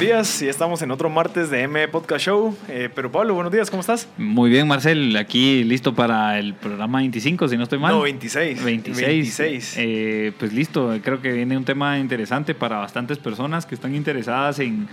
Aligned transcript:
Buenos 0.00 0.16
días, 0.16 0.40
y 0.42 0.48
estamos 0.48 0.80
en 0.80 0.90
otro 0.92 1.10
martes 1.10 1.50
de 1.50 1.60
M 1.60 1.86
Podcast 1.88 2.24
Show. 2.24 2.56
Eh, 2.68 2.88
pero 2.94 3.12
Pablo, 3.12 3.34
buenos 3.34 3.52
días, 3.52 3.68
¿cómo 3.68 3.80
estás? 3.82 4.08
Muy 4.16 4.48
bien, 4.48 4.66
Marcel, 4.66 5.14
aquí 5.14 5.62
listo 5.62 5.94
para 5.94 6.38
el 6.38 6.54
programa 6.54 7.00
25, 7.00 7.46
si 7.48 7.58
no 7.58 7.64
estoy 7.64 7.78
mal. 7.78 7.92
No, 7.92 8.00
26. 8.00 8.64
26. 8.64 9.06
26. 9.06 9.74
Eh, 9.76 10.32
pues 10.38 10.54
listo, 10.54 10.96
creo 11.04 11.20
que 11.20 11.32
viene 11.32 11.54
un 11.54 11.66
tema 11.66 11.98
interesante 11.98 12.54
para 12.54 12.78
bastantes 12.78 13.18
personas 13.18 13.66
que 13.66 13.74
están 13.74 13.94
interesadas 13.94 14.58
en, 14.60 14.88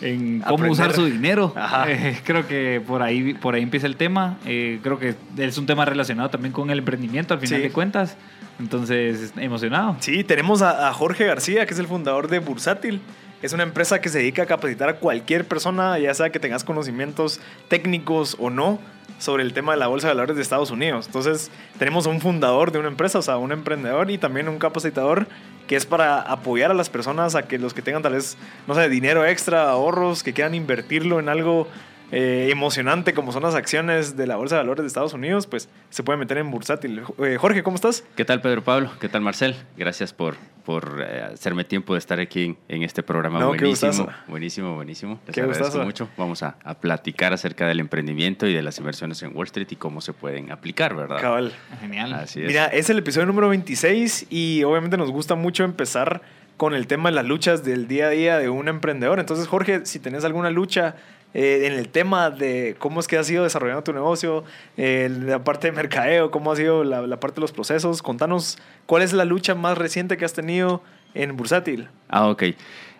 en 0.00 0.38
cómo 0.42 0.54
Aprender. 0.54 0.70
usar 0.70 0.92
su 0.92 1.06
dinero. 1.06 1.52
Ajá. 1.56 1.86
Eh, 1.90 2.16
creo 2.22 2.46
que 2.46 2.80
por 2.86 3.02
ahí, 3.02 3.34
por 3.34 3.56
ahí 3.56 3.62
empieza 3.64 3.88
el 3.88 3.96
tema. 3.96 4.38
Eh, 4.46 4.78
creo 4.80 5.00
que 5.00 5.16
es 5.38 5.58
un 5.58 5.66
tema 5.66 5.84
relacionado 5.86 6.30
también 6.30 6.52
con 6.52 6.70
el 6.70 6.78
emprendimiento, 6.78 7.34
al 7.34 7.40
final 7.40 7.58
Sí. 7.58 7.62
de 7.66 7.72
cuentas. 7.72 8.16
Entonces, 8.60 9.34
emocionado. 9.38 9.96
Sí, 9.98 10.22
tenemos 10.22 10.62
a, 10.62 10.88
a 10.88 10.92
Jorge 10.92 11.24
García, 11.26 11.66
que 11.66 11.74
es 11.74 11.80
el 11.80 11.88
fundador 11.88 12.28
de 12.28 12.38
Bursátil. 12.38 13.00
Es 13.46 13.52
una 13.52 13.62
empresa 13.62 14.00
que 14.00 14.08
se 14.08 14.18
dedica 14.18 14.42
a 14.42 14.46
capacitar 14.46 14.88
a 14.88 14.96
cualquier 14.96 15.44
persona, 15.44 15.96
ya 16.00 16.12
sea 16.14 16.30
que 16.30 16.40
tengas 16.40 16.64
conocimientos 16.64 17.40
técnicos 17.68 18.36
o 18.40 18.50
no, 18.50 18.80
sobre 19.20 19.44
el 19.44 19.52
tema 19.52 19.70
de 19.70 19.78
la 19.78 19.86
bolsa 19.86 20.08
de 20.08 20.14
valores 20.14 20.34
de 20.34 20.42
Estados 20.42 20.72
Unidos. 20.72 21.06
Entonces, 21.06 21.52
tenemos 21.78 22.06
un 22.06 22.20
fundador 22.20 22.72
de 22.72 22.80
una 22.80 22.88
empresa, 22.88 23.20
o 23.20 23.22
sea, 23.22 23.36
un 23.36 23.52
emprendedor 23.52 24.10
y 24.10 24.18
también 24.18 24.48
un 24.48 24.58
capacitador 24.58 25.28
que 25.68 25.76
es 25.76 25.86
para 25.86 26.22
apoyar 26.22 26.72
a 26.72 26.74
las 26.74 26.90
personas 26.90 27.36
a 27.36 27.46
que 27.46 27.56
los 27.60 27.72
que 27.72 27.82
tengan 27.82 28.02
tal 28.02 28.14
vez, 28.14 28.36
no 28.66 28.74
sé, 28.74 28.88
dinero 28.88 29.24
extra, 29.24 29.70
ahorros, 29.70 30.24
que 30.24 30.32
quieran 30.32 30.56
invertirlo 30.56 31.20
en 31.20 31.28
algo 31.28 31.68
eh, 32.10 32.48
emocionante 32.50 33.14
como 33.14 33.30
son 33.30 33.44
las 33.44 33.54
acciones 33.54 34.16
de 34.16 34.26
la 34.26 34.34
bolsa 34.34 34.56
de 34.56 34.62
valores 34.62 34.82
de 34.82 34.88
Estados 34.88 35.14
Unidos, 35.14 35.46
pues 35.46 35.68
se 35.90 36.02
puede 36.02 36.18
meter 36.18 36.38
en 36.38 36.50
Bursátil. 36.50 37.04
Eh, 37.18 37.36
Jorge, 37.38 37.62
¿cómo 37.62 37.76
estás? 37.76 38.02
¿Qué 38.16 38.24
tal 38.24 38.40
Pedro 38.40 38.64
Pablo? 38.64 38.90
¿Qué 38.98 39.08
tal 39.08 39.20
Marcel? 39.20 39.54
Gracias 39.76 40.12
por, 40.12 40.34
por 40.66 41.00
eh, 41.08 41.22
hacerme 41.32 41.64
tiempo 41.64 41.94
de 41.94 41.98
estar 42.00 42.18
aquí 42.18 42.44
en, 42.44 42.58
en 42.68 42.82
este 42.82 43.02
programa. 43.04 43.38
No, 43.38 43.48
buenísimo, 43.48 44.08
buenísimo, 44.26 44.74
buenísimo. 44.74 45.20
Les 45.26 45.34
Qué 45.34 45.40
agradezco 45.40 45.64
gustazo. 45.66 45.84
mucho. 45.84 46.08
Vamos 46.18 46.42
a, 46.42 46.56
a 46.64 46.74
platicar 46.74 47.32
acerca 47.32 47.66
del 47.68 47.78
emprendimiento 47.80 48.46
y 48.48 48.52
de 48.52 48.62
las 48.62 48.76
inversiones 48.78 49.22
en 49.22 49.34
Wall 49.34 49.46
Street 49.46 49.68
y 49.70 49.76
cómo 49.76 50.00
se 50.00 50.12
pueden 50.12 50.50
aplicar, 50.50 50.94
¿verdad? 50.96 51.20
Cabal. 51.20 51.52
Genial. 51.80 52.12
Así 52.12 52.40
es. 52.42 52.48
Mira, 52.48 52.66
es 52.66 52.90
el 52.90 52.98
episodio 52.98 53.26
número 53.26 53.48
26 53.48 54.26
y 54.28 54.64
obviamente 54.64 54.96
nos 54.96 55.10
gusta 55.12 55.36
mucho 55.36 55.62
empezar 55.62 56.20
con 56.56 56.74
el 56.74 56.86
tema 56.88 57.10
de 57.10 57.14
las 57.14 57.24
luchas 57.24 57.64
del 57.64 57.86
día 57.86 58.06
a 58.08 58.10
día 58.10 58.38
de 58.38 58.48
un 58.48 58.66
emprendedor. 58.66 59.20
Entonces, 59.20 59.46
Jorge, 59.46 59.86
si 59.86 60.00
tenés 60.00 60.24
alguna 60.24 60.50
lucha 60.50 60.96
eh, 61.36 61.66
en 61.66 61.74
el 61.74 61.88
tema 61.88 62.30
de 62.30 62.74
cómo 62.78 62.98
es 62.98 63.06
que 63.06 63.18
has 63.18 63.30
ido 63.30 63.44
desarrollando 63.44 63.84
tu 63.84 63.92
negocio, 63.92 64.42
eh, 64.76 65.08
la 65.08 65.44
parte 65.44 65.70
de 65.70 65.72
mercadeo, 65.72 66.30
cómo 66.30 66.50
ha 66.50 66.56
sido 66.56 66.82
la, 66.82 67.06
la 67.06 67.20
parte 67.20 67.36
de 67.36 67.42
los 67.42 67.52
procesos, 67.52 68.02
contanos 68.02 68.58
cuál 68.86 69.02
es 69.02 69.12
la 69.12 69.26
lucha 69.26 69.54
más 69.54 69.76
reciente 69.76 70.16
que 70.16 70.24
has 70.24 70.32
tenido 70.32 70.82
en 71.14 71.36
Bursátil. 71.36 71.88
Ah, 72.08 72.28
ok. 72.28 72.42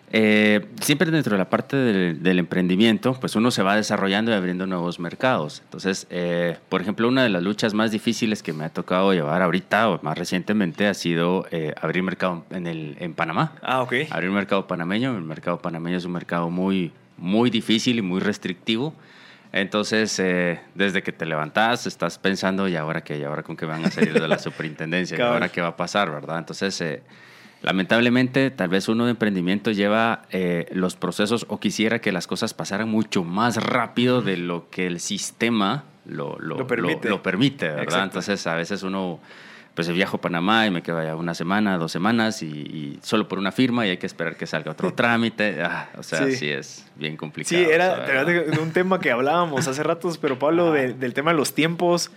Eh, 0.09 0.65
siempre 0.79 1.11
dentro 1.11 1.33
de 1.33 1.37
la 1.37 1.49
parte 1.49 1.75
del, 1.75 2.23
del 2.23 2.39
emprendimiento, 2.39 3.17
pues 3.19 3.35
uno 3.35 3.51
se 3.51 3.61
va 3.61 3.75
desarrollando 3.75 4.31
y 4.31 4.35
abriendo 4.35 4.65
nuevos 4.65 4.99
mercados. 4.99 5.61
Entonces, 5.65 6.07
eh, 6.09 6.57
por 6.69 6.81
ejemplo, 6.81 7.07
una 7.09 7.23
de 7.23 7.29
las 7.29 7.43
luchas 7.43 7.73
más 7.73 7.91
difíciles 7.91 8.41
que 8.41 8.53
me 8.53 8.63
ha 8.63 8.69
tocado 8.69 9.13
llevar 9.13 9.41
ahorita 9.41 9.89
o 9.89 9.99
más 10.03 10.17
recientemente 10.17 10.87
ha 10.87 10.93
sido 10.93 11.45
eh, 11.51 11.73
abrir 11.81 12.03
mercado 12.03 12.45
en, 12.51 12.67
el, 12.67 12.95
en 12.99 13.15
Panamá. 13.15 13.55
Ah, 13.61 13.81
ok. 13.81 13.93
Abrir 14.09 14.29
mercado 14.31 14.65
panameño. 14.65 15.17
El 15.17 15.23
mercado 15.23 15.57
panameño 15.59 15.97
es 15.97 16.05
un 16.05 16.13
mercado 16.13 16.49
muy, 16.49 16.93
muy 17.17 17.49
difícil 17.49 17.97
y 17.99 18.01
muy 18.01 18.19
restrictivo. 18.19 18.93
Entonces, 19.53 20.19
eh, 20.19 20.59
desde 20.75 21.01
que 21.03 21.11
te 21.11 21.25
levantas, 21.25 21.87
estás 21.87 22.17
pensando, 22.19 22.67
¿y 22.67 22.75
ahora 22.75 23.03
qué? 23.03 23.17
¿Y 23.17 23.23
ahora 23.23 23.43
con 23.43 23.55
qué 23.55 23.65
van 23.65 23.85
a 23.85 23.91
salir 23.91 24.13
de 24.13 24.27
la 24.27 24.39
superintendencia? 24.39 25.17
¿Y 25.17 25.21
ahora 25.21 25.49
qué 25.49 25.61
va 25.61 25.69
a 25.69 25.77
pasar? 25.77 26.11
¿Verdad? 26.11 26.39
Entonces, 26.39 26.79
eh, 26.81 27.01
lamentablemente, 27.61 28.51
tal 28.51 28.69
vez 28.69 28.87
uno 28.89 29.05
de 29.05 29.11
emprendimiento 29.11 29.71
lleva 29.71 30.23
eh, 30.31 30.67
los 30.71 30.95
procesos 30.95 31.45
o 31.49 31.59
quisiera 31.59 31.99
que 31.99 32.11
las 32.11 32.27
cosas 32.27 32.53
pasaran 32.53 32.89
mucho 32.89 33.23
más 33.23 33.57
rápido 33.57 34.21
de 34.21 34.37
lo 34.37 34.69
que 34.69 34.85
el 34.87 34.99
sistema 34.99 35.85
lo, 36.05 36.37
lo, 36.39 36.57
Lo 36.59 36.67
permite. 36.67 37.09
lo 37.09 37.21
permite, 37.23 37.67
¿verdad? 37.67 37.83
Exacto. 37.83 38.03
Entonces, 38.05 38.47
a 38.47 38.55
veces 38.55 38.83
uno 38.83 39.19
pues 39.77 39.87
viajo 39.89 40.17
a 40.17 40.21
Panamá 40.21 40.65
y 40.65 40.71
me 40.71 40.81
quedo 40.81 40.97
allá 40.97 41.15
una 41.15 41.35
semana, 41.35 41.77
dos 41.77 41.91
semanas 41.91 42.41
y, 42.41 42.47
y 42.47 42.99
solo 43.03 43.27
por 43.27 43.37
una 43.37 43.51
firma 43.51 43.85
y 43.85 43.91
hay 43.91 43.97
que 43.97 44.07
esperar 44.07 44.35
que 44.35 44.47
salga 44.47 44.71
otro 44.71 44.91
trámite. 44.95 45.61
Ah, 45.61 45.89
o 45.95 46.01
sea, 46.01 46.25
Sí. 46.25 46.35
sí. 46.35 46.49
es 46.49 46.85
bien 46.95 47.15
complicado. 47.15 47.63
Sí, 47.63 47.69
era 47.69 48.25
un 48.59 48.71
tema 48.71 48.99
que 48.99 49.11
hablábamos 49.11 49.67
hace 49.67 49.83
ratos, 49.83 50.17
pero 50.17 50.39
Pablo, 50.39 50.71
de- 50.71 50.93
del 50.93 51.13
tema 51.13 51.29
de 51.31 51.37
los 51.37 51.53
tiempos, 51.53 52.09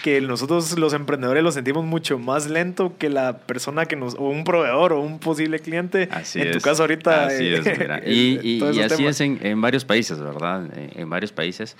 que 0.00 0.20
nosotros 0.20 0.78
los 0.78 0.92
emprendedores 0.92 1.42
lo 1.42 1.50
sentimos 1.50 1.84
mucho 1.84 2.20
más 2.20 2.48
lento 2.48 2.96
que 2.98 3.08
la 3.10 3.38
persona 3.38 3.86
que 3.86 3.96
nos, 3.96 4.14
o 4.14 4.28
un 4.28 4.44
proveedor 4.44 4.92
o 4.92 5.00
un 5.00 5.18
posible 5.18 5.58
cliente. 5.58 6.08
Así 6.12 6.40
en 6.40 6.52
tu 6.52 6.60
caso 6.60 6.84
ahorita. 6.84 7.26
Así 7.26 7.46
eh, 7.46 7.58
es, 7.58 7.78
mira. 7.80 8.00
Y, 8.06 8.38
y- 8.40 8.62
así 8.62 8.94
temas. 8.96 9.00
es 9.16 9.20
en, 9.22 9.40
en 9.42 9.60
varios 9.60 9.84
países, 9.84 10.20
¿verdad? 10.20 10.66
En, 10.72 11.00
en 11.00 11.10
varios 11.10 11.32
países. 11.32 11.76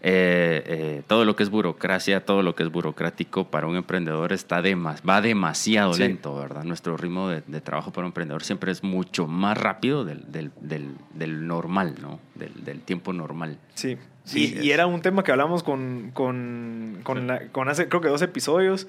Eh, 0.00 0.62
eh, 0.66 1.02
todo 1.08 1.24
lo 1.24 1.34
que 1.34 1.42
es 1.42 1.50
burocracia, 1.50 2.24
todo 2.24 2.42
lo 2.42 2.54
que 2.54 2.62
es 2.62 2.70
burocrático 2.70 3.48
para 3.50 3.66
un 3.66 3.74
emprendedor 3.74 4.32
está 4.32 4.62
demas, 4.62 5.02
va 5.06 5.20
demasiado 5.20 5.92
Sí. 5.94 6.02
lento, 6.02 6.36
¿verdad? 6.36 6.62
Nuestro 6.62 6.96
ritmo 6.96 7.28
de, 7.28 7.42
de 7.46 7.60
trabajo 7.60 7.90
para 7.90 8.06
un 8.06 8.10
emprendedor 8.10 8.44
siempre 8.44 8.70
es 8.70 8.84
mucho 8.84 9.26
más 9.26 9.58
rápido 9.58 10.04
del, 10.04 10.30
del, 10.30 10.52
del- 10.60 10.94
del 11.14 11.48
normal, 11.48 11.96
¿no? 12.00 12.20
Del, 12.36 12.80
tiempo 12.82 13.12
normal. 13.12 13.58
Sí. 13.74 13.96
Sí, 14.24 14.56
y, 14.62 14.70
era 14.70 14.86
un 14.86 15.00
tema 15.00 15.24
que 15.24 15.32
hablamos 15.32 15.62
con, 15.64 16.10
con, 16.12 16.98
con, 17.02 17.26
la- 17.26 17.48
con 17.48 17.68
hace, 17.68 17.88
creo 17.88 18.00
que 18.00 18.08
dos 18.08 18.22
episodios, 18.22 18.86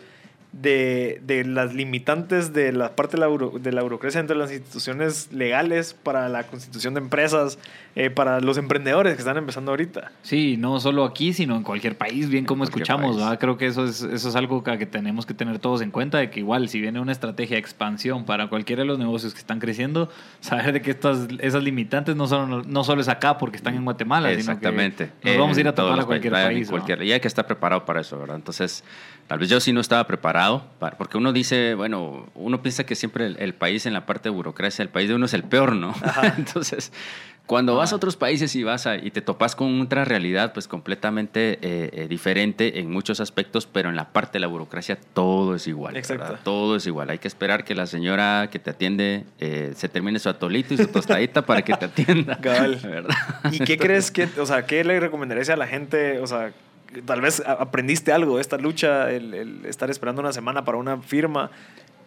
de, 0.52 1.22
de 1.26 1.44
las 1.46 1.76
limitantes 1.76 2.53
de 2.53 2.72
la 2.72 2.96
parte 2.96 3.18
de 3.18 3.22
la, 3.22 3.28
buro- 3.30 3.59
de 3.59 3.72
la 3.72 3.84
burocracia 3.84 4.20
entre 4.20 4.36
las 4.36 4.52
instituciones 4.52 5.31
legales 5.31 5.94
para 5.94 6.28
la 6.28 6.44
constitución 6.47 6.96
de 6.96 7.02
empresas, 7.02 7.59
eh, 7.96 8.10
para 8.10 8.40
los 8.40 8.58
emprendedores 8.58 9.16
que 9.16 9.20
están 9.20 9.38
empezando 9.38 9.72
ahorita. 9.72 10.12
Sí, 10.22 10.58
no 10.58 10.80
solo 10.80 11.04
aquí, 11.06 11.34
sino 11.34 11.56
en 11.56 11.64
cualquier 11.64 11.98
país, 11.98 12.30
bien 12.30 12.46
como 12.46 12.64
escuchamos. 12.64 13.18
Creo 13.40 13.58
que 13.58 13.68
eso 13.68 13.86
es, 13.86 14.02
eso 14.02 14.30
es 14.30 14.36
algo 14.36 14.64
que, 14.64 14.86
tenemos 14.86 15.26
que 15.26 15.34
tener 15.34 15.60
todos 15.60 15.82
en 15.82 15.92
cuenta, 15.92 16.18
de 16.20 16.30
que 16.30 16.40
igual 16.40 16.70
si 16.70 16.80
viene 16.80 17.00
una 17.00 17.12
estrategia 17.12 17.56
de 17.56 17.60
expansión 17.60 18.26
para 18.26 18.48
cualquiera 18.48 18.84
de 18.84 18.88
los 18.88 19.00
negocios 19.00 19.34
que 19.34 19.40
están 19.40 19.60
creciendo, 19.60 20.10
saber 20.40 20.74
de 20.74 20.82
que 20.82 20.92
estas, 20.92 21.28
esas 21.40 21.64
limitantes 21.64 22.16
no 22.16 22.28
solo, 22.28 22.64
no 22.64 22.84
solo 22.84 23.02
es 23.02 23.08
acá 23.08 23.38
porque 23.38 23.58
están 23.58 23.76
en 23.76 23.84
Guatemala, 23.84 24.32
Exactamente. 24.32 25.06
sino 25.06 25.20
que 25.22 25.30
nos 25.32 25.40
vamos 25.40 25.58
a 25.58 25.62
ir 25.62 25.68
a 25.68 25.76
tomar 25.76 25.94
a 25.94 25.96
los 25.98 26.06
cualquier 26.06 26.34
países, 26.34 26.72
país. 26.72 27.00
Y 27.02 27.12
hay 27.12 27.20
que 27.20 27.28
estar 27.28 27.46
preparado 27.48 27.86
para 27.86 28.02
eso, 28.02 28.18
¿verdad? 28.20 28.36
Entonces, 28.36 28.84
tal 29.28 29.40
vez 29.40 29.50
yo 29.50 29.60
sí 29.60 29.74
no 29.74 29.82
estaba 29.82 30.06
preparado, 30.08 30.66
para- 30.80 30.98
porque 30.98 31.18
uno 31.18 31.34
dice, 31.34 31.74
bueno, 31.76 32.28
uno 32.36 32.62
piensa 32.62 32.86
que 32.86 32.96
siempre 32.96 33.26
el, 33.26 33.38
el 33.40 33.54
país 33.54 33.86
en 33.86 33.94
la 33.94 34.06
parte 34.06 34.30
de 34.30 34.36
burocracia, 34.36 34.84
el 34.84 34.90
país 34.90 35.10
de 35.10 35.16
uno 35.16 35.26
es 35.26 35.34
el 35.34 35.44
peor, 35.44 35.74
¿no? 35.76 35.94
Entonces, 36.38 36.92
cuando 37.50 37.76
vas 37.76 37.94
a 37.94 37.96
otros 37.96 38.16
países 38.16 38.56
y 38.56 38.62
vas 38.62 38.86
a, 38.86 38.98
y 38.98 39.10
te 39.10 39.24
topas 39.24 39.56
con 39.56 39.82
otra 39.82 40.06
realidad, 40.06 40.54
pues 40.54 40.68
completamente 40.68 41.54
eh, 41.54 41.90
eh, 41.94 42.08
diferente 42.08 42.80
en 42.80 42.92
muchos 42.92 43.20
aspectos, 43.20 43.66
pero 43.66 43.90
en 43.90 43.96
la 43.96 44.14
parte 44.14 44.34
de 44.34 44.42
la 44.42 44.46
burocracia 44.46 45.00
todo 45.16 45.56
es 45.56 45.66
igual. 45.66 45.98
Exacto. 45.98 46.26
¿verdad? 46.26 46.40
Todo 46.44 46.76
es 46.76 46.86
igual. 46.86 47.09
Hay 47.09 47.18
que 47.18 47.28
esperar 47.28 47.64
que 47.64 47.74
la 47.74 47.88
señora 47.88 48.50
que 48.52 48.59
te 48.59 48.70
atiende 48.70 49.26
eh, 49.40 49.73
se 49.76 49.90
termine 49.90 50.20
su 50.20 50.29
atolito 50.29 50.76
y 50.76 50.78
su 50.78 50.85
tostadita 50.90 51.44
para 51.44 51.64
que 51.64 51.73
te 51.73 51.85
atienda. 51.85 52.38
Cabal. 52.41 52.76
¿verdad? 52.84 53.16
¿Y 53.52 53.58
qué 53.62 53.79
crees 53.79 54.12
que, 54.12 54.29
o 54.38 54.46
sea, 54.46 54.68
qué 54.68 54.84
le 54.84 55.00
recomendarías 55.00 55.50
a 55.50 55.56
la 55.56 55.66
gente? 55.66 56.20
O 56.20 56.28
sea, 56.28 56.53
tal 57.06 57.20
vez 57.20 57.41
aprendiste 57.47 58.12
algo 58.12 58.35
de 58.35 58.41
esta 58.41 58.59
lucha, 58.59 59.09
el, 59.09 59.34
el 59.34 59.66
estar 59.66 59.90
esperando 59.90 60.22
una 60.22 60.34
semana 60.34 60.66
para 60.66 60.78
una 60.78 60.97
firma. 61.02 61.50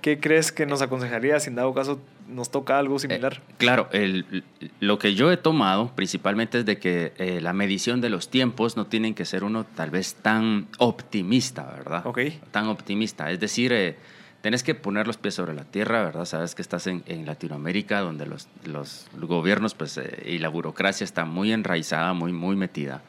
¿Qué 0.02 0.18
crees 0.20 0.52
que 0.52 0.66
nos 0.66 0.82
aconsejaría 0.82 1.38
si 1.40 1.48
en 1.48 1.54
dado 1.54 1.72
caso 1.72 2.00
nos 2.28 2.50
toca 2.50 2.78
algo 2.78 2.98
similar? 2.98 3.34
Eh, 3.34 3.54
claro, 3.56 3.88
el- 3.92 4.44
lo 4.80 4.98
que 4.98 5.14
yo 5.14 5.30
he 5.32 5.36
tomado 5.36 5.92
principalmente 5.94 6.58
es 6.58 6.64
de 6.66 6.78
que 6.78 7.12
eh, 7.18 7.40
la 7.40 7.52
medición 7.52 8.00
de 8.00 8.10
los 8.10 8.28
tiempos 8.28 8.76
no 8.76 8.86
tienen 8.86 9.14
que 9.14 9.24
ser 9.24 9.44
uno 9.44 9.64
tal 9.64 9.90
vez 9.90 10.14
tan 10.16 10.66
optimista, 10.78 11.64
¿verdad? 11.76 12.04
Ok. 12.04 12.18
Tan 12.50 12.66
optimista. 12.66 13.30
Es 13.30 13.38
decir, 13.38 13.72
eh, 13.72 13.96
tenés 14.40 14.64
que 14.64 14.74
poner 14.74 15.06
los 15.06 15.18
pies 15.18 15.34
sobre 15.34 15.54
la 15.54 15.62
tierra, 15.64 16.02
¿verdad? 16.02 16.24
Sabes 16.24 16.54
que 16.56 16.62
estás 16.62 16.88
en, 16.88 17.04
en 17.06 17.24
Latinoamérica 17.24 18.00
donde 18.00 18.26
los, 18.26 18.48
los 18.64 19.06
gobiernos 19.12 19.74
pues, 19.74 19.96
eh, 19.98 20.24
y 20.26 20.38
la 20.38 20.48
burocracia 20.48 21.04
está 21.04 21.24
muy 21.24 21.52
enraizada, 21.52 22.12
muy, 22.12 22.32
muy 22.32 22.56
metida. 22.56 23.02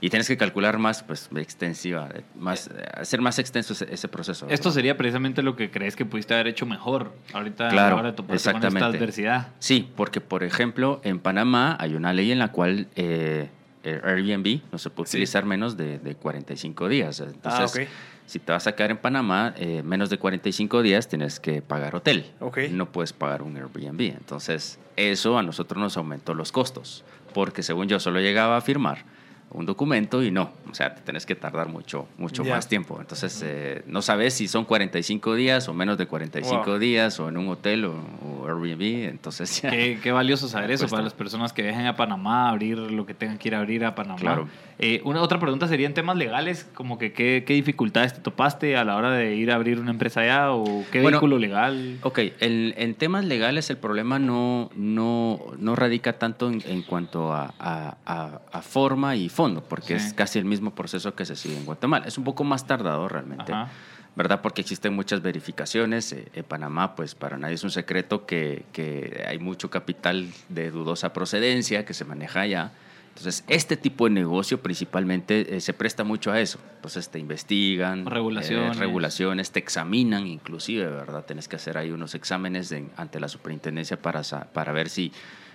Y 0.00 0.10
tienes 0.10 0.28
que 0.28 0.36
calcular 0.36 0.78
más, 0.78 1.02
pues, 1.02 1.28
extensiva, 1.36 2.08
más, 2.34 2.70
hacer 2.94 3.20
más 3.20 3.38
extenso 3.38 3.72
ese, 3.72 4.08
proceso. 4.08 4.46
Esto 4.50 4.70
sería 4.70 4.96
precisamente 4.96 5.42
lo 5.42 5.56
que 5.56 5.70
crees 5.70 5.96
que 5.96 6.04
pudiste 6.04 6.34
haber 6.34 6.48
hecho 6.48 6.66
mejor 6.66 7.12
ahorita 7.32 7.68
claro, 7.68 7.98
a 7.98 8.02
la 8.02 8.10
hora 8.10 8.12
de 8.12 8.34
exactamente. 8.34 8.68
con 8.68 8.76
esta 8.76 8.98
adversidad. 8.98 9.48
Sí, 9.58 9.90
porque, 9.96 10.20
por 10.20 10.44
ejemplo, 10.44 11.00
en 11.02 11.18
Panamá 11.18 11.76
hay 11.80 11.94
una 11.94 12.12
ley 12.12 12.30
en 12.30 12.38
la 12.38 12.52
cual 12.52 12.88
eh, 12.94 13.48
Airbnb 13.84 14.60
no 14.70 14.78
se 14.78 14.90
puede 14.90 15.08
utilizar 15.08 15.44
menos 15.46 15.76
de, 15.76 15.98
de, 15.98 16.14
45 16.14 16.88
días. 16.88 17.20
Entonces, 17.20 17.60
ah, 17.60 17.64
okay. 17.66 17.88
si 18.26 18.38
te 18.38 18.52
vas 18.52 18.66
a 18.66 18.74
quedar 18.74 18.90
en 18.90 18.98
Panamá, 18.98 19.54
eh, 19.56 19.82
menos 19.82 20.10
de 20.10 20.18
45 20.18 20.82
días 20.82 21.08
tienes 21.08 21.40
que 21.40 21.62
pagar 21.62 21.94
hotel. 21.94 22.32
Okay. 22.40 22.70
No 22.70 22.92
puedes 22.92 23.14
pagar 23.14 23.42
un 23.42 23.56
Airbnb. 23.56 24.00
Entonces, 24.00 24.78
eso 24.96 25.38
a 25.38 25.42
nosotros 25.42 25.80
nos 25.80 25.96
aumentó 25.96 26.34
los 26.34 26.52
costos, 26.52 27.04
porque 27.32 27.62
según 27.62 27.88
yo 27.88 27.98
solo 27.98 28.20
llegaba 28.20 28.58
a 28.58 28.60
firmar 28.60 29.15
un 29.56 29.64
documento 29.66 30.22
y 30.22 30.30
no, 30.30 30.50
o 30.70 30.74
sea, 30.74 30.94
te 30.94 31.00
tenés 31.00 31.24
que 31.26 31.34
tardar 31.34 31.68
mucho, 31.68 32.06
mucho 32.18 32.44
más 32.44 32.68
tiempo. 32.68 32.98
Entonces, 33.00 33.42
eh, 33.44 33.82
no 33.86 34.02
sabes 34.02 34.34
si 34.34 34.48
son 34.48 34.64
45 34.66 35.34
días 35.34 35.66
o 35.68 35.74
menos 35.74 35.96
de 35.98 36.06
45 36.06 36.62
Wow. 36.66 36.78
días 36.78 37.18
o 37.18 37.28
en 37.30 37.38
un 37.38 37.48
hotel 37.48 37.86
o, 37.86 37.94
o 38.22 38.46
Airbnb. 38.46 39.08
Entonces, 39.08 39.62
ya. 39.62 39.70
Qué, 39.70 39.98
qué 40.02 40.12
valioso 40.12 40.46
saber 40.48 40.70
eso 40.70 40.82
Cuesta. 40.84 40.96
para 40.96 41.04
las 41.04 41.14
personas 41.14 41.52
que 41.54 41.62
viajen 41.62 41.86
a 41.86 41.96
Panamá, 41.96 42.50
abrir 42.50 42.76
lo 42.78 43.06
que 43.06 43.14
tengan 43.14 43.38
que 43.38 43.48
ir 43.48 43.54
a 43.54 43.60
abrir 43.60 43.84
a 43.84 43.94
Panamá. 43.94 44.18
Claro. 44.20 44.46
Eh, 44.78 45.00
una 45.04 45.22
otra 45.22 45.40
pregunta 45.40 45.66
sería 45.68 45.86
en 45.86 45.94
temas 45.94 46.16
legales, 46.18 46.68
como 46.74 46.98
que 46.98 47.12
qué, 47.14 47.44
qué 47.46 47.54
dificultades 47.54 48.12
te 48.12 48.20
topaste 48.20 48.76
a 48.76 48.84
la 48.84 48.96
hora 48.96 49.10
de 49.10 49.34
ir 49.34 49.50
a 49.50 49.54
abrir 49.54 49.80
una 49.80 49.90
empresa 49.90 50.20
allá 50.20 50.52
o 50.52 50.84
qué 50.92 51.00
Bueno, 51.00 51.16
vehículo 51.16 51.38
legal. 51.38 51.98
Ok, 52.02 52.18
el- 52.40 52.74
en 52.76 52.94
temas 52.94 53.24
legales 53.24 53.70
el 53.70 53.78
problema 53.78 54.18
no, 54.18 54.68
no, 54.76 55.40
no 55.58 55.76
radica 55.76 56.18
tanto 56.18 56.48
en, 56.50 56.62
en 56.66 56.82
cuanto 56.82 57.32
a, 57.32 57.54
a- 57.58 57.96
a- 58.04 58.40
a 58.52 58.60
forma 58.62 59.16
y 59.16 59.30
fondo, 59.30 59.62
porque 59.62 59.98
Sí. 59.98 60.08
es 60.08 60.12
casi 60.12 60.38
el 60.38 60.44
mismo 60.44 60.74
proceso 60.74 61.14
que 61.14 61.24
se 61.24 61.36
sigue 61.36 61.56
en 61.56 61.64
Guatemala. 61.64 62.06
Es 62.06 62.18
un 62.18 62.24
poco 62.24 62.44
más 62.44 62.66
tardado 62.66 63.08
realmente, 63.08 63.52
Ajá. 63.54 63.70
¿verdad? 64.14 64.42
Porque 64.42 64.60
existen 64.60 64.92
muchas 64.94 65.22
verificaciones. 65.22 66.12
Eh, 66.12 66.28
En 66.34 66.44
Panamá, 66.44 66.94
pues 66.96 67.14
para 67.14 67.38
nadie 67.38 67.54
es 67.54 67.64
un 67.64 67.70
secreto 67.70 68.26
que, 68.26 68.64
que 68.74 69.24
hay 69.26 69.38
mucho 69.38 69.70
capital 69.70 70.28
de 70.50 70.70
dudosa 70.70 71.14
procedencia 71.14 71.86
que 71.86 71.94
se 71.94 72.04
maneja 72.04 72.40
allá. 72.42 72.72
Entonces, 73.16 73.44
este 73.48 73.78
tipo 73.78 74.04
de 74.04 74.10
negocio 74.10 74.60
principalmente 74.62 75.56
eh, 75.56 75.60
se 75.62 75.72
presta 75.72 76.04
mucho 76.04 76.30
a 76.32 76.38
eso. 76.38 76.58
Entonces, 76.74 77.08
te 77.08 77.18
investigan, 77.18 78.00
eh, 78.06 78.10
Regulaciones. 78.10 78.76
regulaciones, 78.78 79.50
te 79.52 79.58
examinan 79.58 80.26
inclusive, 80.26 80.84
¿verdad? 80.84 81.24
Tienes 81.24 81.48
que 81.48 81.56
hacer 81.56 81.78
ahí 81.78 81.90
unos 81.92 82.14
exámenes 82.14 82.70
en- 82.72 82.90
ante 82.98 83.18
la 83.18 83.28
superintendencia 83.28 83.96
para, 84.02 84.20
para 84.52 84.72
ver 84.72 84.90
si 84.90 85.12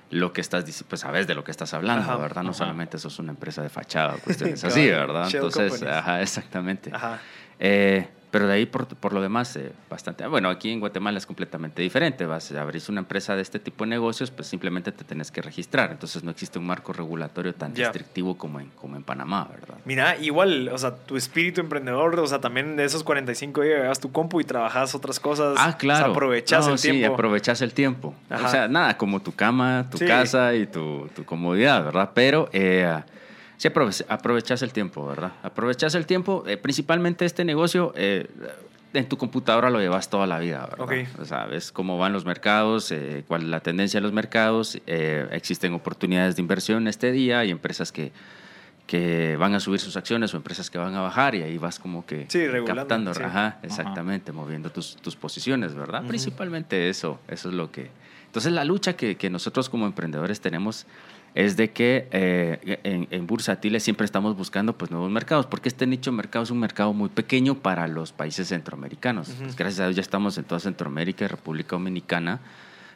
lo 0.10 0.34
que 0.34 0.42
estás 0.42 0.66
diciendo, 0.66 0.90
pues 0.90 1.02
sabes 1.02 1.28
de 1.28 1.36
lo 1.36 1.44
que 1.44 1.52
estás 1.52 1.72
hablando, 1.76 2.02
Ajá, 2.02 2.18
¿verdad? 2.18 2.42
No 2.42 2.50
ajá. 2.50 2.58
solamente 2.58 2.98
sos 2.98 3.20
una 3.20 3.32
empresa 3.32 3.62
de 3.62 3.70
fachada, 3.70 4.16
cuestiones 4.18 4.64
así, 4.64 4.88
¿verdad? 4.88 5.30
Entonces, 5.32 5.84
ajá, 5.84 6.20
exactamente. 6.24 6.90
Ajá. 6.92 7.22
Eh, 7.60 8.08
pero 8.32 8.48
de 8.48 8.54
ahí, 8.54 8.66
por, 8.66 8.88
por 8.88 9.12
lo 9.14 9.22
demás, 9.22 9.56
eh, 9.58 9.72
bastante. 9.90 10.26
Bueno, 10.26 10.50
aquí 10.50 10.72
en 10.72 10.80
Guatemala 10.80 11.18
es 11.18 11.26
completamente 11.26 11.82
diferente. 11.82 12.26
Vas 12.26 12.52
a 12.54 12.62
abrir 12.62 12.82
una 12.90 13.02
empresa 13.02 13.36
de 13.36 13.42
este 13.42 13.60
tipo 13.60 13.84
de 13.84 13.90
negocios, 13.90 14.32
pues 14.32 14.48
simplemente 14.48 14.92
te 14.94 15.04
tenés 15.04 15.32
que 15.32 15.42
registrar. 15.42 15.92
Entonces 15.92 16.24
no 16.24 16.32
existe 16.32 16.58
un 16.58 16.66
marco 16.66 16.94
regulatorio 16.94 17.54
tan 17.54 17.76
restrictivo 17.76 18.38
como 18.38 18.60
en, 18.60 18.70
como 18.72 18.96
en 18.96 19.04
Panamá, 19.04 19.48
¿verdad? 19.54 19.76
Mira, 19.86 20.18
igual, 20.18 20.70
o 20.70 20.78
sea, 20.78 20.96
tu 20.96 21.18
espíritu 21.18 21.60
emprendedor, 21.62 22.18
o 22.20 22.26
sea, 22.28 22.40
también 22.40 22.76
de 22.78 22.86
esos 22.86 23.04
45 23.04 23.62
días 23.62 24.00
tu 24.00 24.12
compu 24.12 24.40
y 24.40 24.44
trabajas 24.46 24.96
otras 24.96 25.20
cosas. 25.20 25.56
Ah, 25.60 25.76
claro. 25.78 26.00
O 26.00 26.06
sea, 26.06 26.12
aprovechas 26.14 26.66
No, 26.68 26.74
el 26.74 26.80
sí, 26.80 26.92
tiempo. 26.92 27.14
aprovechas 27.14 27.62
el 27.62 27.74
tiempo. 27.74 28.16
Ajá. 28.30 28.48
O 28.48 28.50
sea, 28.50 28.68
nada, 28.68 28.98
como 28.98 29.22
tu 29.22 29.34
cama, 29.36 29.88
tu 29.92 29.98
Sí. 29.98 30.06
casa 30.06 30.56
y 30.56 30.68
tu, 30.68 31.10
tu 31.16 31.26
comodidad, 31.26 31.84
¿verdad? 31.84 32.12
Pero 32.14 32.50
eh, 32.54 33.02
sí 33.62 33.68
aprove- 33.70 34.06
aprovechas 34.10 34.62
el 34.64 34.74
tiempo, 34.74 35.06
¿verdad? 35.06 35.34
Aprovechas 35.44 35.94
el 35.96 36.06
tiempo. 36.08 36.44
eh, 36.48 36.58
principalmente 36.58 37.26
este 37.26 37.46
negocio, 37.46 37.94
eh, 37.96 38.28
en 38.94 39.08
tu 39.08 39.18
computadora 39.18 39.70
lo 39.70 39.80
llevas 39.80 40.10
toda 40.10 40.26
la 40.26 40.40
vida, 40.40 40.62
¿verdad? 40.70 40.82
Ok. 40.82 41.20
O 41.22 41.26
sea, 41.26 41.46
ves 41.46 41.72
cómo 41.72 41.98
van 41.98 42.12
los 42.12 42.26
mercados, 42.26 42.92
eh, 42.92 43.24
cuál 43.28 43.44
es 43.44 43.48
la 43.50 43.60
tendencia 43.60 44.00
de 44.00 44.02
los 44.02 44.14
mercados. 44.14 44.80
eh, 44.88 45.28
existen 45.32 45.74
oportunidades 45.74 46.36
de 46.36 46.42
inversión 46.42 46.88
este 46.88 47.12
día. 47.12 47.40
Hay 47.40 47.52
empresas 47.52 47.92
que 47.92 48.12
que 48.88 49.38
van 49.38 49.54
a 49.56 49.62
subir 49.62 49.80
sus 49.80 49.96
acciones 49.96 50.34
o 50.34 50.38
empresas 50.38 50.70
que 50.70 50.78
van 50.78 50.94
a 50.96 51.02
bajar 51.02 51.34
y 51.36 51.44
ahí 51.44 51.58
vas 51.58 51.80
como 51.80 52.06
que 52.06 52.26
Sí, 52.28 52.46
captando, 52.66 53.14
sí. 53.14 53.24
ajá, 53.24 53.58
exactamente, 53.64 54.34
moviendo 54.34 54.70
tus, 54.70 54.98
tus 54.98 55.16
posiciones, 55.16 55.74
¿verdad? 55.76 56.06
Principalmente 56.08 56.90
eso, 56.90 57.18
eso 57.30 57.48
es 57.48 57.56
lo 57.56 57.72
que... 57.72 57.90
Entonces 58.26 58.52
la 58.52 58.66
lucha 58.66 58.98
que, 58.98 59.16
que 59.16 59.30
nosotros 59.30 59.70
como 59.70 59.86
emprendedores 59.86 60.42
tenemos 60.42 60.88
es 61.34 61.56
de 61.56 61.72
que 61.72 62.08
eh, 62.12 62.80
en, 62.84 63.08
en 63.10 63.28
Bursatiles 63.28 63.84
siempre 63.84 64.06
estamos 64.06 64.36
buscando 64.36 64.78
pues, 64.78 64.92
nuevos 64.92 65.10
mercados, 65.10 65.46
porque 65.46 65.70
este 65.70 65.88
nicho 65.88 66.12
de 66.12 66.18
mercado 66.18 66.44
es 66.44 66.52
un 66.52 66.60
mercado 66.60 66.94
muy 66.94 67.10
pequeño 67.10 67.56
para 67.56 67.88
los 67.88 68.12
países 68.12 68.50
centroamericanos. 68.50 69.30
Pues, 69.30 69.56
gracias 69.56 69.80
a 69.80 69.86
Dios 69.86 69.96
ya 69.96 70.02
estamos 70.02 70.38
en 70.38 70.44
toda 70.44 70.60
Centroamérica 70.60 71.26
y 71.26 71.28
República 71.28 71.76
Dominicana. 71.76 72.40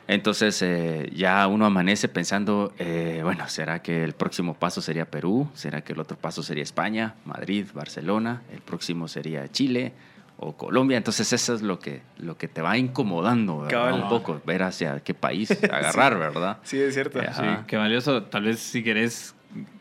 Entonces 0.08 0.62
eh, 0.62 1.10
ya 1.16 1.48
uno 1.48 1.66
amanece 1.66 2.08
pensando, 2.08 2.74
eh, 2.78 3.22
bueno, 3.24 3.48
¿será 3.48 3.82
que 3.82 4.04
el 4.04 4.14
próximo 4.14 4.54
paso 4.54 4.82
sería 4.82 5.06
Perú? 5.06 5.50
¿Será 5.56 5.82
que 5.82 5.94
el 5.94 6.00
otro 6.00 6.16
paso 6.16 6.44
sería 6.44 6.62
España, 6.62 7.16
Madrid, 7.26 7.66
Barcelona? 7.74 8.44
¿El 8.54 8.62
próximo 8.62 9.08
sería 9.08 9.52
Chile 9.52 9.94
o 10.38 10.54
Colombia? 10.58 10.98
Entonces 10.98 11.32
eso 11.34 11.54
es 11.54 11.62
lo 11.62 11.80
que, 11.80 12.02
lo 12.18 12.38
que 12.38 12.48
te 12.48 12.62
va 12.62 12.78
incomodando, 12.78 13.60
¿verdad? 13.62 13.94
Un 13.94 14.10
poco, 14.10 14.42
ver 14.46 14.64
hacia 14.64 15.00
qué 15.02 15.14
país 15.14 15.50
agarrar, 15.72 16.18
¿verdad? 16.18 16.58
Sí, 16.64 16.80
es 16.80 16.94
cierto. 16.94 17.20
Ajá. 17.20 17.34
Sí, 17.60 17.64
qué 17.68 17.78
valioso. 17.78 18.24
Tal 18.24 18.44
vez 18.44 18.60
si 18.60 18.84
querés, 18.84 19.34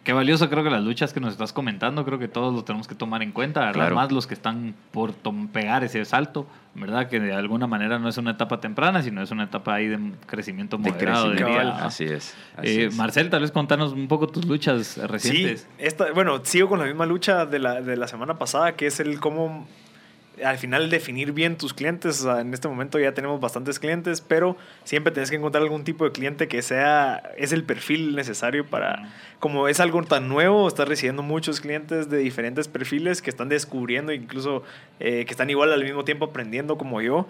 qué 0.05 0.13
valioso 0.13 0.49
creo 0.49 0.63
que 0.63 0.71
las 0.71 0.83
luchas 0.85 1.13
que 1.13 1.21
nos 1.21 1.33
estás 1.33 1.53
comentando, 1.53 2.05
creo 2.05 2.19
que 2.19 2.29
todos 2.29 2.55
lo 2.55 2.63
tenemos 2.65 2.87
que 2.87 2.95
tomar 2.95 3.23
en 3.23 3.33
cuenta, 3.33 3.61
¿verdad? 3.61 3.75
Claro. 3.75 3.95
Más 3.97 4.13
los 4.13 4.27
que 4.27 4.35
están 4.35 4.75
por 4.93 5.15
pegar 5.53 5.83
ese 5.83 6.05
salto, 6.05 6.47
¿verdad? 6.77 7.09
Que 7.09 7.19
de 7.19 7.33
alguna 7.35 7.67
manera 7.67 7.99
no 7.99 8.09
es 8.09 8.17
una 8.19 8.33
etapa 8.33 8.61
temprana, 8.61 9.03
sino 9.03 9.23
es 9.23 9.31
una 9.33 9.45
etapa 9.45 9.75
ahí 9.75 9.89
de 9.89 9.99
crecimiento 10.27 10.77
De 10.77 10.91
moderado. 10.93 11.31
crecimiento. 11.31 11.47
diría. 11.59 11.71
Cabal. 11.73 11.87
Así 11.87 12.05
es. 12.05 12.35
así 12.57 12.69
Eh, 12.69 12.85
es. 12.87 12.95
Marcel, 12.97 13.31
tal 13.31 13.41
vez 13.43 13.51
contanos 13.51 13.93
un 13.93 14.07
poco 14.07 14.29
tus 14.29 14.45
luchas 14.47 14.97
recientes. 14.99 15.63
Sí, 15.63 15.67
esta, 15.79 16.13
bueno, 16.13 16.41
sigo 16.45 16.69
con 16.69 16.79
la 16.79 16.85
misma 16.85 17.07
lucha 17.07 17.45
de 17.47 17.59
la, 17.59 17.81
de 17.81 17.97
la 17.97 18.07
semana 18.07 18.39
pasada, 18.39 18.77
que 18.77 18.87
es 18.87 19.01
el 19.01 19.19
cómo 19.19 19.67
al 20.43 20.59
final 20.59 20.91
definir 20.91 21.33
bien 21.33 21.57
tus 21.57 21.75
clientes. 21.75 22.21
O 22.21 22.25
sea, 22.25 22.41
en 22.41 22.53
este 22.55 22.69
momento 22.69 22.99
ya 22.99 23.13
tenemos 23.13 23.41
bastantes 23.41 23.79
clientes, 23.79 24.21
pero 24.21 24.57
siempre 24.85 25.13
tienes 25.13 25.31
que 25.31 25.37
encontrar 25.37 25.63
algún 25.63 25.85
tipo 25.85 26.05
de 26.05 26.13
cliente 26.13 26.49
que 26.49 26.63
sea, 26.63 27.23
es 27.37 27.53
el 27.53 27.65
perfil 27.65 28.17
necesario 28.17 28.67
para, 28.67 29.13
como 29.39 29.69
es 29.69 29.81
algo 29.81 30.03
tan 30.03 30.29
nuevo, 30.29 30.67
estás 30.67 30.89
recibiendo 30.89 31.23
muchos 31.23 31.61
clientes 31.61 32.09
de 32.11 32.19
diferentes 32.19 32.69
perfiles 32.69 33.23
que 33.23 33.31
están 33.31 33.49
descubriendo, 33.49 34.13
incluso 34.13 34.63
eh, 35.01 35.25
que 35.25 35.31
están 35.31 35.51
igual 35.51 35.73
al 35.73 35.85
mismo 35.85 36.05
tiempo 36.05 36.27
aprendiendo 36.27 36.79
como 36.79 37.01
yo. 37.01 37.27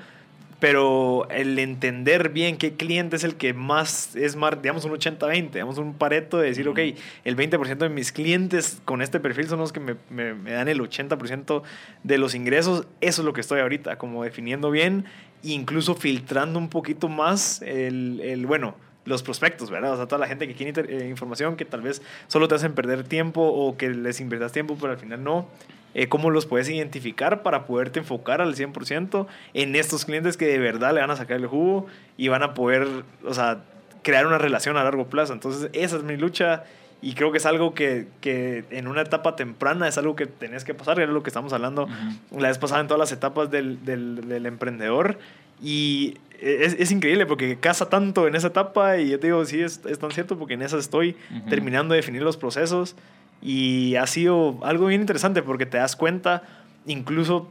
Pero 0.61 1.29
el 1.31 1.59
entender 1.59 2.31
bien 2.31 2.57
qué 2.57 2.75
cliente 2.75 3.17
es 3.17 3.25
el 3.25 3.35
que 3.37 3.53
más 3.53 4.15
es 4.17 4.37
más, 4.37 4.61
digamos, 4.63 4.85
un 4.85 4.93
80-20, 4.93 5.51
digamos, 5.53 5.79
un 5.79 5.95
pareto 5.95 6.39
de 6.39 6.49
decir, 6.49 6.69
ok, 6.69 6.79
el 7.25 7.37
20% 7.37 7.77
de 7.79 7.89
mis 7.89 8.13
clientes 8.13 8.81
con 8.85 9.03
este 9.03 9.21
perfil 9.21 9.49
son 9.49 9.59
los 9.59 9.73
que 9.73 9.81
me, 9.81 9.97
me- 10.11 10.35
me 10.35 10.53
dan 10.53 10.69
el 10.69 10.81
80% 10.81 11.63
de 12.03 12.19
los 12.19 12.35
ingresos. 12.35 12.87
Eso 13.01 13.23
es 13.23 13.27
lo 13.27 13.33
que 13.33 13.41
estoy 13.41 13.61
ahorita, 13.61 13.97
como 13.99 14.23
definiendo 14.25 14.71
bien 14.71 15.05
incluso 15.43 15.95
filtrando 15.95 16.59
un 16.59 16.71
poquito 16.71 17.09
más 17.11 17.61
el, 17.61 18.21
el, 18.25 18.47
bueno, 18.47 18.77
los 19.05 19.23
prospectos, 19.23 19.69
¿verdad? 19.69 19.93
O 19.93 19.97
sea, 19.97 20.07
toda 20.07 20.19
la 20.19 20.27
gente 20.27 20.49
que 20.49 20.55
quiere 20.55 20.73
eh, 20.89 21.09
información 21.11 21.57
que 21.57 21.67
tal 21.67 21.83
vez 21.83 22.01
solo 22.29 22.49
te 22.49 22.55
hacen 22.55 22.73
perder 22.73 23.05
tiempo 23.05 23.43
o 23.43 23.77
que 23.77 23.91
les 23.91 24.21
inviertas 24.21 24.53
tiempo, 24.53 24.79
pero 24.81 24.93
al 24.93 24.99
final 24.99 25.23
no. 25.23 25.47
Eh, 25.95 26.09
¿Cómo 26.09 26.31
los 26.31 26.47
puedes 26.47 26.69
identificar 26.69 27.43
para 27.43 27.67
poderte 27.67 28.01
enfocar 28.01 28.41
al 28.41 28.55
100% 28.57 29.27
en 29.55 29.77
estos 29.77 30.05
clientes 30.05 30.37
que 30.37 30.47
de 30.47 30.59
verdad 30.59 30.93
le 30.93 31.01
van 31.01 31.11
a 31.11 31.17
sacar 31.17 31.37
el 31.37 31.47
jugo 31.47 31.87
y 32.17 32.29
van 32.29 32.43
a 32.43 32.53
poder, 32.55 32.87
o 33.25 33.33
sea, 33.35 33.63
crear 34.03 34.27
una 34.27 34.39
relación 34.39 34.77
a 34.77 34.83
largo 34.85 35.07
plazo? 35.07 35.33
Entonces, 35.33 35.71
esa 35.73 35.97
es 35.97 36.03
mi 36.03 36.17
lucha 36.17 36.65
y 37.01 37.15
creo 37.15 37.31
que 37.33 37.39
es 37.39 37.47
algo 37.47 37.75
que, 37.75 38.07
que 38.21 38.65
en 38.71 38.89
una 38.89 39.03
etapa 39.03 39.37
temprana 39.37 39.87
es 39.87 39.97
algo 39.99 40.17
que 40.17 40.27
tenés 40.27 40.65
que 40.65 40.75
pasar, 40.75 40.99
era 40.99 41.13
lo 41.13 41.23
que 41.23 41.31
estamos 41.31 41.53
hablando 41.53 41.85
Ujú. 41.85 42.41
la 42.41 42.49
vez 42.49 42.59
pasada 42.59 42.81
en 42.81 42.89
todas 42.89 42.99
las 42.99 43.13
etapas 43.13 43.51
del, 43.51 43.85
del, 43.85 44.27
del 44.29 44.47
emprendedor. 44.47 45.19
Y 45.63 46.17
es, 46.41 46.75
es 46.79 46.91
increíble 46.91 47.27
porque 47.27 47.57
casa 47.59 47.89
tanto 47.89 48.27
en 48.27 48.35
esa 48.35 48.49
etapa 48.49 48.99
y 48.99 49.11
yo 49.11 49.21
te 49.21 49.29
digo, 49.29 49.45
sí, 49.45 49.61
es, 49.61 49.81
es 49.87 49.99
tan 49.99 50.11
cierto 50.11 50.37
porque 50.39 50.55
en 50.55 50.63
esa 50.63 50.79
estoy 50.79 51.15
Ujú. 51.31 51.49
terminando 51.51 51.93
de 51.95 51.99
definir 51.99 52.23
los 52.23 52.37
procesos 52.37 52.97
y 53.45 53.95
ha 53.97 54.07
sido 54.07 54.59
algo 54.65 54.87
bien 54.87 55.03
interesante 55.03 55.43
porque 55.43 55.67
te 55.67 55.77
das 55.77 55.95
cuenta, 55.97 56.43
incluso 56.87 57.49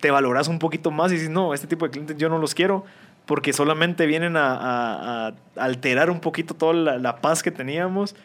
te 0.00 0.10
valoras 0.10 0.48
un 0.48 0.58
poquito 0.58 0.90
más 0.90 1.10
y 1.12 1.14
dices, 1.14 1.30
no, 1.30 1.54
este 1.54 1.66
tipo 1.66 1.84
de 1.86 1.90
clientes 1.92 2.16
yo 2.18 2.28
no 2.28 2.38
los 2.38 2.54
quiero 2.54 2.84
porque 3.24 3.52
solamente 3.52 4.06
vienen 4.06 4.36
a, 4.36 5.28
a- 5.28 5.34
alterar 5.56 6.10
un 6.10 6.20
poquito 6.20 6.54
toda 6.54 6.72
la, 6.72 6.98
la 6.98 7.16
paz 7.20 7.42
que 7.42 7.50
teníamos 7.50 8.16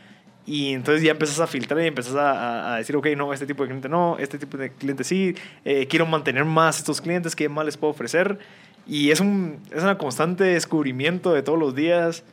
y 0.45 0.73
entonces 0.73 1.03
ya 1.03 1.11
empezás 1.11 1.39
a 1.39 1.47
filtrar 1.47 1.81
y 1.83 1.87
empezás 1.87 2.15
a, 2.15 2.73
a- 2.73 2.77
decir, 2.77 2.95
ok, 2.95 3.07
no, 3.15 3.31
este 3.33 3.45
tipo 3.45 3.63
de 3.63 3.67
cliente 3.69 3.89
no, 3.89 4.17
este 4.19 4.37
tipo 4.37 4.57
de 4.57 4.71
cliente 4.71 5.03
sí, 5.03 5.35
eh, 5.65 5.87
quiero 5.87 6.05
mantener 6.05 6.45
más 6.45 6.79
estos 6.79 6.99
clientes, 7.01 7.35
¿qué 7.35 7.47
más 7.49 7.65
les 7.65 7.77
puedo 7.77 7.91
ofrecer? 7.91 8.39
Y 8.87 9.11
es 9.11 9.19
un, 9.19 9.59
es 9.71 9.83
un 9.83 9.95
constante 9.95 10.43
descubrimiento 10.43 11.31
de 11.33 11.43
todos 11.43 11.57
los 11.59 11.75
días 11.75 12.23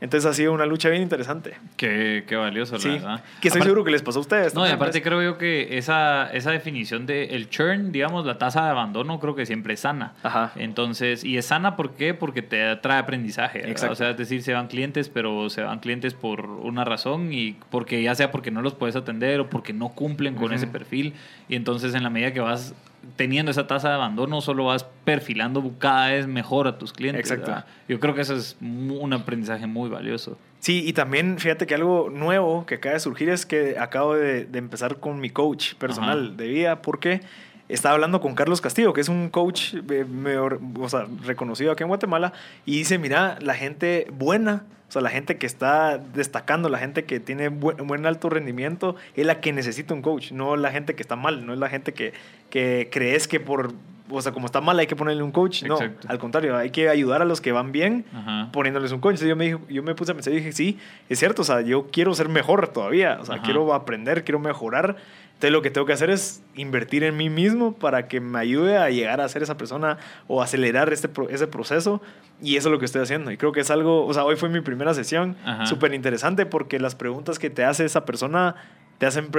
Entonces 0.00 0.30
ha 0.30 0.32
sido 0.34 0.52
una 0.52 0.64
lucha 0.66 0.88
bien 0.88 1.02
interesante. 1.02 1.54
Qué, 1.76 2.24
qué 2.26 2.36
valioso, 2.36 2.78
Sí, 2.78 2.88
la 2.88 2.94
verdad. 2.94 3.24
que 3.40 3.48
estoy 3.48 3.50
Aparte- 3.60 3.64
seguro 3.64 3.84
que 3.84 3.90
les 3.90 4.02
pasó 4.02 4.18
a 4.18 4.22
ustedes. 4.22 4.54
No, 4.54 4.66
y 4.66 4.70
aparte 4.70 5.00
pues. 5.00 5.04
creo 5.04 5.22
yo 5.22 5.38
que 5.38 5.76
esa, 5.76 6.30
esa 6.32 6.50
definición 6.50 7.04
de 7.06 7.24
el 7.24 7.50
churn, 7.50 7.92
digamos, 7.92 8.24
la 8.24 8.38
tasa 8.38 8.64
de 8.64 8.70
abandono, 8.70 9.20
creo 9.20 9.34
que 9.34 9.44
siempre 9.44 9.74
es 9.74 9.80
sana. 9.80 10.14
Ajá. 10.22 10.52
Entonces, 10.56 11.22
y 11.24 11.36
es 11.36 11.46
sana 11.46 11.76
¿por 11.76 11.92
qué? 11.92 12.14
Porque 12.14 12.40
te 12.42 12.74
trae 12.76 12.98
aprendizaje. 12.98 13.68
Exacto. 13.70 13.92
O 13.92 13.96
sea, 13.96 14.10
es 14.10 14.16
decir, 14.16 14.42
se 14.42 14.54
van 14.54 14.68
clientes, 14.68 15.08
pero 15.10 15.50
se 15.50 15.62
van 15.62 15.80
clientes 15.80 16.14
por 16.14 16.46
una 16.46 16.84
razón 16.84 17.32
y 17.32 17.56
porque 17.70 18.02
ya 18.02 18.14
sea 18.14 18.30
porque 18.30 18.50
no 18.50 18.62
los 18.62 18.74
puedes 18.74 18.96
atender 18.96 19.40
o 19.40 19.50
porque 19.50 19.72
no 19.72 19.90
cumplen 19.90 20.34
con 20.34 20.52
ese 20.52 20.66
perfil. 20.66 21.12
Y 21.48 21.56
entonces, 21.56 21.94
en 21.94 22.02
la 22.02 22.10
medida 22.10 22.32
que 22.32 22.40
vas 22.40 22.74
teniendo 23.16 23.50
esa 23.50 23.66
tasa 23.66 23.88
de 23.88 23.94
abandono, 23.94 24.40
solo 24.40 24.66
vas 24.66 24.84
perfilando 25.04 25.72
cada 25.78 26.10
vez 26.10 26.26
mejor 26.26 26.66
a 26.68 26.78
tus 26.78 26.92
clientes. 26.92 27.20
Exacto. 27.30 27.50
¿verdad? 27.50 27.66
Yo 27.88 27.98
creo 28.00 28.14
que 28.14 28.20
eso 28.22 28.34
es 28.34 28.56
un 28.60 29.12
aprendizaje 29.12 29.66
muy 29.66 29.88
valioso. 29.88 30.38
Sí, 30.58 30.82
y 30.86 30.92
también 30.92 31.38
fíjate 31.38 31.66
que 31.66 31.74
algo 31.74 32.10
nuevo 32.10 32.66
que 32.66 32.74
acaba 32.76 32.92
de 32.94 33.00
surgir 33.00 33.30
es 33.30 33.46
que 33.46 33.78
acabo 33.78 34.14
de, 34.14 34.44
de 34.44 34.58
empezar 34.58 34.96
con 34.96 35.18
mi 35.20 35.30
coach 35.30 35.74
personal 35.74 36.26
Ajá. 36.26 36.36
de 36.36 36.48
vida 36.48 36.82
porque 36.82 37.22
estaba 37.68 37.94
hablando 37.94 38.20
con 38.20 38.34
Carlos 38.34 38.60
Castillo, 38.60 38.92
que 38.92 39.00
es 39.00 39.08
un 39.08 39.30
coach 39.30 39.74
eh, 39.74 40.04
mejor- 40.04 40.60
o 40.78 40.88
sea, 40.88 41.06
reconocido 41.24 41.72
aquí 41.72 41.82
en 41.84 41.88
Guatemala, 41.88 42.32
y 42.66 42.78
dice, 42.78 42.98
mira, 42.98 43.38
la 43.40 43.54
gente 43.54 44.06
buena, 44.12 44.64
o 44.90 44.92
sea, 44.92 45.00
la 45.02 45.08
gente 45.10 45.38
que 45.38 45.46
está 45.46 45.98
destacando, 45.98 46.68
la 46.68 46.78
gente 46.78 47.04
que 47.04 47.20
tiene 47.20 47.48
buen, 47.48 47.86
buen 47.86 48.04
alto 48.06 48.28
rendimiento, 48.28 48.96
es 49.14 49.24
la 49.24 49.40
que 49.40 49.52
necesita 49.52 49.94
un 49.94 50.02
coach, 50.02 50.32
no 50.32 50.56
la 50.56 50.72
gente 50.72 50.96
que 50.96 51.02
está 51.02 51.14
mal, 51.14 51.46
no 51.46 51.52
es 51.54 51.60
la 51.60 51.68
gente 51.68 51.94
que, 51.94 52.12
que 52.50 52.88
crees 52.90 53.28
que 53.28 53.38
por... 53.40 53.72
O 54.12 54.20
sea, 54.20 54.32
como 54.32 54.46
está 54.46 54.60
mal 54.60 54.76
hay 54.80 54.88
que 54.88 54.96
ponerle 54.96 55.22
un 55.22 55.30
coach. 55.30 55.62
No, 55.62 55.76
Exacto. 55.76 56.08
al 56.10 56.18
contrario, 56.18 56.56
hay 56.56 56.70
que 56.70 56.88
ayudar 56.88 57.22
a 57.22 57.24
los 57.24 57.40
que 57.40 57.52
van 57.52 57.70
bien 57.70 58.04
Ajá. 58.12 58.48
poniéndoles 58.50 58.90
un 58.90 58.98
coach. 58.98 59.12
Entonces 59.22 59.28
yo 59.28 59.36
me, 59.36 59.44
dije- 59.44 59.60
yo 59.72 59.84
me 59.84 59.94
puse 59.94 60.10
a 60.10 60.14
pensar 60.16 60.32
y 60.32 60.36
dije, 60.38 60.50
sí, 60.50 60.80
es 61.08 61.20
cierto, 61.20 61.42
o 61.42 61.44
sea, 61.44 61.60
yo 61.60 61.86
quiero 61.92 62.12
ser 62.16 62.28
mejor 62.28 62.66
todavía, 62.66 63.18
o 63.20 63.24
sea, 63.24 63.36
Ajá. 63.36 63.44
quiero 63.44 63.72
aprender, 63.72 64.24
quiero 64.24 64.40
mejorar. 64.40 64.96
Entonces 65.40 65.52
lo 65.52 65.62
que 65.62 65.70
tengo 65.70 65.86
que 65.86 65.94
hacer 65.94 66.10
es 66.10 66.42
invertir 66.54 67.02
en 67.02 67.16
mí 67.16 67.30
mismo 67.30 67.72
para 67.72 68.08
que 68.08 68.20
me 68.20 68.38
ayude 68.38 68.76
a 68.76 68.90
llegar 68.90 69.22
a 69.22 69.28
ser 69.30 69.42
esa 69.42 69.56
persona 69.56 69.96
o 70.28 70.42
acelerar 70.42 70.92
este, 70.92 71.08
ese 71.30 71.46
proceso. 71.46 72.02
Y 72.42 72.56
eso 72.56 72.68
es 72.68 72.72
lo 72.72 72.78
que 72.78 72.84
estoy 72.84 73.00
haciendo. 73.00 73.30
Y 73.30 73.38
creo 73.38 73.50
que 73.50 73.60
es 73.60 73.70
algo, 73.70 74.04
o 74.04 74.12
sea, 74.12 74.24
hoy 74.24 74.36
fue 74.36 74.50
mi 74.50 74.60
primera 74.60 74.92
sesión, 74.92 75.38
súper 75.64 75.94
interesante 75.94 76.44
porque 76.44 76.78
las 76.78 76.94
preguntas 76.94 77.38
que 77.38 77.48
te 77.48 77.64
hace 77.64 77.86
esa 77.86 78.04
persona 78.04 78.54
te 78.98 79.06
hacen 79.06 79.30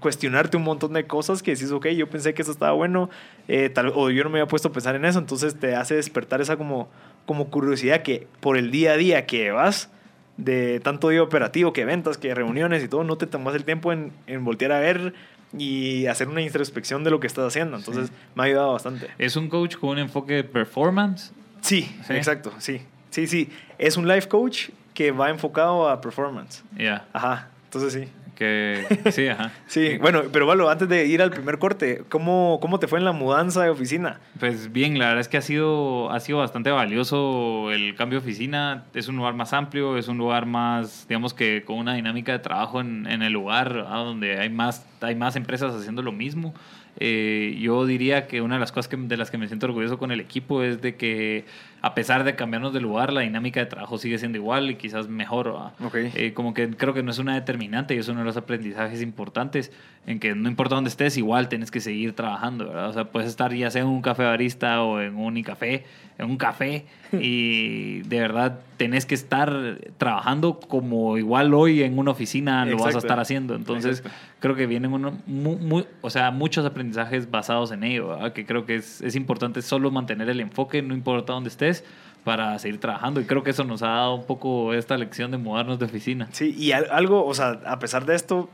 cuestionarte 0.00 0.56
un 0.56 0.64
montón 0.64 0.92
de 0.94 1.06
cosas 1.06 1.40
que 1.40 1.52
dices, 1.52 1.70
ok, 1.70 1.86
yo 1.90 2.10
pensé 2.10 2.34
que 2.34 2.42
eso 2.42 2.50
estaba 2.50 2.72
bueno, 2.72 3.08
eh, 3.46 3.68
tal, 3.68 3.92
o 3.94 4.10
yo 4.10 4.24
no 4.24 4.30
me 4.30 4.40
había 4.40 4.48
puesto 4.48 4.70
a 4.70 4.72
pensar 4.72 4.96
en 4.96 5.04
eso, 5.04 5.20
entonces 5.20 5.56
te 5.56 5.76
hace 5.76 5.94
despertar 5.94 6.40
esa 6.40 6.56
como, 6.56 6.88
como 7.26 7.48
curiosidad 7.48 8.02
que 8.02 8.26
por 8.40 8.56
el 8.56 8.72
día 8.72 8.94
a 8.94 8.96
día 8.96 9.24
que 9.24 9.52
vas, 9.52 9.88
de 10.38 10.80
tanto 10.80 11.10
día 11.10 11.22
operativo, 11.22 11.74
que 11.74 11.84
ventas, 11.84 12.16
que 12.16 12.34
reuniones 12.34 12.82
y 12.82 12.88
todo, 12.88 13.04
no 13.04 13.18
te 13.18 13.26
tomas 13.26 13.54
el 13.54 13.64
tiempo 13.64 13.92
en, 13.92 14.12
en 14.26 14.44
voltear 14.44 14.72
a 14.72 14.80
ver 14.80 15.12
y 15.56 16.06
hacer 16.06 16.28
una 16.28 16.40
introspección 16.40 17.04
de 17.04 17.10
lo 17.10 17.20
que 17.20 17.26
estás 17.26 17.46
haciendo. 17.46 17.76
Entonces 17.76 18.10
me 18.34 18.42
ha 18.42 18.46
ayudado 18.46 18.72
bastante. 18.72 19.08
Es 19.18 19.36
un 19.36 19.48
coach 19.48 19.76
con 19.76 19.90
un 19.90 19.98
enfoque 19.98 20.34
de 20.34 20.44
performance. 20.44 21.32
Sí, 21.60 21.94
¿Sí? 22.06 22.14
exacto, 22.14 22.52
sí. 22.58 22.80
Sí, 23.10 23.26
sí. 23.26 23.50
Es 23.78 23.96
un 23.96 24.06
life 24.06 24.28
coach 24.28 24.70
que 24.94 25.10
va 25.10 25.30
enfocado 25.30 25.88
a 25.88 26.00
performance. 26.00 26.62
Ya. 26.76 27.06
Ajá, 27.12 27.48
entonces 27.64 27.92
sí. 27.92 28.08
Que 28.38 28.86
sí, 29.10 29.26
ajá. 29.26 29.50
Sí, 29.66 29.98
bueno, 29.98 30.22
pero 30.32 30.46
Valo, 30.46 30.70
antes 30.70 30.88
de 30.88 31.06
ir 31.06 31.20
al 31.20 31.30
primer 31.32 31.58
corte, 31.58 32.04
¿cómo, 32.08 32.60
¿cómo 32.62 32.78
te 32.78 32.86
fue 32.86 33.00
en 33.00 33.04
la 33.04 33.10
mudanza 33.10 33.64
de 33.64 33.70
oficina? 33.70 34.20
Pues 34.38 34.70
bien, 34.72 34.96
la 34.96 35.06
verdad 35.06 35.22
es 35.22 35.28
que 35.28 35.38
ha 35.38 35.42
sido, 35.42 36.08
ha 36.12 36.20
sido 36.20 36.38
bastante 36.38 36.70
valioso 36.70 37.72
el 37.72 37.96
cambio 37.96 38.20
de 38.20 38.24
oficina. 38.26 38.84
Es 38.94 39.08
un 39.08 39.16
lugar 39.16 39.34
más 39.34 39.52
amplio, 39.52 39.98
es 39.98 40.06
un 40.06 40.18
lugar 40.18 40.46
más, 40.46 41.06
digamos 41.08 41.34
que 41.34 41.64
con 41.64 41.78
una 41.78 41.94
dinámica 41.94 42.30
de 42.30 42.38
trabajo 42.38 42.80
en, 42.80 43.08
en 43.08 43.22
el 43.22 43.32
lugar, 43.32 43.74
donde 43.88 44.38
hay 44.38 44.50
más, 44.50 44.86
hay 45.00 45.16
más 45.16 45.34
empresas 45.34 45.74
haciendo 45.74 46.02
lo 46.02 46.12
mismo. 46.12 46.54
Eh, 47.00 47.56
yo 47.60 47.86
diría 47.86 48.26
que 48.26 48.40
una 48.40 48.54
de 48.56 48.60
las 48.60 48.72
cosas 48.72 48.88
que- 48.88 48.96
de 48.96 49.16
las 49.16 49.30
que 49.30 49.38
me 49.38 49.46
siento 49.46 49.66
orgulloso 49.66 49.98
con 49.98 50.10
el 50.12 50.20
equipo 50.20 50.62
es 50.62 50.80
de 50.80 50.96
que 50.96 51.44
a 51.80 51.94
pesar 51.94 52.24
de 52.24 52.34
cambiarnos 52.34 52.72
de 52.72 52.80
lugar, 52.80 53.12
la 53.12 53.20
dinámica 53.20 53.60
de 53.60 53.66
trabajo 53.66 53.98
sigue 53.98 54.18
siendo 54.18 54.36
igual 54.38 54.70
y 54.70 54.74
quizás 54.76 55.08
mejor. 55.08 55.46
¿verdad? 55.52 55.72
Ok. 55.84 55.94
Eh, 56.14 56.32
como 56.34 56.52
que 56.54 56.70
creo 56.70 56.94
que 56.94 57.02
no 57.02 57.10
es 57.10 57.18
una 57.18 57.34
determinante 57.34 57.94
y 57.94 57.98
es 57.98 58.08
uno 58.08 58.20
de 58.20 58.24
los 58.26 58.36
aprendizajes 58.36 59.00
importantes 59.02 59.70
en 60.06 60.18
que 60.20 60.34
no 60.34 60.48
importa 60.48 60.74
dónde 60.74 60.88
estés, 60.88 61.16
igual 61.18 61.48
tienes 61.48 61.70
que 61.70 61.80
seguir 61.80 62.14
trabajando, 62.14 62.66
¿verdad? 62.68 62.88
O 62.88 62.92
sea, 62.92 63.04
puedes 63.04 63.28
estar 63.28 63.52
ya 63.54 63.70
sea 63.70 63.82
en 63.82 63.88
un 63.88 64.00
café 64.02 64.24
barista 64.24 64.82
o 64.82 65.00
en 65.00 65.14
un 65.16 65.42
café, 65.42 65.84
en 66.16 66.30
un 66.30 66.36
café 66.38 66.86
y 67.12 68.00
de 68.02 68.20
verdad 68.20 68.60
tenés 68.78 69.04
que 69.06 69.14
estar 69.14 69.78
trabajando 69.98 70.60
como 70.60 71.18
igual 71.18 71.52
hoy 71.52 71.82
en 71.82 71.98
una 71.98 72.12
oficina 72.12 72.64
lo 72.64 72.76
vas 72.76 72.86
a 72.86 72.88
Exacto. 72.88 73.06
estar 73.06 73.20
haciendo. 73.20 73.54
Entonces, 73.54 73.98
Exacto. 73.98 74.18
creo 74.40 74.54
que 74.54 74.66
vienen 74.66 74.92
uno, 74.92 75.18
mu- 75.26 75.58
mu- 75.58 75.84
o 76.00 76.10
sea, 76.10 76.30
muchos 76.30 76.64
aprendizajes 76.64 77.30
basados 77.30 77.70
en 77.72 77.84
ello, 77.84 78.08
¿verdad? 78.08 78.32
que 78.32 78.46
creo 78.46 78.64
que 78.64 78.76
es, 78.76 79.02
es 79.02 79.14
importante 79.16 79.60
solo 79.62 79.90
mantener 79.90 80.30
el 80.30 80.40
enfoque, 80.40 80.80
no 80.80 80.94
importa 80.94 81.32
dónde 81.34 81.48
estés, 81.50 81.67
para 82.24 82.58
seguir 82.58 82.78
trabajando. 82.80 83.20
Y 83.20 83.24
creo 83.24 83.42
que 83.42 83.50
eso 83.50 83.64
nos 83.64 83.82
ha 83.82 83.88
dado 83.88 84.14
un 84.14 84.24
poco 84.26 84.74
esta 84.74 84.96
lección 84.98 85.30
de 85.30 85.38
mudarnos 85.38 85.78
de 85.78 85.86
oficina. 85.86 86.28
Sí, 86.32 86.54
y 86.58 86.72
al- 86.72 86.88
algo, 86.90 87.24
o 87.24 87.34
sea, 87.34 87.60
a 87.66 87.78
pesar 87.78 88.04
de 88.06 88.14
esto, 88.14 88.50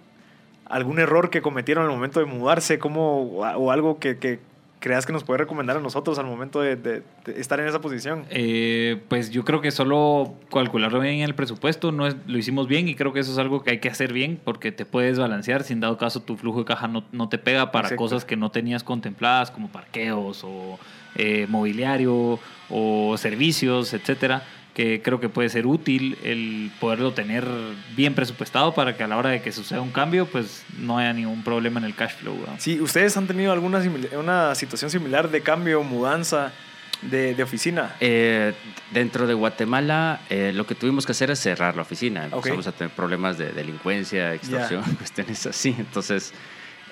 algún 0.67 0.99
error 0.99 1.31
que 1.31 1.43
cometieron 1.43 1.85
al 1.85 1.91
momento 1.91 2.21
de 2.21 2.27
mudarse, 2.27 2.79
como, 2.79 3.23
o 3.41 3.71
algo 3.71 3.99
que 3.99 4.39
creas 4.85 5.07
que 5.07 5.15
nos 5.15 5.25
puede 5.25 5.39
recomendar 5.39 5.79
a 5.79 5.81
nosotros 5.81 6.19
al 6.19 6.27
momento 6.27 6.61
de, 6.61 6.77
de- 6.77 7.03
de 7.25 7.41
estar 7.41 7.59
en 7.59 7.67
esa 7.67 7.81
posición. 7.81 8.27
Eh, 8.29 9.01
pues 9.09 9.31
yo 9.31 9.43
creo 9.43 9.63
que 9.63 9.71
solo 9.71 10.35
calcularlo 10.53 11.01
bien 11.01 11.15
en 11.15 11.21
el 11.23 11.35
presupuesto 11.35 11.91
no 11.91 12.07
es, 12.07 12.15
lo 12.27 12.37
hicimos 12.37 12.69
bien 12.69 12.87
y 12.87 12.95
creo 12.95 13.15
que 13.15 13.21
eso 13.21 13.33
es 13.33 13.39
algo 13.39 13.63
que 13.63 13.71
hay 13.71 13.79
que 13.79 13.89
hacer 13.89 14.13
bien 14.13 14.39
porque 14.45 14.73
te 14.73 14.85
puedes 14.85 15.19
balancear 15.19 15.63
si 15.63 15.73
en 15.73 15.81
dado 15.81 15.97
caso 15.97 16.21
tu 16.21 16.37
flujo 16.37 16.59
de 16.59 16.65
caja 16.67 16.87
no, 16.87 17.03
no 17.13 17.31
te 17.31 17.39
pega 17.39 17.73
para 17.73 17.87
Exacto. 17.89 18.03
cosas 18.05 18.25
que 18.27 18.37
no 18.37 18.51
tenías 18.51 18.85
contempladas 18.85 19.51
como 19.51 19.69
parqueos 19.69 20.45
o 20.45 20.79
eh, 21.17 21.47
mobiliario 21.49 22.39
o 22.69 23.17
servicios, 23.17 23.95
etcétera 23.95 24.43
que 24.75 25.01
creo 25.03 25.21
que 25.21 25.29
puede 25.29 25.49
ser 25.49 25.67
útil 25.67 26.19
el 26.25 26.71
poderlo 26.81 27.13
tener 27.13 27.47
bien 27.97 28.15
presupuestado 28.15 28.75
para 28.75 28.97
que 28.97 29.05
a 29.05 29.07
la 29.07 29.17
hora 29.17 29.31
de 29.31 29.41
que 29.41 29.53
suceda 29.53 29.81
un 29.81 29.93
cambio 29.93 30.27
pues 30.27 30.65
no 30.79 30.99
haya 30.99 31.13
ningún 31.13 31.45
problema 31.45 31.79
en 31.79 31.87
el 31.87 31.95
cash 31.95 32.15
flow. 32.17 32.37
¿verdad? 32.41 32.55
Sí, 32.59 32.81
¿ustedes 32.81 33.17
han 33.17 33.27
tenido 33.29 33.53
alguna 33.53 33.81
simil- 33.81 34.13
una 34.19 34.55
situación 34.57 34.91
similar 34.91 35.31
de 35.31 35.43
cambio, 35.43 35.83
mudanza 35.85 36.53
de, 37.03 37.35
de 37.37 37.43
oficina? 37.45 37.95
Eh, 38.01 38.53
dentro 38.93 39.27
de 39.29 39.35
Guatemala, 39.35 40.23
eh, 40.29 40.51
lo 40.53 40.67
que 40.67 40.75
tuvimos 40.75 41.07
que 41.07 41.13
hacer 41.13 41.31
es 41.31 41.39
cerrar 41.39 41.77
la 41.77 41.83
oficina. 41.83 42.25
Ok. 42.33 42.37
Empezamos 42.47 42.67
a 42.67 42.73
tener 42.73 42.93
problemas 42.93 43.39
de 43.39 43.53
delincuencia, 43.53 44.35
extorsión, 44.35 44.83
cuestiones 44.99 45.47
así. 45.47 45.75
Entonces, 45.79 46.33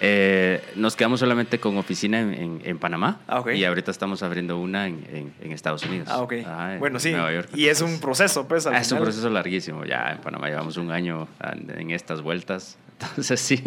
eh, 0.04 0.60
nos 0.74 0.96
quedamos 0.96 1.20
solamente 1.20 1.60
con 1.60 1.78
oficina 1.78 2.20
en, 2.20 2.34
en- 2.34 2.60
en 2.64 2.78
Panamá. 2.78 3.20
Ah. 3.28 3.42
Y 3.54 3.64
ahorita 3.64 3.92
estamos 3.92 4.22
abriendo 4.24 4.58
una 4.58 4.88
en, 4.88 5.32
Estados 5.40 5.84
Unidos. 5.84 6.08
Ah, 6.10 6.20
ok. 6.22 6.34
Ajá, 6.44 6.74
en 6.74 6.80
bueno, 6.80 6.98
sí. 6.98 7.12
Nueva 7.12 7.32
York. 7.32 7.50
y 7.54 7.68
es 7.68 7.80
un 7.82 8.00
proceso, 8.00 8.48
pues. 8.48 8.66
al 8.66 8.74
ah, 8.74 8.80
es 8.80 8.90
un 8.90 8.98
proceso 8.98 9.30
larguísimo. 9.30 9.84
Ya 9.84 10.10
en 10.12 10.18
Panamá 10.18 10.48
llevamos 10.48 10.76
un 10.76 10.90
año 10.90 11.28
en 11.78 11.90
estas 11.92 12.20
vueltas. 12.20 12.78
Entonces, 13.02 13.40
sí, 13.40 13.62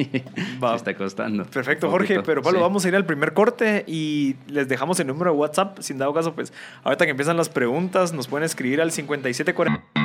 Va. 0.63 0.75
está 0.75 0.93
costando. 0.95 1.45
Perfecto, 1.45 1.89
Jorge. 1.89 2.21
Pero 2.21 2.41
Pablo, 2.41 2.59
sí. 2.59 2.63
vamos 2.63 2.85
a 2.85 2.87
ir 2.89 2.95
al 2.95 3.05
primer 3.05 3.33
corte 3.33 3.83
y 3.87 4.35
les 4.47 4.67
dejamos 4.67 4.99
el 4.99 5.07
número 5.07 5.31
de 5.31 5.37
WhatsApp. 5.37 5.79
Sin 5.79 5.97
dado 5.97 6.13
caso, 6.13 6.33
pues 6.35 6.51
ahorita 6.83 7.05
que 7.05 7.11
empiezan 7.11 7.37
las 7.37 7.49
preguntas, 7.49 8.11
nos 8.13 8.27
pueden 8.27 8.45
escribir 8.45 8.81
al 8.81 8.91
5740. 8.91 10.04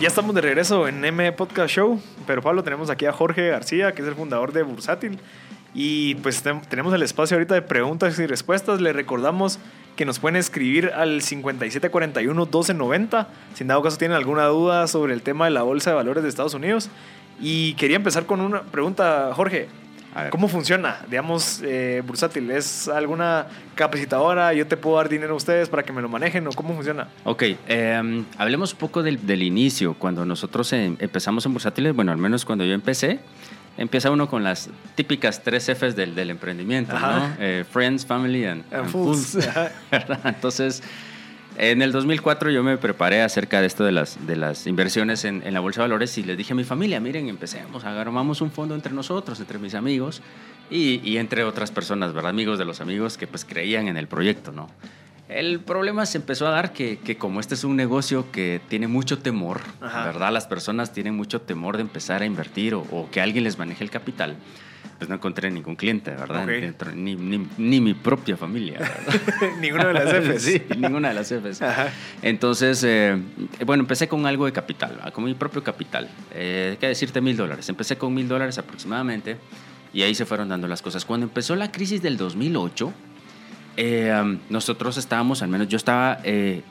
Ya 0.00 0.06
estamos 0.06 0.32
de 0.32 0.40
regreso 0.40 0.86
en 0.86 1.04
M 1.04 1.32
Podcast 1.32 1.74
Show, 1.74 2.00
pero 2.24 2.40
Pablo, 2.40 2.62
tenemos 2.62 2.88
aquí 2.88 3.06
a 3.06 3.12
Jorge 3.12 3.48
García, 3.48 3.90
que 3.92 4.02
es 4.02 4.08
el 4.08 4.14
fundador 4.14 4.52
de 4.52 4.62
Bursátil. 4.62 5.18
Y 5.74 6.14
pues 6.16 6.44
tenemos 6.68 6.94
el 6.94 7.02
espacio 7.02 7.36
ahorita 7.36 7.54
de 7.54 7.62
preguntas 7.62 8.16
y 8.20 8.26
respuestas. 8.28 8.80
Le 8.80 8.92
recordamos 8.92 9.58
que 9.96 10.04
nos 10.04 10.20
pueden 10.20 10.36
escribir 10.36 10.92
al 10.94 11.20
5741-1290. 11.20 13.26
Si 13.54 13.64
en 13.64 13.68
dado 13.68 13.82
caso 13.82 13.98
tienen 13.98 14.16
alguna 14.16 14.44
duda 14.44 14.86
sobre 14.86 15.14
el 15.14 15.22
tema 15.22 15.46
de 15.46 15.50
la 15.50 15.62
Bolsa 15.62 15.90
de 15.90 15.96
Valores 15.96 16.22
de 16.22 16.28
Estados 16.28 16.54
Unidos. 16.54 16.90
Y 17.40 17.74
quería 17.74 17.96
empezar 17.96 18.24
con 18.24 18.40
una 18.40 18.62
pregunta, 18.62 19.32
Jorge. 19.34 19.66
¿Cómo 20.30 20.48
funciona, 20.48 20.98
digamos, 21.08 21.60
eh, 21.64 22.02
Bursátil? 22.04 22.50
¿Es 22.50 22.88
alguna 22.88 23.46
capacitadora? 23.76 24.52
¿Yo 24.52 24.66
te 24.66 24.76
puedo 24.76 24.96
dar 24.96 25.08
dinero 25.08 25.34
a 25.34 25.36
ustedes 25.36 25.68
para 25.68 25.82
que 25.84 25.92
me 25.92 26.02
lo 26.02 26.08
manejen? 26.08 26.46
¿O 26.46 26.50
cómo 26.52 26.74
funciona? 26.74 27.08
Ok, 27.24 27.42
eh, 27.68 28.24
hablemos 28.36 28.72
un 28.72 28.78
poco 28.78 29.02
del, 29.02 29.24
del 29.26 29.42
inicio. 29.42 29.94
Cuando 29.94 30.24
nosotros 30.24 30.72
em- 30.72 30.96
empezamos 30.98 31.46
en 31.46 31.52
Bursátiles, 31.52 31.94
bueno, 31.94 32.10
al 32.10 32.18
menos 32.18 32.44
cuando 32.44 32.64
yo 32.64 32.72
empecé, 32.74 33.20
empieza 33.76 34.10
uno 34.10 34.28
con 34.28 34.42
las 34.42 34.70
típicas 34.96 35.42
tres 35.44 35.66
Fs 35.68 35.94
del, 35.94 36.14
del 36.16 36.30
emprendimiento, 36.30 36.96
Ajá. 36.96 37.18
¿no? 37.18 37.34
Eh, 37.38 37.64
friends, 37.70 38.04
family 38.04 38.44
and, 38.44 38.64
And 38.72 38.80
and 38.82 38.90
fools. 38.90 39.36
Entonces, 40.24 40.82
en 41.58 41.82
el 41.82 41.92
2004 41.92 42.50
yo 42.50 42.62
me 42.62 42.78
preparé 42.78 43.22
acerca 43.22 43.60
de 43.60 43.66
esto 43.66 43.84
de 43.84 43.92
las, 43.92 44.26
de 44.26 44.36
las 44.36 44.66
inversiones 44.66 45.24
en, 45.24 45.42
en 45.44 45.52
la 45.54 45.60
bolsa 45.60 45.82
de 45.82 45.88
valores 45.88 46.16
y 46.16 46.22
les 46.22 46.36
dije 46.38 46.52
a 46.52 46.56
mi 46.56 46.64
familia, 46.64 47.00
miren, 47.00 47.28
empecemos, 47.28 47.84
agarramos 47.84 48.40
un 48.40 48.50
fondo 48.50 48.74
entre 48.74 48.92
nosotros, 48.92 49.40
entre 49.40 49.58
mis 49.58 49.74
amigos, 49.74 50.22
Y, 50.70 51.00
y 51.02 51.16
entre 51.16 51.44
otras 51.44 51.70
personas, 51.70 52.12
¿verdad? 52.12 52.30
Amigos 52.30 52.58
de 52.58 52.66
los 52.66 52.80
amigos 52.82 53.16
que 53.16 53.26
pues 53.26 53.44
creían 53.46 53.88
en 53.88 53.96
el 53.96 54.06
proyecto, 54.06 54.52
¿no? 54.52 54.68
El 55.28 55.60
problema 55.60 56.06
se 56.06 56.18
empezó 56.18 56.46
a 56.46 56.50
dar 56.50 56.72
que, 56.72 56.98
que 56.98 57.16
como 57.16 57.40
este 57.40 57.54
es 57.54 57.64
un 57.64 57.74
negocio 57.74 58.30
que 58.30 58.60
tiene 58.68 58.86
mucho 58.86 59.18
temor, 59.18 59.60
Ajá. 59.80 60.04
¿verdad? 60.04 60.30
Las 60.32 60.46
personas 60.46 60.92
tienen 60.92 61.14
mucho 61.14 61.40
temor 61.40 61.76
de 61.76 61.82
empezar 61.82 62.22
a 62.22 62.26
invertir 62.26 62.74
o, 62.74 62.80
o 62.80 63.08
que 63.10 63.20
alguien 63.20 63.44
les 63.44 63.58
maneje 63.58 63.82
el 63.82 63.90
capital. 63.90 64.36
Pues 64.98 65.08
no 65.08 65.14
encontré 65.14 65.48
ningún 65.50 65.76
cliente, 65.76 66.10
¿verdad? 66.10 66.44
Ni, 66.94 67.14
ni, 67.14 67.46
ni 67.56 67.80
mi 67.80 67.94
propia 67.94 68.36
familia, 68.36 68.80
¿verdad? 68.80 69.52
Ninguno 69.60 69.86
de 69.86 69.94
las 69.94 70.12
Fs. 70.12 70.42
Sí, 70.42 70.62
ninguna 70.76 71.08
de 71.08 71.14
las 71.14 71.32
Fs. 71.32 71.62
Ajá. 71.62 71.92
Entonces, 72.20 72.82
eh, 72.82 73.16
bueno, 73.64 73.82
empecé 73.82 74.08
con 74.08 74.26
algo 74.26 74.46
de 74.46 74.52
capital, 74.52 74.96
¿verdad? 74.96 75.12
con 75.12 75.22
mi 75.24 75.34
propio 75.34 75.62
capital. 75.62 76.08
Eh, 76.34 76.76
¿Qué 76.80 76.88
decirte? 76.88 77.20
Mil 77.20 77.36
dólares. 77.36 77.68
Empecé 77.68 77.96
con 77.96 78.12
mil 78.12 78.26
dólares 78.26 78.58
aproximadamente 78.58 79.36
y 79.92 80.02
ahí 80.02 80.14
se 80.14 80.26
fueron 80.26 80.48
dando 80.48 80.66
las 80.66 80.82
cosas. 80.82 81.04
Cuando 81.04 81.26
empezó 81.26 81.54
la 81.54 81.70
crisis 81.70 82.02
del 82.02 82.16
2008, 82.16 82.92
eh, 83.76 84.12
um, 84.20 84.38
nosotros 84.50 84.96
estábamos, 84.96 85.42
al 85.42 85.48
menos 85.48 85.68
yo 85.68 85.76
estaba 85.76 86.18
eh, 86.24 86.62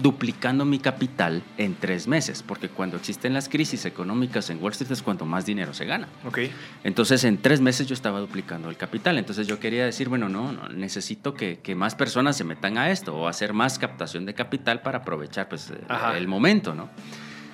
duplicando 0.00 0.64
mi 0.64 0.78
capital 0.78 1.42
en 1.56 1.74
tres 1.74 2.06
meses, 2.06 2.42
porque 2.42 2.68
cuando 2.68 2.96
existen 2.96 3.34
las 3.34 3.48
crisis 3.48 3.84
económicas 3.84 4.50
en 4.50 4.62
Wall 4.62 4.72
Street 4.72 4.92
es 4.92 5.02
cuando 5.02 5.24
más 5.26 5.46
dinero 5.46 5.74
se 5.74 5.84
gana. 5.84 6.08
Ok. 6.24 6.38
Entonces, 6.84 7.24
en 7.24 7.38
tres 7.38 7.60
meses 7.60 7.86
yo 7.86 7.94
estaba 7.94 8.20
duplicando 8.20 8.70
el 8.70 8.76
capital. 8.76 9.18
Entonces, 9.18 9.46
yo 9.46 9.58
quería 9.58 9.84
decir, 9.84 10.08
bueno, 10.08 10.28
no, 10.28 10.52
no 10.52 10.68
necesito 10.68 11.34
que, 11.34 11.58
que 11.58 11.74
más 11.74 11.94
personas 11.94 12.36
se 12.36 12.44
metan 12.44 12.78
a 12.78 12.90
esto 12.90 13.14
o 13.16 13.28
hacer 13.28 13.52
más 13.52 13.78
captación 13.78 14.26
de 14.26 14.34
capital 14.34 14.82
para 14.82 14.98
aprovechar 14.98 15.48
pues, 15.48 15.70
eh, 15.70 15.80
el 16.16 16.28
momento, 16.28 16.74
¿no? 16.74 16.88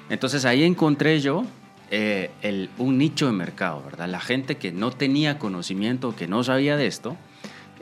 Entonces, 0.09 0.45
ahí 0.45 0.65
encontré 0.65 1.21
yo 1.21 1.45
eh, 1.91 2.31
el, 2.43 2.71
un 2.79 2.99
nicho 2.99 3.27
de 3.27 3.33
mercado, 3.33 3.83
¿verdad? 3.83 4.09
La 4.09 4.21
gente 4.21 4.57
que 4.57 4.73
no 4.73 4.91
tenía 4.91 5.39
conocimiento, 5.39 6.17
que 6.17 6.27
no 6.27 6.43
sabía 6.43 6.77
de 6.77 6.87
esto, 6.87 7.17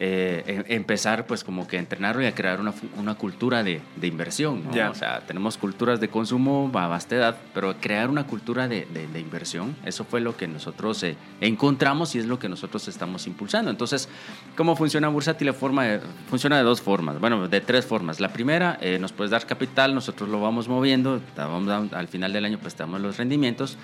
eh, 0.02 0.42
em- 0.46 0.64
empezar 0.76 1.26
pues 1.26 1.44
como 1.44 1.68
que 1.68 1.76
a 1.76 1.80
entrenarlo 1.80 2.22
y 2.22 2.26
a 2.26 2.34
crear 2.34 2.58
una, 2.60 2.72
una 2.96 3.14
cultura 3.16 3.62
de, 3.62 3.82
de 3.96 4.06
inversión, 4.06 4.64
¿no? 4.64 4.74
Ya. 4.74 4.88
O 4.90 4.94
sea, 4.94 5.20
tenemos 5.20 5.58
culturas 5.58 6.00
de 6.00 6.08
consumo 6.08 6.70
a 6.74 6.86
vasta 6.88 7.16
edad, 7.16 7.36
pero 7.52 7.74
crear 7.80 8.08
una 8.08 8.24
cultura 8.26 8.66
de, 8.66 8.86
de- 8.92 9.06
de 9.08 9.20
inversión, 9.20 9.76
eso 9.84 10.04
fue 10.04 10.20
lo 10.22 10.36
que 10.38 10.48
nosotros 10.48 11.02
eh, 11.02 11.16
encontramos 11.42 12.14
y 12.14 12.18
es 12.18 12.24
lo 12.26 12.38
que 12.38 12.48
nosotros 12.48 12.88
estamos 12.88 13.26
impulsando. 13.26 13.70
Entonces, 13.70 14.08
¿cómo 14.56 14.74
funciona 14.74 15.08
Bursátil? 15.08 15.52
Forma 15.52 15.84
funciona 16.28 16.56
de 16.56 16.62
dos 16.62 16.80
formas, 16.80 17.20
bueno, 17.20 17.46
de 17.48 17.60
tres 17.60 17.84
formas. 17.84 18.20
La 18.20 18.32
primera, 18.32 18.78
eh, 18.80 18.98
nos 18.98 19.12
puedes 19.12 19.30
dar 19.30 19.44
capital, 19.46 19.94
nosotros 19.94 20.28
lo 20.30 20.40
vamos 20.40 20.66
moviendo, 20.68 21.20
vamos 21.36 21.66
dando- 21.66 21.96
al 21.96 22.08
final 22.08 22.32
del 22.32 22.46
año 22.46 22.58
pues 22.58 22.74
te 22.74 22.82
damos 22.84 23.00
los 23.02 23.18
rendimientos. 23.18 23.76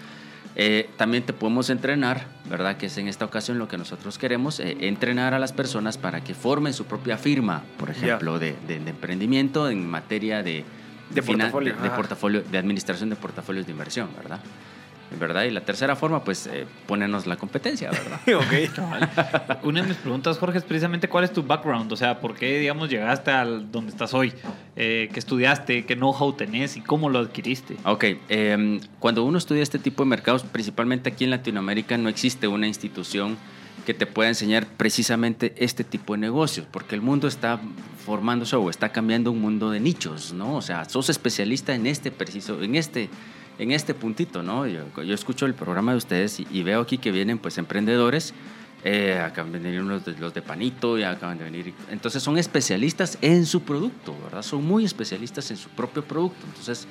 Eh, 0.58 0.88
también 0.96 1.22
te 1.22 1.32
podemos 1.34 1.68
entrenar, 1.68 2.24
¿verdad? 2.48 2.78
Que 2.78 2.86
es 2.86 2.96
en 2.96 3.08
esta 3.08 3.24
ocasión 3.26 3.58
lo 3.58 3.68
que 3.68 3.76
nosotros 3.76 4.16
queremos, 4.16 4.58
eh, 4.58 4.76
entrenar 4.80 5.34
a 5.34 5.38
las 5.38 5.52
personas 5.52 5.98
para 5.98 6.22
que 6.22 6.34
formen 6.34 6.72
su 6.72 6.86
propia 6.86 7.18
firma, 7.18 7.62
por 7.78 7.90
ejemplo, 7.90 8.38
de, 8.38 8.56
de- 8.66 8.80
de 8.80 8.90
emprendimiento 8.90 9.68
en 9.68 9.86
materia 9.86 10.42
de, 10.42 10.64
De 11.82 11.90
portafolio, 11.90 12.42
de 12.42 12.56
administración 12.58 13.10
de 13.10 13.16
portafolios 13.16 13.66
de 13.66 13.72
inversión, 13.72 14.08
¿verdad? 14.16 14.40
¿Verdad? 15.18 15.44
Y 15.44 15.50
la 15.50 15.60
tercera 15.60 15.94
forma, 15.94 16.24
pues, 16.24 16.46
eh, 16.46 16.66
ponernos 16.86 17.26
la 17.26 17.36
competencia, 17.36 17.90
¿verdad? 17.90 18.20
ok. 18.34 19.64
Una 19.64 19.82
de 19.82 19.88
mis 19.88 19.96
preguntas, 19.96 20.38
Jorge, 20.38 20.58
es 20.58 20.64
precisamente 20.64 21.08
cuál 21.08 21.24
es 21.24 21.32
tu 21.32 21.42
background, 21.42 21.92
o 21.92 21.96
sea, 21.96 22.20
¿por 22.20 22.34
qué, 22.34 22.58
digamos, 22.58 22.90
llegaste 22.90 23.30
al 23.30 23.70
donde 23.70 23.92
estás 23.92 24.14
hoy? 24.14 24.32
Eh, 24.74 25.08
¿Qué 25.12 25.18
estudiaste? 25.18 25.86
¿Qué 25.86 25.94
know-how 25.94 26.32
tenés 26.32 26.76
y 26.76 26.80
cómo 26.80 27.08
lo 27.08 27.20
adquiriste? 27.20 27.76
Ok, 27.84 28.04
eh, 28.28 28.80
cuando 28.98 29.24
uno 29.24 29.38
estudia 29.38 29.62
este 29.62 29.78
tipo 29.78 30.02
de 30.02 30.10
mercados, 30.10 30.42
principalmente 30.42 31.08
aquí 31.10 31.24
en 31.24 31.30
Latinoamérica, 31.30 31.96
no 31.96 32.08
existe 32.08 32.48
una 32.48 32.66
institución 32.66 33.36
que 33.86 33.94
te 33.94 34.04
pueda 34.04 34.28
enseñar 34.28 34.66
precisamente 34.66 35.54
este 35.56 35.84
tipo 35.84 36.14
de 36.14 36.18
negocios, 36.18 36.66
porque 36.70 36.94
el 36.94 37.00
mundo 37.00 37.28
está 37.28 37.60
formándose 38.04 38.56
o 38.56 38.68
está 38.68 38.90
cambiando 38.90 39.30
un 39.30 39.40
mundo 39.40 39.70
de 39.70 39.80
nichos, 39.80 40.32
¿no? 40.32 40.56
O 40.56 40.62
sea, 40.62 40.84
sos 40.84 41.08
especialista 41.08 41.74
en 41.74 41.86
este 41.86 42.10
preciso, 42.10 42.60
en 42.62 42.74
este, 42.74 43.08
en 43.58 43.72
este 43.72 43.94
puntito, 43.94 44.42
¿no? 44.42 44.66
Yo, 44.66 44.80
yo 45.02 45.14
escucho 45.14 45.46
el 45.46 45.54
programa 45.54 45.92
de 45.92 45.98
ustedes 45.98 46.40
y, 46.40 46.46
y 46.50 46.62
veo 46.62 46.80
aquí 46.80 46.98
que 46.98 47.10
vienen 47.10 47.38
pues 47.38 47.58
emprendedores, 47.58 48.34
eh, 48.84 49.18
acaban 49.24 49.52
de 49.52 49.58
venir 49.58 49.80
unos 49.80 50.04
de, 50.04 50.12
los 50.18 50.32
de 50.34 50.42
Panito 50.42 50.98
y 50.98 51.02
acaban 51.02 51.38
de 51.38 51.44
venir, 51.44 51.72
entonces 51.90 52.22
son 52.22 52.38
especialistas 52.38 53.18
en 53.22 53.46
su 53.46 53.62
producto, 53.62 54.14
¿verdad? 54.24 54.42
Son 54.42 54.64
muy 54.64 54.84
especialistas 54.84 55.50
en 55.50 55.56
su 55.56 55.68
propio 55.70 56.04
producto, 56.04 56.38
entonces... 56.46 56.86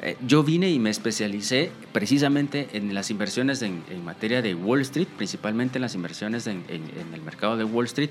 Eh, 0.00 0.16
yo 0.24 0.44
vine 0.44 0.70
y 0.70 0.78
me 0.78 0.90
especialicé 0.90 1.72
precisamente 1.92 2.68
en 2.72 2.94
las 2.94 3.10
inversiones 3.10 3.62
en, 3.62 3.82
en 3.90 4.04
materia 4.04 4.40
de 4.42 4.54
Wall 4.54 4.80
Street, 4.82 5.08
principalmente 5.16 5.78
en 5.78 5.82
las 5.82 5.96
inversiones 5.96 6.46
en, 6.46 6.62
en- 6.68 6.84
en 7.00 7.12
el 7.14 7.20
mercado 7.20 7.56
de 7.56 7.64
Wall 7.64 7.86
Street, 7.86 8.10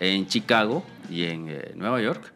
en 0.00 0.26
Chicago 0.26 0.84
y 1.08 1.22
en 1.26 1.46
eh, 1.48 1.72
Nueva 1.76 2.02
York. 2.02 2.32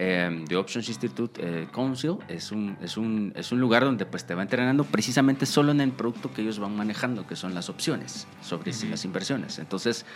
Eh, 0.00 0.44
The 0.46 0.54
Options 0.56 0.88
Institute 0.88 1.40
eh, 1.44 1.66
Council 1.74 2.18
es 2.28 2.52
un, 2.52 2.76
es, 2.80 2.96
un, 2.96 3.32
es 3.34 3.50
un 3.50 3.58
lugar 3.58 3.82
donde 3.84 4.06
pues, 4.06 4.24
te 4.24 4.32
va 4.34 4.42
entrenando 4.42 4.84
precisamente 4.84 5.44
solo 5.44 5.72
en 5.72 5.80
el 5.80 5.90
producto 5.90 6.32
que 6.32 6.42
ellos 6.42 6.60
van 6.60 6.76
manejando, 6.76 7.26
que 7.26 7.34
son 7.34 7.52
las 7.52 7.68
opciones 7.68 8.28
sobre 8.40 8.72
las 8.88 9.04
inversiones. 9.04 9.58
Entonces, 9.58 10.06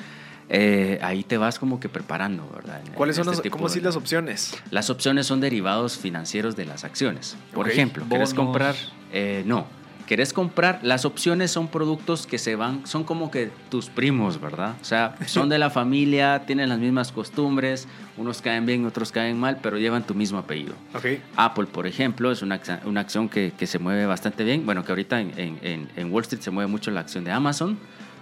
eh, 0.48 1.00
ahí 1.02 1.24
te 1.24 1.36
vas 1.36 1.58
como 1.58 1.80
que 1.80 1.88
preparando, 1.88 2.48
¿verdad? 2.54 2.80
¿Cuáles 2.94 3.16
son 3.16 3.28
este 3.32 3.48
las, 3.48 3.52
cómo 3.52 3.68
de- 3.68 3.80
las 3.80 3.96
opciones? 3.96 4.54
las 4.70 4.88
opciones 4.88 5.26
son 5.26 5.40
derivados 5.40 5.98
financieros 5.98 6.54
de 6.54 6.64
las 6.64 6.84
acciones. 6.84 7.36
Por 7.52 7.68
ejemplo, 7.68 8.04
¿quieres 8.08 8.34
comprar? 8.34 8.76
Eh, 9.12 9.42
no. 9.46 9.66
¿Querés 10.06 10.32
comprar? 10.32 10.80
Las 10.82 11.04
opciones 11.04 11.50
son 11.50 11.68
productos 11.68 12.26
que 12.26 12.38
se 12.38 12.56
van, 12.56 12.86
son 12.86 13.04
como 13.04 13.30
que 13.30 13.50
tus 13.70 13.88
primos, 13.88 14.40
¿verdad? 14.40 14.74
O 14.80 14.84
sea, 14.84 15.16
son 15.26 15.48
de 15.48 15.58
la 15.58 15.70
familia, 15.70 16.42
tienen 16.46 16.68
las 16.68 16.78
mismas 16.78 17.12
costumbres, 17.12 17.88
unos 18.16 18.42
caen 18.42 18.66
bien, 18.66 18.84
otros 18.84 19.10
caen 19.12 19.38
mal, 19.40 19.58
pero 19.62 19.78
llevan 19.78 20.02
tu 20.06 20.14
mismo 20.14 20.38
apellido. 20.38 20.74
Ok. 20.94 21.06
Apple, 21.36 21.66
por 21.66 21.86
ejemplo, 21.86 22.30
es 22.30 22.42
una, 22.42 22.56
acción- 22.56 22.80
una 22.84 23.00
acción 23.00 23.28
que, 23.28 23.52
que 23.56 23.66
se 23.66 23.78
mueve 23.78 24.04
bastante 24.06 24.44
bien. 24.44 24.66
Bueno, 24.66 24.84
que 24.84 24.92
ahorita 24.92 25.20
en, 25.20 25.32
en- 25.62 25.88
en- 25.96 26.12
Wall 26.12 26.22
Street 26.22 26.42
se 26.42 26.50
mueve 26.50 26.70
mucho 26.70 26.90
la 26.90 27.00
acción 27.00 27.24
de 27.24 27.30
Amazon, 27.30 27.78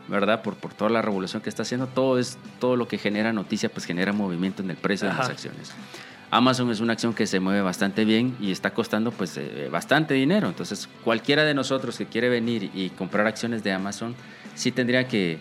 ¿verdad? 0.06 0.42
Por, 0.42 0.54
por 0.56 0.72
toda 0.74 0.90
la 0.90 1.02
revolución 1.02 1.42
que 1.42 1.48
está 1.48 1.62
haciendo. 1.62 1.86
Todo, 1.88 2.18
es, 2.18 2.38
todo 2.60 2.76
lo 2.76 2.86
que 2.88 2.98
genera 2.98 3.32
noticia, 3.32 3.68
pues 3.68 3.84
genera 3.86 4.12
movimiento 4.12 4.62
en 4.62 4.70
el 4.70 4.76
precio 4.76 5.08
de 5.08 5.14
las 5.14 5.28
acciones. 5.28 5.72
Amazon 6.30 6.70
es 6.70 6.80
una 6.80 6.92
acción 6.92 7.12
que 7.12 7.26
se 7.26 7.40
mueve 7.40 7.60
bastante 7.60 8.04
bien 8.04 8.36
y 8.40 8.52
está 8.52 8.70
costando 8.72 9.10
pues 9.10 9.36
eh, 9.36 9.68
bastante 9.70 10.14
dinero. 10.14 10.48
Entonces, 10.48 10.88
cualquiera 11.04 11.44
de 11.44 11.54
nosotros 11.54 11.98
que 11.98 12.06
quiere 12.06 12.28
venir 12.28 12.70
y 12.74 12.90
comprar 12.90 13.26
acciones 13.26 13.64
de 13.64 13.72
Amazon, 13.72 14.14
sí 14.54 14.70
tendría 14.70 15.08
que, 15.08 15.38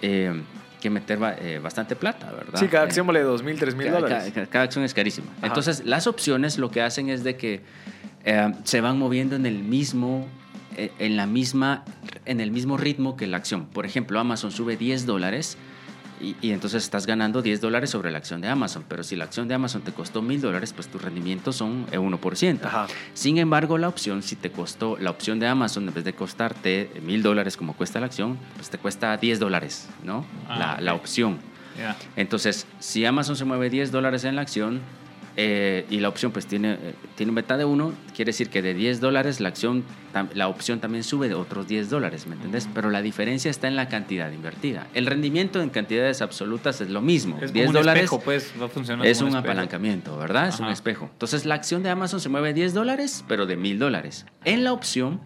eh, 0.00 0.32
que 0.80 0.88
meter 0.88 1.18
eh, 1.40 1.60
bastante 1.62 1.94
plata, 1.94 2.32
¿verdad? 2.32 2.58
Sí, 2.58 2.68
cada 2.68 2.84
acción 2.84 3.06
vale 3.06 3.20
dos 3.20 3.42
mil, 3.42 3.58
tres 3.58 3.74
mil 3.74 3.88
cada, 3.88 4.00
dólares. 4.00 4.32
cada- 4.34 4.46
cada 4.46 4.64
acción 4.64 4.84
es 4.84 4.94
carísima. 4.94 5.28
Ajá. 5.38 5.48
Entonces, 5.48 5.84
las 5.84 6.06
opciones 6.06 6.56
lo 6.56 6.70
que 6.70 6.80
hacen 6.80 7.10
es 7.10 7.22
de 7.22 7.36
que 7.36 7.60
se 8.64 8.80
van 8.80 8.98
moviendo 8.98 9.36
en 9.36 9.44
el 9.46 9.58
mismo, 9.62 10.26
en 10.76 11.16
la 11.16 11.26
misma, 11.26 11.84
en 12.26 12.40
el 12.40 12.50
mismo 12.50 12.76
ritmo 12.78 13.16
que 13.16 13.26
la 13.26 13.36
acción. 13.38 13.66
Por 13.66 13.84
ejemplo, 13.86 14.18
Amazon 14.20 14.52
sube 14.52 14.76
10 14.76 15.04
dólares 15.06 15.56
y, 16.20 16.36
y 16.40 16.52
entonces 16.52 16.82
estás 16.82 17.06
ganando 17.06 17.42
10 17.42 17.60
dólares 17.60 17.90
sobre 17.90 18.10
la 18.10 18.18
acción 18.18 18.40
de 18.40 18.48
Amazon. 18.48 18.84
Pero 18.88 19.02
si 19.02 19.16
la 19.16 19.24
acción 19.24 19.48
de 19.48 19.54
Amazon 19.54 19.82
te 19.82 19.92
costó 19.92 20.22
1000 20.22 20.40
dólares, 20.40 20.72
pues 20.72 20.88
tus 20.88 21.00
rendimientos 21.02 21.56
son 21.56 21.86
eh, 21.92 21.98
1%. 21.98 22.64
Ajá. 22.64 22.86
Sin 23.14 23.38
embargo, 23.38 23.78
la 23.78 23.88
opción, 23.88 24.22
si 24.22 24.36
te 24.36 24.50
costó, 24.50 24.96
la 24.98 25.10
opción 25.10 25.40
de 25.40 25.46
Amazon, 25.46 25.88
en 25.88 25.94
vez 25.94 26.04
de 26.04 26.12
costarte 26.12 26.90
mil 27.02 27.22
dólares 27.22 27.56
como 27.56 27.74
cuesta 27.74 28.00
la 28.00 28.06
acción, 28.06 28.38
pues 28.56 28.70
te 28.70 28.78
cuesta 28.78 29.16
10 29.16 29.38
dólares, 29.38 29.88
¿no? 30.04 30.26
Ah, 30.48 30.58
la, 30.58 30.80
la 30.80 30.94
opción. 30.94 31.38
Entonces, 32.16 32.66
si 32.78 33.04
Amazon 33.06 33.36
se 33.36 33.44
mueve 33.44 33.70
10 33.70 33.90
dólares 33.90 34.24
en 34.24 34.36
la 34.36 34.42
acción 34.42 34.80
eh, 35.42 35.86
y 35.88 36.00
la 36.00 36.10
opción 36.10 36.32
pues 36.32 36.44
tiene, 36.44 36.74
eh, 36.74 36.94
tiene 37.14 37.30
un 37.30 37.36
beta 37.36 37.56
de 37.56 37.64
1, 37.64 37.94
quiere 38.14 38.28
decir 38.28 38.50
que 38.50 38.60
de 38.60 38.74
10 38.74 39.00
dólares 39.00 39.40
la, 39.40 39.48
acción, 39.48 39.84
la 40.34 40.48
opción 40.48 40.80
también 40.80 41.02
sube 41.02 41.28
de 41.28 41.34
otros 41.34 41.66
10 41.66 41.88
dólares, 41.88 42.26
¿me 42.26 42.34
entendés? 42.34 42.68
Pero 42.74 42.90
la 42.90 43.00
diferencia 43.00 43.50
está 43.50 43.66
en 43.66 43.74
la 43.74 43.88
cantidad 43.88 44.30
invertida. 44.30 44.86
El 44.92 45.06
rendimiento 45.06 45.62
en 45.62 45.70
cantidades 45.70 46.20
absolutas 46.20 46.82
es 46.82 46.90
lo 46.90 47.00
mismo. 47.00 47.38
Es 47.40 47.54
10 47.54 47.68
como 47.68 47.78
un 47.78 47.82
dólares 47.82 48.04
espejo, 48.04 48.20
pues, 48.20 48.52
va 48.60 48.68
funcionando 48.68 49.06
es 49.06 49.16
como 49.16 49.30
un 49.30 49.36
apalancamiento, 49.38 50.18
¿verdad? 50.18 50.48
Es 50.48 50.60
un 50.60 50.68
espejo. 50.68 51.08
Entonces 51.10 51.46
la 51.46 51.54
acción 51.54 51.82
de 51.82 51.88
Amazon 51.88 52.20
se 52.20 52.28
mueve 52.28 52.52
10 52.52 52.74
dólares, 52.74 53.24
pero 53.26 53.46
de 53.46 53.56
1000 53.56 53.78
dólares. 53.78 54.26
En 54.44 54.62
la 54.62 54.74
opción, 54.74 55.22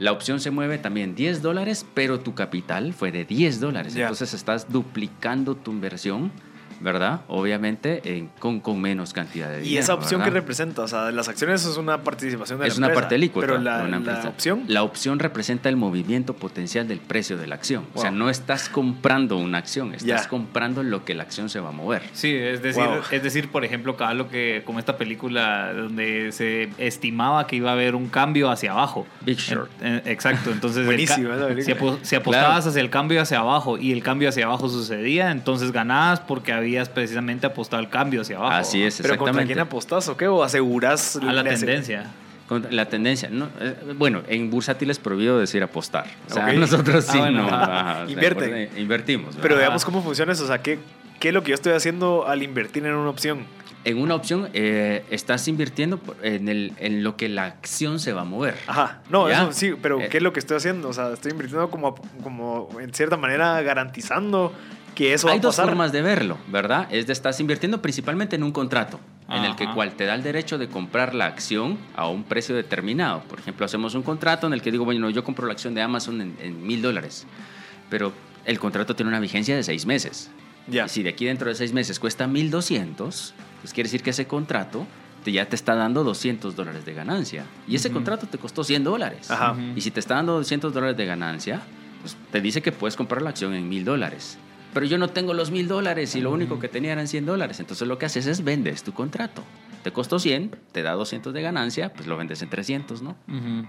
la 0.00 0.10
opción 0.10 0.40
se 0.40 0.50
mueve 0.50 0.78
también 0.78 1.14
10 1.14 1.42
dólares, 1.42 1.86
pero 1.94 2.18
tu 2.18 2.34
capital 2.34 2.92
fue 2.92 3.12
de 3.12 3.24
10 3.24 3.60
dólares. 3.60 3.94
Entonces 3.94 4.34
estás 4.34 4.72
duplicando 4.72 5.54
tu 5.54 5.70
inversión 5.70 6.32
¿verdad? 6.80 7.20
Obviamente 7.28 8.00
en- 8.04 8.28
con, 8.38 8.60
con 8.60 8.80
menos 8.80 9.12
cantidad 9.12 9.48
de 9.48 9.56
dinero. 9.60 9.74
Y 9.74 9.78
esa 9.78 9.94
opción 9.94 10.20
que 10.20 10.26
¿verdad? 10.30 10.40
representa, 10.40 10.82
o 10.82 10.88
sea, 10.88 11.10
las 11.10 11.28
acciones 11.28 11.64
es 11.64 11.76
una 11.76 12.02
participación 12.02 12.58
de 12.60 12.66
es 12.68 12.74
la 12.74 12.78
una 12.78 12.86
empresa, 12.88 13.00
parte 13.02 13.14
alícuota. 13.14 13.46
Pero 13.46 13.60
la, 13.60 13.78
de 13.78 13.88
una 13.88 14.00
la 14.00 14.28
opción, 14.28 14.64
La 14.68 14.82
opción 14.82 15.18
representa 15.18 15.68
el 15.68 15.76
movimiento 15.76 16.34
potencial 16.34 16.86
del 16.88 17.00
precio 17.00 17.36
de 17.36 17.46
la 17.46 17.54
acción. 17.54 17.84
O 17.94 18.00
sea, 18.00 18.10
Wow. 18.10 18.18
no 18.18 18.30
estás 18.30 18.68
comprando 18.68 19.36
una 19.36 19.58
acción, 19.58 19.94
estás 19.94 20.24
Ya. 20.24 20.28
comprando 20.28 20.82
lo 20.82 21.04
que 21.04 21.14
la 21.14 21.22
acción 21.24 21.48
se 21.48 21.60
va 21.60 21.68
a 21.70 21.72
mover. 21.72 22.02
Sí, 22.12 22.32
es 22.34 22.62
decir, 22.62 22.82
Wow. 22.84 23.00
es 23.10 23.22
decir, 23.22 23.50
por 23.50 23.64
ejemplo, 23.64 23.96
cada 23.96 24.14
lo 24.14 24.28
que 24.28 24.62
como 24.64 24.78
esta 24.78 24.96
película 24.96 25.72
donde 25.72 26.32
se 26.32 26.70
estimaba 26.78 27.46
que 27.46 27.56
iba 27.56 27.70
a 27.70 27.72
haber 27.74 27.94
un 27.94 28.08
cambio 28.08 28.50
hacia 28.50 28.72
abajo. 28.72 29.06
Big 29.22 29.38
Short. 29.38 29.70
En- 29.80 29.94
en- 29.94 30.02
exacto, 30.08 30.50
entonces 30.50 30.86
si, 30.86 31.16
si 32.02 32.16
apostabas 32.16 32.54
Claro. 32.64 32.70
hacia 32.70 32.80
el 32.80 32.90
cambio 32.90 33.20
hacia 33.20 33.38
abajo 33.38 33.78
y 33.78 33.92
el 33.92 34.02
cambio 34.02 34.28
hacia 34.28 34.44
abajo 34.46 34.68
sucedía, 34.68 35.30
entonces 35.30 35.72
ganabas 35.72 36.20
porque 36.20 36.52
habías 36.64 36.88
precisamente 36.88 37.46
apostado 37.46 37.80
al 37.82 37.88
cambio 37.90 38.22
hacia 38.22 38.36
abajo. 38.36 38.52
Así 38.54 38.82
es, 38.82 38.96
pero 38.96 39.10
contra 39.16 39.30
exactamente. 39.30 39.46
quién 39.54 39.58
apostás 39.60 40.08
o 40.08 40.16
qué, 40.16 40.26
o 40.28 40.42
asegurás 40.42 41.16
A 41.16 41.32
la 41.32 41.44
tendencia. 41.44 42.10
La 42.70 42.86
tendencia, 42.90 43.30
¿no? 43.30 43.48
Eh, 43.58 43.74
bueno, 43.96 44.22
en 44.28 44.50
bursátil 44.50 44.90
es 44.90 44.98
prohibido 44.98 45.38
decir 45.38 45.62
apostar. 45.62 46.04
O 46.30 46.34
sea, 46.34 46.46
Ok. 46.46 46.52
nosotros 46.56 47.06
Ah, 47.08 47.12
sí 47.12 47.18
bueno, 47.18 47.42
no. 47.42 47.48
ajá. 47.54 48.04
invertimos. 48.76 49.36
Pero 49.40 49.56
veamos 49.56 49.84
cómo 49.84 50.02
funciona 50.02 50.32
eso, 50.32 50.44
o 50.44 50.46
sea, 50.46 50.58
¿qué, 50.60 50.78
qué 51.20 51.28
es 51.28 51.34
lo 51.34 51.42
que 51.42 51.50
yo 51.50 51.54
estoy 51.54 51.72
haciendo 51.72 52.26
al 52.28 52.42
invertir 52.42 52.84
en 52.84 52.94
una 52.94 53.08
opción? 53.10 53.46
En 53.86 53.98
una 53.98 54.14
opción 54.14 54.48
eh, 54.54 55.04
estás 55.10 55.46
invirtiendo 55.48 56.00
en, 56.22 56.48
el, 56.48 56.72
en 56.78 57.04
lo 57.04 57.16
que 57.18 57.28
la 57.28 57.44
acción 57.44 57.98
se 58.00 58.12
va 58.14 58.22
a 58.22 58.24
mover. 58.24 58.54
Ajá, 58.66 59.00
no, 59.10 59.28
¿Ya? 59.28 59.42
eso 59.42 59.52
sí, 59.52 59.74
pero 59.80 60.00
Eh. 60.00 60.08
¿qué 60.10 60.18
es 60.18 60.22
lo 60.22 60.32
que 60.32 60.40
estoy 60.40 60.56
haciendo? 60.56 60.88
O 60.88 60.92
sea, 60.94 61.12
estoy 61.12 61.32
invirtiendo 61.32 61.70
como, 61.70 61.94
como 62.22 62.68
en 62.80 62.94
cierta 62.94 63.16
manera 63.18 63.60
garantizando 63.62 64.52
que 64.94 65.12
eso 65.14 65.28
Hay 65.28 65.34
va 65.34 65.38
a 65.38 65.42
dos 65.42 65.56
pasar. 65.56 65.66
formas 65.70 65.92
de 65.92 66.02
verlo, 66.02 66.38
¿verdad? 66.48 66.86
Es 66.90 67.06
de 67.06 67.12
estás 67.12 67.40
invirtiendo 67.40 67.82
principalmente 67.82 68.36
en 68.36 68.42
un 68.42 68.52
contrato, 68.52 69.00
en 69.28 69.44
el 69.44 69.56
que 69.56 69.64
Ajá. 69.64 69.74
cual 69.74 69.92
te 69.94 70.04
da 70.04 70.14
el 70.14 70.22
derecho 70.22 70.56
de 70.58 70.68
comprar 70.68 71.14
la 71.14 71.26
acción 71.26 71.78
a 71.96 72.06
un 72.08 72.24
precio 72.24 72.54
determinado. 72.54 73.22
Por 73.24 73.38
ejemplo, 73.40 73.66
hacemos 73.66 73.94
un 73.94 74.02
contrato 74.02 74.46
en 74.46 74.52
el 74.52 74.62
que 74.62 74.70
digo, 74.70 74.84
bueno, 74.84 75.10
yo 75.10 75.24
compro 75.24 75.46
la 75.46 75.52
acción 75.52 75.74
de 75.74 75.82
Amazon 75.82 76.20
en- 76.20 76.66
mil 76.66 76.80
dólares, 76.82 77.26
pero 77.90 78.12
el 78.44 78.58
contrato 78.60 78.94
tiene 78.94 79.08
una 79.08 79.20
vigencia 79.20 79.56
de 79.56 79.62
seis 79.62 79.86
meses. 79.86 80.30
Ya. 80.68 80.84
Y 80.86 80.88
si 80.88 81.02
de 81.02 81.10
aquí 81.10 81.24
dentro 81.26 81.48
de 81.48 81.54
seis 81.54 81.72
meses 81.72 81.98
cuesta 81.98 82.26
1200, 82.26 83.34
pues 83.60 83.72
quiere 83.72 83.88
decir 83.88 84.02
que 84.02 84.10
ese 84.10 84.26
contrato 84.26 84.86
te- 85.24 85.32
ya 85.32 85.46
te 85.46 85.56
está 85.56 85.74
dando 85.74 86.04
200 86.04 86.54
dólares 86.54 86.84
de 86.84 86.94
ganancia. 86.94 87.44
Y 87.66 87.76
ese 87.76 87.88
Ujú. 87.88 87.94
contrato 87.96 88.26
te 88.26 88.38
costó 88.38 88.62
100 88.64 88.84
dólares. 88.84 89.30
Ajá. 89.30 89.52
Ujú. 89.52 89.60
Y 89.76 89.80
si 89.80 89.90
te 89.90 90.00
está 90.00 90.14
dando 90.14 90.34
200 90.34 90.72
dólares 90.72 90.96
de 90.96 91.06
ganancia, 91.06 91.60
pues 92.02 92.16
te 92.30 92.40
dice 92.40 92.62
que 92.62 92.72
puedes 92.72 92.94
comprar 92.96 93.22
la 93.22 93.30
acción 93.30 93.54
en 93.54 93.68
1000 93.68 93.84
dólares. 93.84 94.38
Pero 94.74 94.86
yo 94.86 94.98
no 94.98 95.08
tengo 95.08 95.32
los 95.34 95.50
1000 95.52 95.68
dólares 95.68 96.14
y 96.16 96.20
lo 96.20 96.30
único 96.32 96.58
que 96.58 96.68
tenía 96.68 96.92
eran 96.92 97.06
100 97.08 97.26
dólares. 97.26 97.60
Entonces 97.60 97.86
lo 97.86 97.96
que 97.96 98.06
haces 98.06 98.26
es 98.26 98.42
vendes 98.44 98.82
tu 98.82 98.92
contrato. 98.92 99.42
Te 99.84 99.92
costó 99.92 100.18
100, 100.18 100.56
te 100.72 100.82
da 100.82 100.92
200 100.92 101.32
de 101.32 101.42
ganancia, 101.42 101.92
pues 101.92 102.06
lo 102.08 102.16
vendes 102.16 102.42
en 102.42 102.50
300, 102.50 103.00
¿no? 103.02 103.16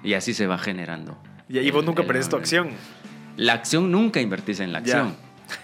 Y 0.04 0.14
así 0.14 0.34
se 0.34 0.48
va 0.48 0.58
generando. 0.58 1.18
Y 1.48 1.60
ahí 1.60 1.70
vos 1.72 1.86
nunca 1.86 2.04
perdés 2.04 2.28
tu 2.30 2.36
acción. 2.38 2.70
La 3.38 3.54
acción 3.54 3.92
nunca 3.92 4.20
invertís 4.20 4.60
en 4.62 4.74
la 4.74 4.82
Ya. 4.82 5.02
acción. 5.02 5.16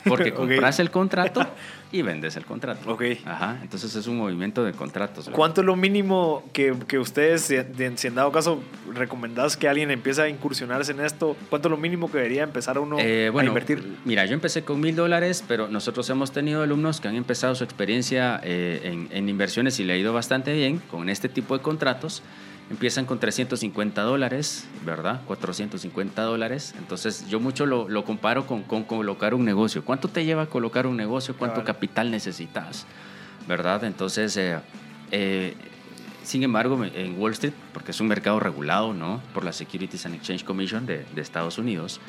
Porque 0.06 0.32
compras 0.36 0.80
el 0.80 0.92
contrato 0.92 1.48
y 1.92 2.02
vendes 2.02 2.36
el 2.38 2.46
contrato. 2.46 2.90
Ok. 2.92 3.04
Ajá. 3.26 3.60
Entonces 3.62 3.94
es 3.96 4.08
un 4.08 4.18
movimiento 4.18 4.64
de 4.64 4.72
contratos. 4.74 5.26
¿verdad? 5.26 5.36
¿Cuánto 5.38 5.62
es 5.62 5.68
lo 5.68 5.76
mínimo 5.76 6.44
que, 6.54 6.74
que 6.88 7.00
ustedes, 7.00 7.42
si, 7.44 7.56
en 8.08 8.16
dado 8.16 8.32
caso, 8.32 8.62
recomendás 8.94 9.58
que 9.58 9.68
alguien 9.68 9.92
empiece 9.92 10.22
a 10.22 10.30
incursionarse 10.30 10.92
en 10.92 11.02
esto? 11.02 11.36
¿Cuánto 11.50 11.68
es 11.68 11.72
lo 11.72 11.78
mínimo 11.78 12.10
que 12.12 12.18
debería 12.18 12.44
empezar 12.44 12.80
uno 12.80 12.98
Eh, 13.00 13.32
a 13.36 13.44
invertir? 13.44 13.98
mira, 14.06 14.26
yo 14.26 14.34
empecé 14.34 14.64
con 14.64 14.80
mil 14.80 14.96
dólares, 14.96 15.44
pero 15.48 15.68
nosotros 15.68 16.10
hemos 16.10 16.32
tenido 16.32 16.64
alumnos 16.64 17.02
que 17.02 17.08
han 17.08 17.16
empezado 17.16 17.56
su 17.56 17.64
experiencia 17.64 18.40
eh, 18.44 18.82
en, 18.84 19.08
en 19.12 19.30
inversiones 19.30 19.80
y 19.80 19.84
le 19.84 19.94
ha 19.94 19.98
ido 19.98 20.14
bastante 20.14 20.54
bien 20.54 20.80
con 20.90 21.10
este 21.10 21.30
tipo 21.30 21.58
de 21.58 21.64
contratos. 21.64 22.24
Empiezan 22.72 23.06
con 23.06 23.20
350 23.20 24.02
dólares, 24.02 24.66
¿verdad? 24.86 25.20
450 25.26 26.22
dólares. 26.22 26.74
Entonces, 26.78 27.28
yo 27.28 27.42
mucho 27.42 27.66
lo, 27.66 27.90
lo 27.90 28.06
comparo 28.06 28.48
con, 28.48 28.64
con 28.64 28.86
colocar 28.86 29.34
un 29.34 29.44
negocio. 29.44 29.84
¿Cuánto 29.84 30.08
te 30.08 30.24
lleva 30.24 30.44
a 30.44 30.46
colocar 30.46 30.88
un 30.88 30.96
negocio? 30.96 31.36
¿Cuánto 31.38 31.66
capital 31.66 32.12
necesitas? 32.12 32.86
¿Verdad? 33.46 33.84
Entonces, 33.84 34.38
eh, 34.38 34.58
eh, 35.12 35.54
sin 36.24 36.44
embargo, 36.44 36.82
en 36.86 37.20
Wall 37.20 37.34
Street, 37.34 37.52
porque 37.74 37.92
es 37.92 38.00
un 38.00 38.08
mercado 38.08 38.40
regulado, 38.40 38.94
¿no? 38.94 39.22
Por 39.34 39.44
la 39.44 39.52
Securities 39.52 40.06
and 40.06 40.16
Exchange 40.16 40.46
Commission 40.46 40.86
de, 40.86 41.06
de 41.14 41.22
Estados 41.22 41.58
Unidos, 41.58 42.00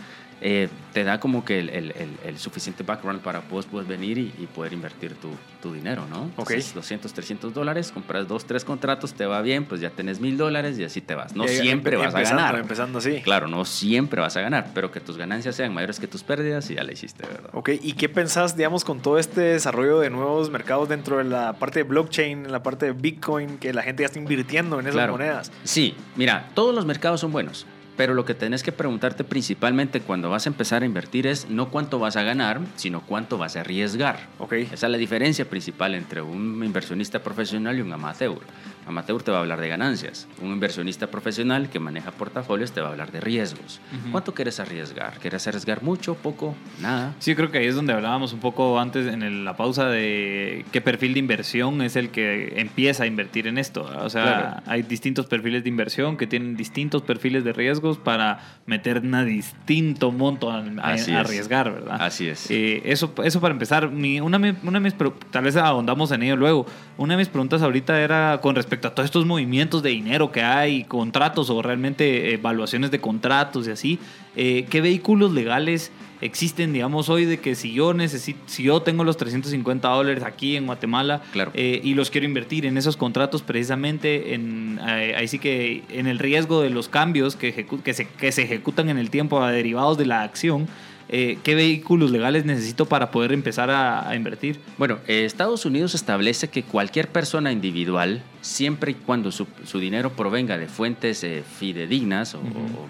eh, 0.44 0.68
te 0.92 1.04
da 1.04 1.20
como 1.20 1.44
que 1.44 1.60
el, 1.60 1.68
el- 1.70 1.90
el- 1.92 2.18
el 2.24 2.38
suficiente 2.38 2.82
background 2.82 3.20
para 3.22 3.40
vos 3.40 3.64
puedes 3.66 3.88
venir 3.88 4.18
y, 4.18 4.32
y 4.38 4.46
poder 4.52 4.72
invertir 4.72 5.14
tu, 5.14 5.28
tu 5.62 5.72
dinero, 5.72 6.04
¿no? 6.10 6.24
Ok. 6.36 6.50
Entonces, 6.50 6.74
200, 6.74 7.12
300 7.12 7.54
dólares, 7.54 7.92
compras 7.92 8.26
dos, 8.28 8.44
tres 8.44 8.64
contratos, 8.64 9.14
te 9.14 9.24
va 9.24 9.40
bien, 9.40 9.64
pues 9.64 9.80
ya 9.80 9.90
tenés 9.90 10.20
mil 10.20 10.36
dólares 10.36 10.78
y 10.78 10.84
así 10.84 11.00
te 11.00 11.14
vas. 11.14 11.34
No 11.36 11.46
siempre 11.48 11.96
vas 11.96 12.14
a 12.14 12.20
ganar. 12.22 12.58
Empezando 12.58 12.98
así. 12.98 13.20
Claro, 13.22 13.46
no 13.46 13.64
siempre 13.64 14.20
vas 14.20 14.36
a 14.36 14.40
ganar, 14.40 14.70
pero 14.74 14.90
que 14.90 15.00
tus 15.00 15.16
ganancias 15.16 15.54
sean 15.56 15.72
mayores 15.72 16.00
que 16.00 16.08
tus 16.08 16.22
pérdidas 16.24 16.68
y 16.70 16.74
ya 16.74 16.82
la 16.82 16.92
hiciste, 16.92 17.24
¿verdad? 17.26 17.50
Ok, 17.52 17.70
¿y 17.80 17.92
qué 17.94 18.08
pensás, 18.08 18.56
digamos, 18.56 18.84
con 18.84 19.00
todo 19.00 19.18
este 19.18 19.40
desarrollo 19.40 20.00
de 20.00 20.10
nuevos 20.10 20.50
mercados 20.50 20.88
dentro 20.88 21.18
de 21.18 21.24
la 21.24 21.52
parte 21.54 21.78
de 21.80 21.82
blockchain, 21.84 22.46
en 22.46 22.52
la 22.52 22.62
parte 22.62 22.86
de 22.86 22.92
Bitcoin, 22.92 23.58
que 23.58 23.72
la 23.72 23.82
gente 23.82 24.02
ya 24.02 24.06
está 24.06 24.18
invirtiendo 24.18 24.76
en 24.80 24.86
esas 24.86 24.94
Claro. 24.94 25.12
monedas? 25.12 25.52
Sí, 25.64 25.94
mira, 26.16 26.48
todos 26.54 26.74
los 26.74 26.84
mercados 26.84 27.20
son 27.20 27.30
buenos, 27.32 27.66
pero 28.02 28.14
lo 28.14 28.24
que 28.24 28.34
tenés 28.34 28.64
que 28.64 28.72
preguntarte 28.72 29.22
principalmente 29.22 30.00
cuando 30.00 30.28
vas 30.28 30.46
a 30.46 30.48
empezar 30.48 30.82
a 30.82 30.86
invertir 30.86 31.24
es 31.28 31.48
no 31.48 31.70
cuánto 31.70 32.00
vas 32.00 32.16
a 32.16 32.24
ganar, 32.24 32.60
sino 32.74 33.00
cuánto 33.02 33.38
vas 33.38 33.54
a 33.54 33.60
arriesgar. 33.60 34.26
Ok, 34.40 34.54
Esa 34.54 34.86
es 34.86 34.90
la 34.90 34.98
diferencia 34.98 35.44
principal 35.44 35.94
entre 35.94 36.20
un 36.20 36.64
inversionista 36.64 37.22
profesional 37.22 37.78
y 37.78 37.80
un 37.80 37.92
amateur. 37.92 38.40
Amateur 38.86 39.22
te 39.22 39.30
va 39.30 39.38
a 39.38 39.40
hablar 39.40 39.60
de 39.60 39.68
ganancias. 39.68 40.26
Un 40.40 40.50
inversionista 40.52 41.06
profesional 41.06 41.70
que 41.70 41.78
maneja 41.78 42.10
portafolios 42.10 42.72
te 42.72 42.80
va 42.80 42.88
a 42.88 42.90
hablar 42.90 43.12
de 43.12 43.20
riesgos. 43.20 43.80
Ujú. 44.00 44.10
¿Cuánto 44.10 44.34
quieres 44.34 44.58
arriesgar? 44.60 45.18
¿Quieres 45.20 45.46
arriesgar 45.46 45.82
mucho, 45.82 46.14
poco, 46.16 46.56
nada? 46.80 47.14
Sí, 47.20 47.34
creo 47.36 47.50
que 47.50 47.58
ahí 47.58 47.66
es 47.66 47.74
donde 47.76 47.92
hablábamos 47.92 48.32
un 48.32 48.40
poco 48.40 48.80
antes 48.80 49.06
en 49.06 49.22
el- 49.22 49.44
la 49.44 49.56
pausa 49.56 49.86
de 49.88 50.64
qué 50.72 50.80
perfil 50.80 51.12
de 51.14 51.20
inversión 51.20 51.80
es 51.82 51.94
el 51.96 52.10
que 52.10 52.54
empieza 52.60 53.04
a 53.04 53.06
invertir 53.06 53.46
en 53.46 53.56
esto. 53.58 53.82
O 54.02 54.10
sea, 54.10 54.22
Claro. 54.24 54.62
hay 54.66 54.82
distintos 54.82 55.26
perfiles 55.26 55.62
de 55.62 55.68
inversión 55.68 56.16
que 56.16 56.26
tienen 56.26 56.56
distintos 56.56 57.02
perfiles 57.02 57.44
de 57.44 57.52
riesgos 57.52 57.98
para 57.98 58.40
meter 58.66 58.98
un 58.98 59.24
distinto 59.26 60.10
monto 60.10 60.50
a, 60.50 60.58
a- 60.58 60.88
a 60.88 60.94
es. 60.94 61.08
arriesgar, 61.08 61.72
¿verdad? 61.72 61.98
Así 62.00 62.26
es. 62.28 62.50
Eh, 62.50 62.82
eso, 62.84 63.12
eso 63.22 63.40
para 63.40 63.52
empezar, 63.52 63.90
mi- 63.90 64.20
una, 64.20 64.38
una 64.38 64.72
de 64.72 64.80
mis, 64.80 64.94
tal 65.30 65.44
vez 65.44 65.56
ahondamos 65.56 66.10
en 66.12 66.22
ello 66.24 66.36
luego, 66.36 66.66
una 66.98 67.14
de 67.14 67.18
mis 67.18 67.28
preguntas 67.28 67.62
ahorita 67.62 68.00
era 68.00 68.38
con 68.42 68.54
respecto 68.72 68.88
a 68.88 68.94
todos 68.94 69.04
estos 69.04 69.26
movimientos 69.26 69.82
de 69.82 69.90
dinero 69.90 70.32
que 70.32 70.40
hay, 70.42 70.84
contratos 70.84 71.50
o 71.50 71.60
realmente 71.60 72.32
evaluaciones 72.32 72.90
de 72.90 73.00
contratos 73.02 73.68
y 73.68 73.70
así, 73.70 73.98
eh, 74.34 74.64
¿qué 74.70 74.80
vehículos 74.80 75.30
legales 75.32 75.92
existen, 76.22 76.72
digamos, 76.72 77.10
hoy 77.10 77.26
de 77.26 77.38
que 77.38 77.54
si 77.54 77.74
yo 77.74 77.92
necesito, 77.92 78.38
si 78.46 78.62
yo 78.62 78.80
tengo 78.80 79.04
los 79.04 79.18
350 79.18 79.86
dólares 79.88 80.24
aquí 80.24 80.56
en 80.56 80.64
Guatemala 80.64 81.20
Claro. 81.32 81.50
eh, 81.52 81.82
y 81.84 81.92
los 81.92 82.08
quiero 82.10 82.26
invertir 82.26 82.64
en 82.64 82.78
esos 82.78 82.96
contratos 82.96 83.42
precisamente 83.42 84.32
en, 84.32 84.80
eh, 84.88 85.16
ahí 85.18 85.28
sí 85.28 85.38
que 85.38 85.82
en 85.90 86.06
el 86.06 86.18
riesgo 86.18 86.62
de 86.62 86.70
los 86.70 86.88
cambios 86.88 87.36
que, 87.36 87.54
ejecu- 87.54 87.82
que, 87.82 87.92
se, 87.92 88.06
que 88.08 88.32
se 88.32 88.42
ejecutan 88.44 88.88
en 88.88 88.96
el 88.96 89.10
tiempo 89.10 89.42
a 89.42 89.52
derivados 89.52 89.98
de 89.98 90.06
la 90.06 90.22
acción, 90.22 90.66
eh, 91.14 91.38
¿qué 91.44 91.54
vehículos 91.54 92.10
legales 92.10 92.44
necesito 92.44 92.86
para 92.86 93.10
poder 93.10 93.32
empezar 93.32 93.70
a, 93.70 94.08
a 94.08 94.16
invertir? 94.16 94.58
Bueno, 94.78 94.98
eh, 95.06 95.24
Estados 95.24 95.64
Unidos 95.66 95.94
establece 95.94 96.48
que 96.48 96.62
cualquier 96.64 97.08
persona 97.08 97.52
individual, 97.52 98.22
siempre 98.40 98.92
y 98.92 98.94
cuando 98.94 99.30
su, 99.30 99.46
su 99.64 99.78
dinero 99.78 100.10
provenga 100.14 100.58
de 100.58 100.66
fuentes 100.66 101.22
eh, 101.22 101.44
fidedignas, 101.58 102.34
o, 102.34 102.40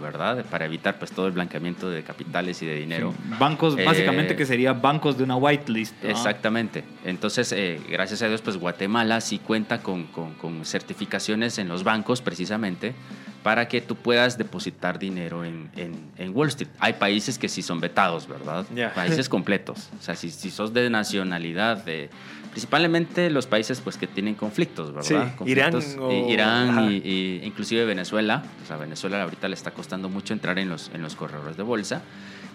¿verdad? 0.01 0.45
Para 0.51 0.65
evitar 0.67 0.99
pues 0.99 1.11
todo 1.13 1.27
el 1.27 1.33
blanqueamiento 1.33 1.91
de 1.91 2.03
capitales 2.05 2.63
y 2.63 2.67
de 2.67 2.77
dinero. 2.77 3.13
Sí, 3.17 3.35
bancos, 3.39 3.77
Eh, 3.77 3.85
básicamente 3.85 4.37
que 4.37 4.47
serían 4.47 4.81
bancos 4.81 5.19
de 5.19 5.25
una 5.25 5.37
whitelist. 5.37 5.95
¿no? 6.03 6.09
Exactamente. 6.09 6.85
Entonces, 7.05 7.53
eh, 7.53 7.81
gracias 7.91 8.23
a 8.23 8.29
Dios, 8.29 8.41
pues 8.41 8.57
Guatemala 8.57 9.21
sí 9.21 9.39
cuenta 9.39 9.83
con, 9.83 10.05
con- 10.05 10.35
con 10.35 10.65
certificaciones 10.65 11.59
en 11.59 11.69
los 11.69 11.83
bancos 11.85 12.23
precisamente 12.23 12.95
para 13.43 13.67
que 13.69 13.81
tú 13.81 13.97
puedas 13.97 14.39
depositar 14.39 14.99
dinero 14.99 15.45
en, 15.45 15.69
en- 15.77 16.11
en 16.17 16.37
Wall 16.37 16.49
Street. 16.49 16.71
Hay 16.79 16.93
países 16.95 17.39
que 17.39 17.49
sí 17.49 17.61
son 17.63 17.81
vetados, 17.81 18.29
¿verdad? 18.29 18.65
Países 18.95 19.29
completos. 19.31 19.89
O 19.99 20.03
sea, 20.03 20.15
si, 20.15 20.31
si 20.31 20.51
sos 20.51 20.73
de 20.73 20.89
nacionalidad, 20.91 21.85
de, 21.85 22.09
principalmente 22.53 23.31
los 23.31 23.47
países 23.47 23.81
pues 23.81 23.97
que 23.97 24.07
tienen 24.07 24.35
conflictos, 24.35 24.93
¿verdad? 24.95 25.09
Sí, 25.09 25.51
Irán 25.51 25.73
Conflictos, 25.73 25.97
o- 25.99 26.29
Irán 26.31 26.71
ajá. 26.71 26.83
y, 26.93 26.97
y 27.05 27.41
inclusive 27.45 27.85
Venezuela. 27.85 28.45
O 28.63 28.67
sea, 28.67 28.77
Venezuela 28.77 29.23
ahorita 29.23 29.49
le 29.49 29.55
está 29.55 29.73
costando 29.73 30.09
mucho 30.09 30.33
entrar 30.35 30.59
en 30.59 30.69
los, 30.69 30.91
en 30.95 31.03
los 31.03 31.17
corredores 31.17 31.57
de 31.57 31.63
bolsa 31.63 32.03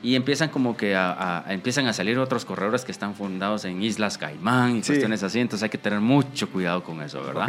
y 0.03 0.15
empiezan 0.15 0.49
como 0.49 0.77
que 0.77 0.95
a, 0.95 1.43
a- 1.47 1.53
empiezan 1.53 1.87
a 1.87 1.93
salir 1.93 2.17
otros 2.19 2.45
corredores 2.45 2.85
que 2.85 2.91
están 2.91 3.15
fundados 3.15 3.65
en 3.65 3.81
Islas 3.81 4.17
Caimán 4.17 4.77
y 4.77 4.81
Sí. 4.83 4.87
cuestiones 4.87 5.23
así, 5.23 5.39
entonces 5.39 5.63
hay 5.63 5.69
que 5.69 5.77
tener 5.77 5.99
mucho 5.99 6.49
cuidado 6.49 6.83
con 6.83 7.01
eso, 7.01 7.21
¿verdad? 7.23 7.47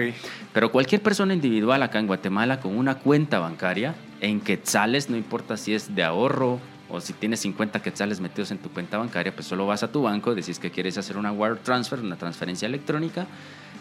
Pero 0.53 0.73
cualquier 0.73 1.03
persona 1.03 1.35
individual 1.35 1.83
acá 1.83 1.99
en 1.99 2.07
Guatemala 2.07 2.61
con 2.61 2.77
una 2.77 2.95
cuenta 2.97 3.39
bancaria 3.39 3.95
en 4.21 4.41
quetzales, 4.41 5.11
no 5.11 5.17
importa 5.17 5.57
si 5.57 5.75
es 5.75 5.95
de 5.95 6.03
ahorro 6.05 6.59
o 6.91 7.01
si 7.03 7.13
tienes 7.13 7.41
50 7.41 7.83
quetzales 7.83 8.19
metidos 8.19 8.51
en 8.51 8.57
tu 8.59 8.71
cuenta 8.71 8.97
bancaria, 8.97 9.35
pues 9.35 9.47
solo 9.47 9.67
vas 9.67 9.83
a 9.83 9.93
tu 9.93 10.03
banco, 10.03 10.35
decís 10.35 10.59
que 10.59 10.71
quieres 10.71 10.97
hacer 10.97 11.19
una 11.19 11.31
wire 11.33 11.57
transfer, 11.57 12.01
una 12.01 12.17
transferencia 12.17 12.65
electrónica, 12.67 13.27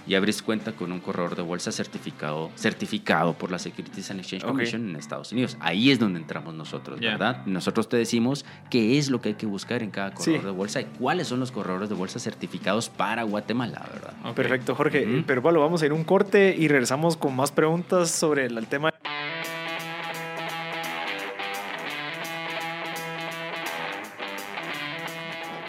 y 0.08 0.16
abrís 0.16 0.42
cuenta 0.42 0.72
con 0.72 0.92
un 0.92 1.00
corredor 1.00 1.36
de 1.36 1.42
bolsa 1.42 1.72
certificado, 1.72 2.50
certificado 2.56 3.34
por 3.34 3.52
la 3.52 3.60
Securities 3.60 4.10
and 4.12 4.20
Exchange. 4.22 4.44
Commission 4.46 4.90
en 4.90 4.96
Estados 4.96 5.32
Unidos. 5.32 5.58
Ahí 5.60 5.92
es 5.92 6.00
donde 6.00 6.20
entramos 6.20 6.54
nosotros. 6.54 7.00
¿verdad? 7.00 7.46
Nosotros 7.46 7.90
te 7.90 7.98
decimos 7.98 8.46
qué 8.70 8.98
es 8.98 9.10
lo 9.10 9.22
que 9.22 9.30
hay 9.30 9.36
que 9.36 9.46
buscar 9.46 9.84
en 9.84 9.92
cada 9.92 10.12
corredor 10.14 10.40
Sí. 10.42 10.46
de 10.46 10.52
bolsa 10.52 10.82
y 10.82 10.86
cuáles 10.86 11.28
son 11.28 11.40
los 11.40 11.52
corredores 11.52 11.90
de 11.90 11.96
bolsa 11.96 12.20
certificados 12.20 12.90
para 12.90 13.24
Guatemala, 13.24 13.86
¿verdad? 13.94 14.34
Perfecto, 14.34 14.76
Jorge. 14.76 15.24
Pero 15.26 15.42
bueno, 15.42 15.60
vamos 15.60 15.82
a 15.82 15.86
ir 15.86 15.94
un 15.94 16.04
corte 16.04 16.56
y 16.58 16.68
regresamos 16.68 17.18
con 17.18 17.36
más 17.36 17.52
preguntas 17.52 18.10
sobre 18.10 18.46
el, 18.46 18.58
el 18.58 18.68
tema. 18.68 18.94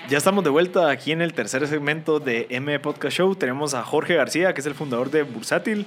Ya 0.09 0.17
estamos 0.17 0.43
de 0.43 0.49
vuelta 0.49 0.89
aquí 0.89 1.13
en 1.13 1.21
el 1.21 1.35
tercer 1.35 1.69
segmento 1.69 2.19
de 2.19 2.47
M 2.49 2.81
Podcast 2.81 3.15
Show. 3.15 3.35
Tenemos 3.35 3.75
a 3.75 3.83
Jorge 3.85 4.15
García, 4.15 4.55
que 4.55 4.63
es 4.63 4.67
el 4.67 4.75
fundador 4.75 5.11
de 5.11 5.23
Bursátil, 5.23 5.85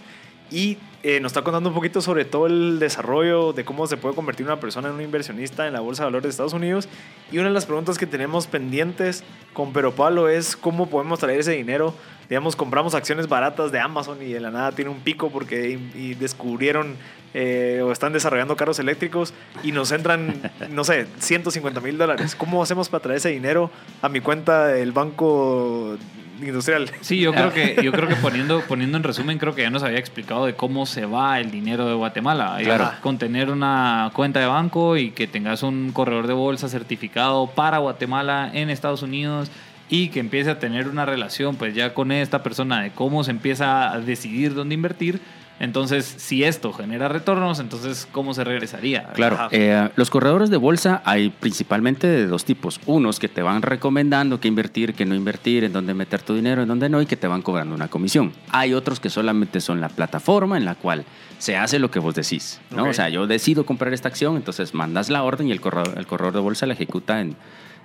y 0.52 0.78
eh, 1.02 1.20
nos 1.20 1.32
está 1.32 1.42
contando 1.42 1.70
un 1.70 1.76
poquito 1.76 2.02
sobre 2.02 2.24
todo 2.24 2.46
el 2.46 2.78
desarrollo 2.78 3.52
de 3.52 3.66
cómo 3.66 3.88
se 3.88 3.98
puede 3.98 4.14
convertir 4.14 4.46
una 4.46 4.60
persona 4.60 4.90
en 4.90 4.94
un 4.94 5.02
inversionista 5.02 5.66
en 5.66 5.74
la 5.74 5.80
Bolsa 5.80 6.04
de 6.04 6.06
Valores 6.06 6.24
de 6.26 6.30
Estados 6.30 6.54
Unidos. 6.54 6.88
Y 7.32 7.40
una 7.40 7.48
de 7.48 7.54
las 7.56 7.66
preguntas 7.66 7.98
que 7.98 8.06
tenemos 8.06 8.46
pendientes 8.46 9.24
con 9.54 9.74
Pero 9.74 9.96
Pablo 9.96 10.30
es 10.30 10.56
cómo 10.56 10.88
podemos 10.88 11.18
traer 11.18 11.40
ese 11.40 11.54
dinero. 11.54 11.96
Digamos, 12.30 12.56
compramos 12.56 12.94
acciones 12.94 13.28
baratas 13.28 13.72
de 13.72 13.80
Amazon 13.80 14.22
y 14.22 14.34
de 14.34 14.40
la 14.40 14.52
nada 14.52 14.72
tiene 14.72 14.92
un 14.92 15.00
pico 15.00 15.32
porque 15.32 15.80
y, 15.96 16.14
descubrieron 16.14 16.96
eh, 17.34 17.82
o 17.84 17.92
están 17.92 18.14
desarrollando 18.14 18.56
carros 18.56 18.80
eléctricos 18.80 19.34
y 19.64 19.72
nos 19.72 19.92
entran, 19.92 20.52
no 20.70 20.84
sé, 20.84 21.08
150 21.20 21.80
mil 21.82 21.98
dólares. 21.98 22.36
¿Cómo 22.36 22.62
hacemos 22.62 22.90
para 22.90 23.02
traer 23.04 23.18
ese 23.18 23.30
dinero 23.30 23.72
a 24.02 24.10
mi 24.10 24.20
cuenta 24.20 24.68
del 24.68 24.92
banco 24.92 25.98
industrial? 26.42 26.90
Sí, 27.02 27.20
yo 27.20 27.34
creo 27.34 27.54
que, 27.54 27.80
yo 27.84 27.92
creo 27.92 28.08
que 28.08 28.16
poniendo, 28.22 28.62
poniendo 28.62 28.98
en 28.98 29.04
resumen, 29.04 29.38
creo 29.38 29.56
que 29.56 29.62
ya 29.62 29.70
nos 29.70 29.84
había 29.84 30.00
explicado 30.00 30.46
de 30.46 30.56
cómo 30.56 30.86
se 30.86 31.06
va 31.06 31.40
el 31.40 31.52
dinero 31.52 31.88
de 31.88 31.94
Guatemala. 31.94 32.58
Claro. 32.64 32.86
Eh, 32.86 32.98
Con 33.02 33.18
tener 33.18 33.50
una 33.50 34.12
cuenta 34.14 34.40
de 34.40 34.48
banco 34.48 34.98
y 34.98 35.12
que 35.12 35.28
tengas 35.28 35.64
un 35.64 35.92
corredor 35.94 36.28
de 36.28 36.34
bolsa 36.34 36.70
certificado 36.70 37.48
para 37.48 37.78
Guatemala 37.78 38.50
en 38.54 38.70
Estados 38.70 39.04
Unidos 39.04 39.52
y 39.90 40.08
que 40.08 40.22
empiece 40.22 40.50
a 40.50 40.58
tener 40.58 40.88
una 40.88 41.06
relación 41.06 41.58
pues 41.58 41.76
ya 41.76 41.94
con 41.94 42.12
esta 42.12 42.44
persona 42.44 42.82
de 42.82 42.92
cómo 42.92 43.24
se 43.24 43.32
empieza 43.32 43.92
a 43.92 44.00
decidir 44.00 44.54
dónde 44.54 44.74
invertir. 44.74 45.20
Entonces, 45.62 46.12
si 46.18 46.44
esto 46.44 46.74
genera 46.74 47.08
retornos, 47.08 47.60
entonces, 47.60 48.08
¿cómo 48.12 48.34
se 48.34 48.44
regresaría? 48.44 49.10
Claro, 49.14 49.38
eh, 49.52 49.90
los 49.96 50.10
corredores 50.10 50.50
de 50.50 50.58
bolsa 50.58 51.04
hay 51.06 51.30
principalmente 51.30 52.08
de 52.08 52.26
dos 52.26 52.46
tipos. 52.46 52.82
Unos 52.88 53.20
que 53.20 53.28
te 53.28 53.44
van 53.44 53.62
recomendando 53.62 54.40
qué 54.40 54.48
invertir, 54.48 54.96
qué 54.96 55.06
no 55.06 55.14
invertir, 55.14 55.64
en 55.64 55.72
dónde 55.72 55.94
meter 55.94 56.24
tu 56.24 56.34
dinero, 56.34 56.64
en 56.64 56.68
dónde 56.68 56.90
no, 56.90 57.00
y 57.00 57.06
que 57.06 57.16
te 57.16 57.28
van 57.28 57.44
cobrando 57.44 57.76
una 57.76 57.90
comisión. 57.90 58.34
Hay 58.50 58.74
otros 58.74 59.00
que 59.00 59.12
solamente 59.12 59.62
son 59.62 59.80
la 59.80 59.90
plataforma 59.90 60.58
en 60.58 60.66
la 60.66 60.74
cual 60.74 61.06
se 61.38 61.56
hace 61.56 61.78
lo 61.78 61.92
que 61.92 62.00
vos 62.00 62.16
decís. 62.16 62.60
¿no? 62.72 62.86
O 62.86 62.94
sea, 62.94 63.10
yo 63.10 63.28
decido 63.28 63.64
comprar 63.64 63.94
esta 63.94 64.08
acción, 64.08 64.38
entonces 64.38 64.74
mandas 64.74 65.12
la 65.12 65.22
orden 65.22 65.48
y 65.48 65.52
el 65.52 65.62
corredor, 65.62 65.94
el 65.96 66.08
corredor 66.08 66.34
de 66.34 66.40
bolsa 66.40 66.66
la 66.66 66.74
ejecuta 66.74 67.22
en, 67.22 67.36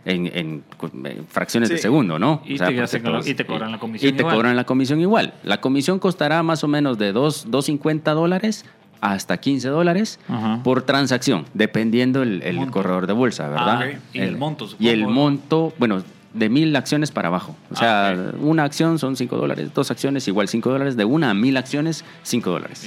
en, 0.07 0.27
en- 0.29 0.65
en 1.05 1.27
fracciones 1.27 1.69
de 1.69 1.77
segundo, 1.79 2.19
¿no? 2.19 2.41
Y 2.47 2.55
O 2.55 2.57
sea, 2.59 2.69
te 2.69 2.73
porque 2.73 2.83
hacen 2.85 3.03
la- 3.03 3.11
todos- 3.11 3.27
y 3.29 3.35
te 3.35 3.45
cobran 3.45 3.73
la 3.73 3.79
comisión 3.79 4.09
Y 4.09 4.13
te 4.17 4.23
igual. 4.23 4.35
cobran 4.37 4.57
la 4.57 4.65
comisión 4.65 5.01
igual. 5.01 5.35
La 5.43 5.61
comisión 5.61 5.99
costará 5.99 6.43
más 6.43 6.65
o 6.65 6.69
menos 6.69 6.97
de 6.97 7.13
dos- 7.13 7.47
2.50 7.51 8.15
dólares 8.15 8.65
hasta 9.01 9.37
15 9.37 9.69
dólares 9.69 10.19
Ajá. 10.29 10.63
por 10.63 10.83
transacción, 10.83 11.45
dependiendo 11.53 12.23
el, 12.23 12.41
el 12.43 12.71
corredor 12.71 13.07
de 13.07 13.13
bolsa, 13.13 13.49
¿verdad? 13.49 13.81
Ah. 13.83 13.99
Y 14.15 14.21
el 14.21 14.37
monto, 14.39 14.67
Y 14.79 14.89
el 14.89 15.01
supongo, 15.01 15.15
monto, 15.21 15.73
bueno, 15.79 16.03
de 16.37 16.49
mil 16.49 16.75
acciones 16.77 17.11
para 17.11 17.29
abajo. 17.29 17.57
O 17.71 17.77
sea, 17.77 18.11
Ah, 18.11 18.33
una 18.41 18.65
acción 18.65 18.99
son 18.99 19.17
5 19.17 19.37
dólares, 19.37 19.71
dos 19.75 19.91
acciones 19.91 20.27
igual 20.29 20.49
5 20.49 20.71
dólares, 20.71 20.97
de 20.97 21.05
una 21.05 21.31
a 21.31 21.35
mil 21.35 21.57
acciones 21.57 22.05
5 22.23 22.51
dólares. 22.51 22.87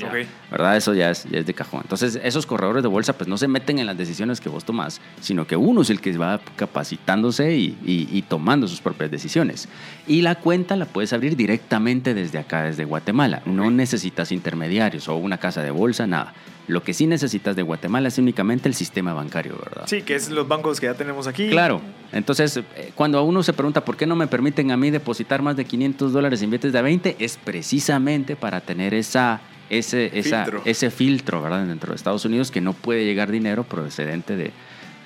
¿Verdad? 0.52 0.78
Eso 0.78 0.94
ya 0.94 1.10
es, 1.12 1.26
ya 1.30 1.40
es 1.40 1.46
de 1.46 1.54
cajón. 1.54 1.82
Entonces, 1.84 2.20
esos 2.24 2.46
corredores 2.46 2.84
de 2.84 2.90
bolsa 2.90 3.14
pues 3.14 3.28
no 3.28 3.38
se 3.38 3.48
meten 3.48 3.80
en 3.80 3.86
las 3.86 3.98
decisiones 3.98 4.40
que 4.42 4.50
vos 4.50 4.64
tomás, 4.66 5.02
sino 5.22 5.46
que 5.46 5.56
uno 5.56 5.82
es 5.82 5.90
el 5.90 6.00
que 6.02 6.18
va 6.18 6.40
capacitándose 6.56 7.56
y, 7.56 7.78
y- 7.86 8.08
y 8.12 8.22
tomando 8.24 8.68
sus 8.68 8.82
propias 8.82 9.12
decisiones. 9.12 9.68
Y 10.08 10.22
la 10.22 10.36
cuenta 10.36 10.76
la 10.76 10.86
puedes 10.86 11.14
abrir 11.14 11.36
directamente 11.36 12.14
desde 12.14 12.38
acá, 12.40 12.64
desde 12.64 12.86
Guatemala. 12.86 13.42
No 13.46 13.70
necesitas 13.70 14.32
intermediarios 14.32 15.08
o 15.08 15.16
una 15.16 15.38
casa 15.38 15.62
de 15.62 15.72
bolsa, 15.72 16.08
nada. 16.08 16.34
Lo 16.70 16.84
que 16.84 16.94
sí 16.94 17.08
necesitas 17.08 17.56
de 17.56 17.64
Guatemala 17.64 18.08
es 18.08 18.18
únicamente 18.20 18.70
el 18.70 18.76
sistema 18.76 19.14
bancario, 19.14 19.58
¿verdad? 19.58 19.84
Sí, 19.88 20.04
que 20.04 20.16
es 20.16 20.30
los 20.30 20.48
bancos 20.48 20.80
que 20.80 20.86
ya 20.86 20.94
tenemos 20.94 21.26
aquí. 21.28 21.50
Claro. 21.50 21.82
Entonces, 22.14 22.58
eh, 22.58 22.92
cuando 22.96 23.18
a 23.18 23.24
uno 23.24 23.42
se 23.44 23.54
pregunta 23.54 23.84
por 23.84 23.98
qué 23.98 24.06
no 24.06 24.16
me 24.16 24.28
permiten 24.28 24.72
a 24.72 24.78
mí 24.78 24.92
depositar 24.92 25.42
más 25.42 25.58
de 25.58 25.66
500 25.66 26.14
dólares 26.14 26.42
en 26.44 26.52
billetes 26.52 26.72
de 26.72 26.82
20, 26.82 27.16
es 27.20 27.38
precisamente 27.38 28.36
para 28.36 28.62
tener 28.62 28.94
esa, 28.94 29.42
ese, 29.70 30.18
esa- 30.18 30.44
Filtro. 30.46 30.62
ese 30.66 30.92
filtro, 30.92 31.42
¿verdad? 31.42 31.66
Dentro 31.66 31.90
de 31.92 31.96
Estados 31.96 32.24
Unidos 32.26 32.52
que 32.52 32.62
no 32.62 32.74
puede 32.74 33.04
llegar 33.06 33.32
dinero 33.32 33.64
procedente 33.64 34.36
de 34.36 34.52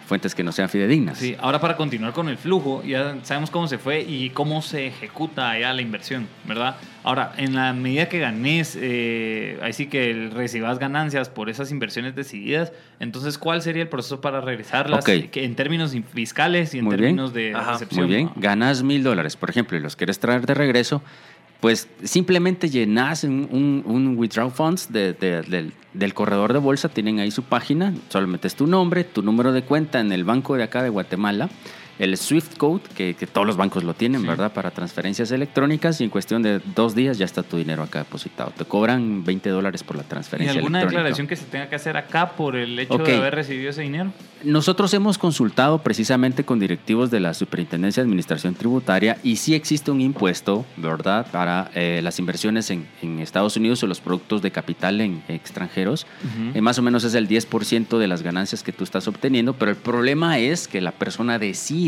fuentes 0.05 0.35
que 0.35 0.43
no 0.43 0.51
sean 0.51 0.69
fidedignas. 0.69 1.17
Sí, 1.17 1.35
ahora 1.39 1.59
para 1.59 1.75
continuar 1.75 2.13
con 2.13 2.27
el 2.29 2.37
flujo, 2.37 2.83
ya 2.83 3.17
sabemos 3.23 3.49
cómo 3.49 3.67
se 3.67 3.77
fue 3.77 4.01
y 4.01 4.29
cómo 4.31 4.61
se 4.61 4.87
ejecuta 4.87 5.49
allá 5.51 5.73
la 5.73 5.81
inversión, 5.81 6.27
¿verdad? 6.45 6.75
Ahora, 7.03 7.33
en 7.37 7.55
la 7.55 7.73
medida 7.73 8.07
que 8.07 8.19
ganes, 8.19 8.77
eh, 8.79 9.59
ahí 9.61 9.73
sí 9.73 9.87
que 9.87 10.29
recibas 10.33 10.79
ganancias 10.79 11.29
por 11.29 11.49
esas 11.49 11.71
inversiones 11.71 12.15
decididas, 12.15 12.71
entonces, 12.99 13.37
¿cuál 13.37 13.61
sería 13.61 13.81
el 13.83 13.89
proceso 13.89 14.21
para 14.21 14.39
regresarlas 14.41 15.03
que 15.05 15.29
en 15.43 15.55
términos 15.55 15.95
fiscales 16.13 16.73
y 16.73 16.79
en 16.79 16.85
Muy 16.85 16.95
bien. 16.95 17.09
términos 17.09 17.33
de 17.33 17.53
Ajá, 17.53 17.73
recepción? 17.73 18.05
Muy 18.05 18.15
bien, 18.15 18.29
ganas 18.35 18.83
mil 18.83 19.03
dólares, 19.03 19.35
por 19.35 19.49
ejemplo, 19.49 19.77
y 19.77 19.81
los 19.81 19.95
quieres 19.95 20.19
traer 20.19 20.45
de 20.45 20.53
regreso, 20.53 21.01
pues 21.63 21.87
simplemente 22.03 22.69
llenas 22.69 23.23
un, 23.23 23.47
un, 23.85 24.17
withdraw 24.17 24.49
funds 24.49 24.91
de- 24.91 25.13
del, 25.13 25.71
del 25.93 26.13
corredor 26.13 26.51
de 26.51 26.59
bolsa, 26.59 26.89
tienen 26.89 27.19
ahí 27.21 27.31
su 27.31 27.43
página, 27.43 27.93
solo 28.09 28.27
metes 28.27 28.55
tu 28.55 28.67
nombre, 28.67 29.05
tu 29.05 29.21
número 29.21 29.53
de 29.53 29.61
cuenta 29.63 30.01
en 30.01 30.11
el 30.11 30.25
banco 30.25 30.57
de 30.57 30.63
acá 30.63 30.83
de 30.83 30.89
Guatemala, 30.89 31.49
el 31.99 32.17
SWIFT 32.17 32.57
code, 32.57 32.81
que, 32.95 33.13
que 33.13 33.27
todos 33.27 33.45
los 33.45 33.55
bancos 33.57 33.83
lo 33.83 33.93
tienen, 33.93 34.21
Sí. 34.21 34.27
¿verdad? 34.27 34.51
Para 34.53 34.71
transferencias 34.71 35.31
electrónicas 35.31 36.01
y 36.01 36.03
en 36.03 36.09
cuestión 36.09 36.41
de 36.43 36.59
dos 36.75 36.95
días 36.95 37.17
ya 37.17 37.25
está 37.25 37.43
tu 37.43 37.57
dinero 37.57 37.83
acá 37.83 37.99
depositado. 37.99 38.51
Te 38.57 38.65
cobran 38.65 39.23
20 39.23 39.49
dólares 39.49 39.83
por 39.83 39.95
la 39.97 40.03
¿Y 40.03 40.05
transferencia 40.05 40.55
alguna 40.57 40.79
electrónica. 40.79 40.99
declaración 41.03 41.27
que 41.27 41.35
se 41.35 41.45
tenga 41.45 41.69
que 41.69 41.75
hacer 41.75 41.97
acá 41.97 42.31
por 42.31 42.55
el 42.55 42.77
hecho 42.79 42.97
de 42.97 43.15
haber 43.17 43.35
recibido 43.35 43.69
ese 43.69 43.81
dinero? 43.81 44.11
Nosotros 44.43 44.93
hemos 44.93 45.17
consultado 45.17 45.79
precisamente 45.83 46.43
con 46.43 46.59
directivos 46.59 47.09
de 47.11 47.19
la 47.21 47.33
Superintendencia 47.33 48.03
de 48.03 48.05
Administración 48.07 48.55
Tributaria 48.55 49.17
y 49.23 49.37
sí 49.37 49.55
existe 49.55 49.89
un 49.91 50.01
impuesto, 50.01 50.65
¿verdad?, 50.75 51.27
para 51.31 51.71
eh, 51.75 52.01
las 52.03 52.19
inversiones 52.19 52.69
en, 52.69 52.85
en 53.01 53.19
Estados 53.19 53.55
Unidos 53.55 53.81
o 53.83 53.87
los 53.87 54.01
productos 54.01 54.41
de 54.41 54.51
capital 54.51 54.99
en 54.99 55.23
extranjeros. 55.29 56.05
Eh, 56.53 56.59
más 56.61 56.77
o 56.77 56.81
menos 56.81 57.03
es 57.05 57.13
el 57.13 57.27
10% 57.29 57.97
de 57.97 58.07
las 58.07 58.21
ganancias 58.21 58.63
que 58.63 58.73
tú 58.73 58.83
estás 58.83 59.07
obteniendo, 59.07 59.53
pero 59.53 59.71
el 59.71 59.77
problema 59.77 60.39
es 60.39 60.67
que 60.67 60.81
la 60.81 60.91
persona 60.91 61.39
decide 61.39 61.82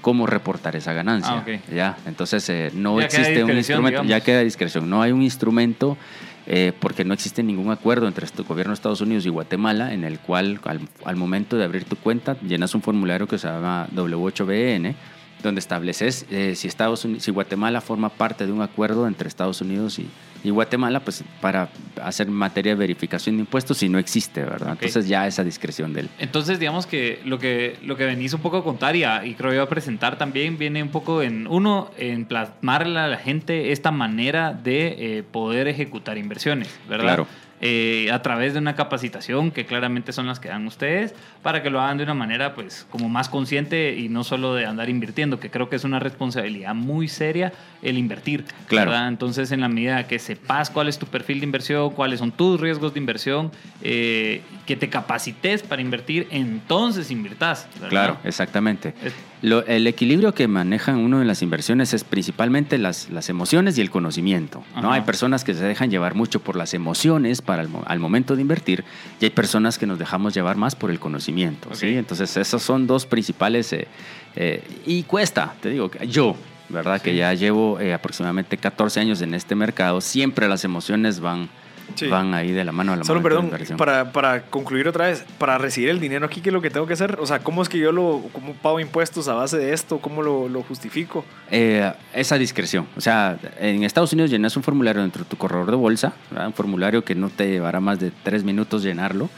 cómo 0.00 0.26
reportar 0.26 0.76
esa 0.76 0.92
ganancia. 0.92 1.44
Ah. 1.46 1.74
¿ya? 1.74 1.96
Entonces, 2.06 2.48
eh, 2.50 2.70
no 2.74 2.98
Ya 3.00 3.06
existe 3.06 3.42
un 3.42 3.56
instrumento, 3.56 4.04
ya 4.04 4.20
queda 4.20 4.40
discreción, 4.40 4.88
no 4.90 5.00
hay 5.00 5.12
un 5.12 5.22
instrumento 5.22 5.96
eh, 6.46 6.72
porque 6.78 7.04
no 7.04 7.14
existe 7.14 7.42
ningún 7.42 7.70
acuerdo 7.70 8.06
entre 8.06 8.26
el 8.26 8.44
gobierno 8.44 8.72
de 8.72 8.74
Estados 8.74 9.00
Unidos 9.00 9.24
y 9.24 9.30
Guatemala 9.30 9.94
en 9.94 10.04
el 10.04 10.18
cual 10.18 10.60
al, 10.64 10.80
al 11.06 11.16
momento 11.16 11.56
de 11.56 11.64
abrir 11.64 11.84
tu 11.84 11.96
cuenta 11.96 12.36
llenas 12.42 12.74
un 12.74 12.82
formulario 12.82 13.26
que 13.26 13.38
se 13.38 13.48
llama 13.48 13.88
W8BN 13.94 14.94
donde 15.42 15.60
estableces 15.60 16.26
eh, 16.30 16.54
si 16.56 16.68
Estados 16.68 17.04
Unidos, 17.04 17.22
si 17.22 17.30
Guatemala 17.30 17.80
forma 17.80 18.08
parte 18.08 18.46
de 18.46 18.52
un 18.52 18.62
acuerdo 18.62 19.06
entre 19.06 19.28
Estados 19.28 19.60
Unidos 19.60 19.98
y, 19.98 20.08
y 20.44 20.50
Guatemala, 20.50 21.00
pues 21.00 21.24
para 21.40 21.68
hacer 22.02 22.28
materia 22.28 22.72
de 22.72 22.76
verificación 22.78 23.36
de 23.36 23.40
impuestos 23.40 23.78
si 23.78 23.88
no 23.88 23.98
existe, 23.98 24.44
¿verdad? 24.44 24.72
Entonces 24.72 25.08
ya 25.08 25.26
esa 25.26 25.42
discreción 25.42 25.92
del 25.94 26.08
Entonces, 26.18 26.58
digamos 26.60 26.86
que 26.86 27.20
lo 27.24 27.38
que, 27.38 27.76
lo 27.82 27.96
que 27.96 28.04
venís 28.04 28.32
un 28.34 28.40
poco 28.42 28.58
a 28.58 28.62
contar 28.64 28.94
y, 28.94 29.04
a- 29.04 29.24
y 29.24 29.34
creo 29.34 29.52
yo 29.54 29.62
a 29.62 29.68
presentar 29.68 30.18
también 30.18 30.58
viene 30.58 30.82
un 30.82 30.90
poco 30.90 31.22
en, 31.22 31.46
uno, 31.46 31.90
en 31.96 32.26
plasmarle 32.26 32.98
a 33.00 33.08
la 33.08 33.16
gente 33.16 33.72
esta 33.72 33.90
manera 33.90 34.52
de 34.52 35.18
eh, 35.18 35.22
poder 35.22 35.66
ejecutar 35.66 36.18
inversiones, 36.18 36.68
¿verdad? 36.88 37.04
Claro. 37.04 37.26
Eh, 37.66 38.10
a 38.12 38.20
través 38.20 38.52
de 38.52 38.58
una 38.58 38.74
capacitación 38.74 39.50
que 39.50 39.64
claramente 39.64 40.12
son 40.12 40.26
las 40.26 40.38
que 40.38 40.48
dan 40.50 40.66
ustedes 40.66 41.14
para 41.42 41.62
que 41.62 41.70
lo 41.70 41.80
hagan 41.80 41.96
de 41.96 42.04
una 42.04 42.12
manera 42.12 42.54
pues 42.54 42.86
como 42.90 43.08
más 43.08 43.30
consciente 43.30 43.96
y 43.96 44.10
no 44.10 44.22
solo 44.22 44.54
de 44.54 44.66
andar 44.66 44.90
invirtiendo, 44.90 45.40
que 45.40 45.48
creo 45.48 45.70
que 45.70 45.76
es 45.76 45.84
una 45.84 45.98
responsabilidad 45.98 46.74
muy 46.74 47.08
seria 47.08 47.54
el 47.80 47.96
invertir. 47.96 48.44
Claro. 48.66 48.90
¿verdad? 48.90 49.08
Entonces, 49.08 49.50
en 49.50 49.62
la 49.62 49.70
medida 49.70 50.06
que 50.06 50.18
sepas 50.18 50.68
cuál 50.68 50.88
es 50.88 50.98
tu 50.98 51.06
perfil 51.06 51.40
de 51.40 51.46
inversión, 51.46 51.88
cuáles 51.92 52.18
son 52.18 52.32
tus 52.32 52.60
riesgos 52.60 52.92
de 52.92 53.00
inversión, 53.00 53.50
eh, 53.80 54.42
que 54.66 54.76
te 54.76 54.90
capacites 54.90 55.62
para 55.62 55.80
invertir, 55.80 56.28
entonces 56.32 57.10
invirtas. 57.10 57.66
¿verdad? 57.76 57.88
Claro, 57.88 58.16
exactamente. 58.24 58.92
Es- 59.02 59.14
Lo- 59.42 59.66
el 59.66 59.86
equilibrio 59.86 60.32
que 60.34 60.48
manejan 60.48 60.98
uno 60.98 61.20
en 61.20 61.26
las 61.26 61.42
inversiones 61.42 61.92
es 61.92 62.02
principalmente 62.04 62.78
las, 62.78 63.10
las 63.10 63.28
emociones 63.28 63.76
y 63.76 63.80
el 63.82 63.90
conocimiento. 63.90 64.62
¿no? 64.74 64.80
Ajá. 64.88 64.92
Hay 64.94 65.00
personas 65.02 65.44
que 65.44 65.52
se 65.54 65.64
dejan 65.64 65.90
llevar 65.90 66.14
mucho 66.14 66.40
por 66.40 66.56
las 66.56 66.72
emociones 66.74 67.42
para 67.42 67.62
el, 67.62 67.68
al 67.86 67.98
momento 67.98 68.36
de 68.36 68.42
invertir 68.42 68.84
y 69.20 69.24
hay 69.24 69.30
personas 69.30 69.78
que 69.78 69.86
nos 69.86 69.98
dejamos 69.98 70.32
llevar 70.34 70.56
más 70.56 70.74
por 70.74 70.90
el 70.90 70.98
conocimiento. 70.98 71.68
¿sí? 71.74 71.88
Entonces, 71.88 72.36
esos 72.36 72.62
son 72.62 72.86
dos 72.86 73.04
principales. 73.06 73.72
eh, 73.74 73.86
eh, 74.36 74.62
y 74.86 75.02
cuesta, 75.04 75.54
te 75.60 75.70
digo, 75.70 75.90
yo, 76.08 76.36
¿verdad? 76.70 77.00
Que 77.02 77.14
ya 77.14 77.34
llevo 77.34 77.78
eh, 77.80 77.92
aproximadamente 77.92 78.56
14 78.56 78.98
años 79.00 79.20
en 79.20 79.34
este 79.34 79.54
mercado, 79.54 80.00
siempre 80.00 80.48
las 80.48 80.64
emociones 80.64 81.20
van, 81.20 81.48
Sí. 81.94 82.08
van 82.08 82.34
ahí 82.34 82.52
de 82.52 82.64
la 82.64 82.72
mano 82.72 82.92
a 82.92 82.96
la 82.96 83.04
Solo, 83.04 83.20
momento 83.20 83.56
de 83.56 83.58
perdón, 83.58 83.76
para, 83.76 84.12
para 84.12 84.42
concluir 84.42 84.88
otra 84.88 85.06
vez, 85.06 85.24
para 85.38 85.58
recibir 85.58 85.90
el 85.90 86.00
dinero 86.00 86.26
aquí, 86.26 86.40
¿qué 86.40 86.48
es 86.48 86.52
lo 86.52 86.60
que 86.60 86.70
tengo 86.70 86.86
que 86.86 86.94
hacer? 86.94 87.18
O 87.20 87.26
sea, 87.26 87.38
¿cómo 87.40 87.62
es 87.62 87.68
que 87.68 87.78
yo 87.78 87.92
lo, 87.92 88.22
cómo 88.32 88.54
pago 88.54 88.80
impuestos 88.80 89.28
a 89.28 89.34
base 89.34 89.58
de 89.58 89.72
esto? 89.72 89.98
¿Cómo 89.98 90.22
lo, 90.22 90.48
lo 90.48 90.62
justifico? 90.62 91.24
Eh, 91.50 91.92
esa 92.12 92.36
discreción. 92.36 92.86
O 92.96 93.00
sea, 93.00 93.38
en 93.60 93.84
Estados 93.84 94.12
Unidos 94.12 94.30
llenas 94.30 94.56
un 94.56 94.62
formulario 94.62 95.02
dentro 95.02 95.22
de 95.22 95.30
tu 95.30 95.36
corredor 95.36 95.70
de 95.70 95.76
bolsa, 95.76 96.14
¿verdad? 96.30 96.48
un 96.48 96.54
formulario 96.54 97.04
que 97.04 97.14
no 97.14 97.30
te 97.30 97.48
llevará 97.48 97.80
más 97.80 98.00
de 98.00 98.10
tres 98.22 98.42
minutos 98.44 98.82
llenarlo, 98.82 99.28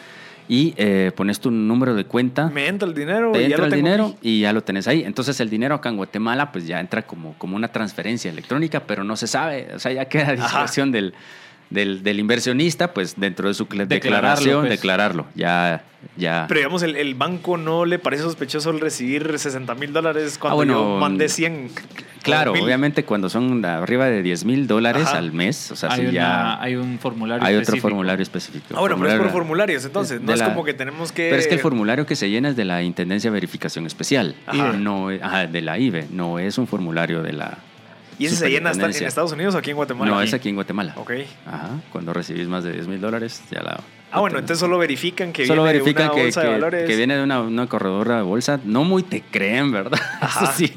y 0.48 0.74
eh, 0.76 1.11
pones 1.16 1.40
tu 1.40 1.50
número 1.50 1.94
de 1.94 2.04
cuenta, 2.04 2.48
Me 2.50 2.68
entra 2.68 2.87
el 2.87 2.94
dinero 2.94 3.32
te 3.32 3.38
y 3.38 3.42
ya 3.42 3.46
entra 3.46 3.59
lo 3.59 3.64
el 3.64 3.70
tengo 3.72 3.85
dinero 3.85 4.04
aquí. 4.06 4.16
y 4.22 4.40
ya 4.42 4.52
lo 4.52 4.62
tenés 4.62 4.87
ahí. 4.87 5.02
Entonces 5.02 5.40
el 5.40 5.50
dinero 5.50 5.74
acá 5.74 5.88
en 5.88 5.96
Guatemala 5.96 6.52
pues 6.52 6.66
ya 6.66 6.78
entra 6.78 7.02
como, 7.02 7.35
como 7.35 7.56
una 7.56 7.68
transferencia 7.68 8.30
electrónica, 8.30 8.80
pero 8.80 9.02
no 9.02 9.16
se 9.16 9.26
sabe, 9.26 9.68
o 9.74 9.78
sea, 9.80 9.92
ya 9.92 10.04
queda 10.04 10.28
a 10.28 10.37
discreción 10.37 10.92
del, 10.92 11.14
del, 11.70 12.02
del 12.02 12.20
inversionista, 12.20 12.94
pues 12.94 13.14
dentro 13.16 13.48
de 13.48 13.55
su 13.55 13.64
Declararlo, 13.64 13.88
declaración, 13.88 14.61
pues. 14.61 14.70
declararlo. 14.70 15.26
Ya, 15.35 15.83
ya. 16.16 16.44
Pero 16.48 16.61
digamos, 16.61 16.83
el, 16.83 16.94
el 16.96 17.14
banco 17.14 17.57
no 17.57 17.85
le 17.85 17.98
parece 17.98 18.22
sospechoso 18.22 18.70
el 18.70 18.81
recibir 18.81 19.38
60 19.38 19.74
mil 19.74 19.92
dólares 19.92 20.38
cuando 20.38 20.52
Ah, 20.52 20.57
bueno, 20.57 20.72
yo 20.74 21.00
mandé 21.00 21.29
100. 21.29 21.70
Claro, 22.22 22.52
obviamente 22.52 23.05
cuando 23.05 23.29
son 23.29 23.64
arriba 23.64 24.07
de 24.07 24.20
10 24.22 24.44
mil 24.46 24.66
dólares 24.66 25.07
al 25.07 25.33
mes, 25.33 25.70
o 25.70 25.76
sea, 25.76 25.90
hay, 25.92 25.96
si 26.00 26.02
una- 26.07 26.12
ya 26.12 26.61
hay 26.61 26.74
un 26.74 26.98
formulario 26.98 27.44
hay 27.44 27.55
otro 27.55 27.62
específico. 27.62 27.88
formulario 27.88 28.22
específico. 28.22 28.64
Ah, 28.76 28.81
bueno, 28.81 28.96
pero 28.96 29.09
es 29.11 29.14
por 29.14 29.26
Formulario- 29.26 29.33
formularios, 29.33 29.85
entonces. 29.85 30.20
No 30.20 30.33
es 30.35 30.42
como 30.42 30.64
que 30.64 30.74
tenemos 30.74 31.12
que. 31.12 31.29
Pero 31.31 31.40
es 31.40 31.46
que 31.46 31.55
el 31.55 31.61
formulario 31.61 32.05
que 32.07 32.16
se 32.16 32.29
llena 32.31 32.48
es 32.48 32.57
de 32.57 32.64
la 32.64 32.83
Intendencia 32.83 33.31
de 33.31 33.35
Verificación 33.35 33.87
Especial, 33.87 34.35
Ajá. 34.46 34.72
no 34.72 35.11
es- 35.12 35.22
ajá, 35.22 35.46
de 35.46 35.62
la 35.62 35.79
IBE, 35.79 36.07
no 36.11 36.38
es 36.40 36.59
un 36.59 36.66
formulario 36.66 37.22
de 37.22 37.33
la... 37.33 37.59
¿Y 38.18 38.26
ese 38.26 38.37
se 38.37 38.48
llena 38.50 38.70
hasta- 38.70 38.87
en. 38.87 38.90
Estados 39.05 39.33
Unidos 39.33 39.55
o 39.55 39.59
aquí 39.59 39.70
en 39.70 39.76
Guatemala? 39.76 40.11
No, 40.11 40.20
es 40.22 40.33
aquí 40.35 40.48
en 40.48 40.55
Guatemala. 40.55 40.94
Ok. 40.96 41.12
Ajá, 41.46 41.70
cuando 41.92 42.12
recibís 42.12 42.48
más 42.48 42.64
de 42.64 42.72
10 42.72 42.88
mil 42.88 43.00
dólares, 43.00 43.42
ya 43.50 43.62
la... 43.62 43.81
Ah, 44.12 44.20
bueno, 44.20 44.38
entonces 44.38 44.61
solo 44.61 44.79
verifican 44.79 45.33
que 45.33 45.44
Solo 45.46 45.64
viene 45.64 45.79
verifican 45.81 46.05
de 46.05 46.09
una 46.09 46.14
que, 46.14 46.22
bolsa 46.22 46.40
de 46.40 46.46
que- 46.46 46.52
valores. 46.52 46.87
que 46.88 46.96
viene 46.96 47.16
de 47.16 47.22
una, 47.24 47.40
una 47.40 47.66
corredora 47.66 48.16
de 48.16 48.22
bolsa. 48.22 48.61
No 48.64 48.85
muy 48.85 49.02
te 49.02 49.20
creen, 49.20 49.72
¿verdad? 49.72 50.00
Ajá. 50.20 50.44
Eso 50.44 50.52
sí. 50.57 50.72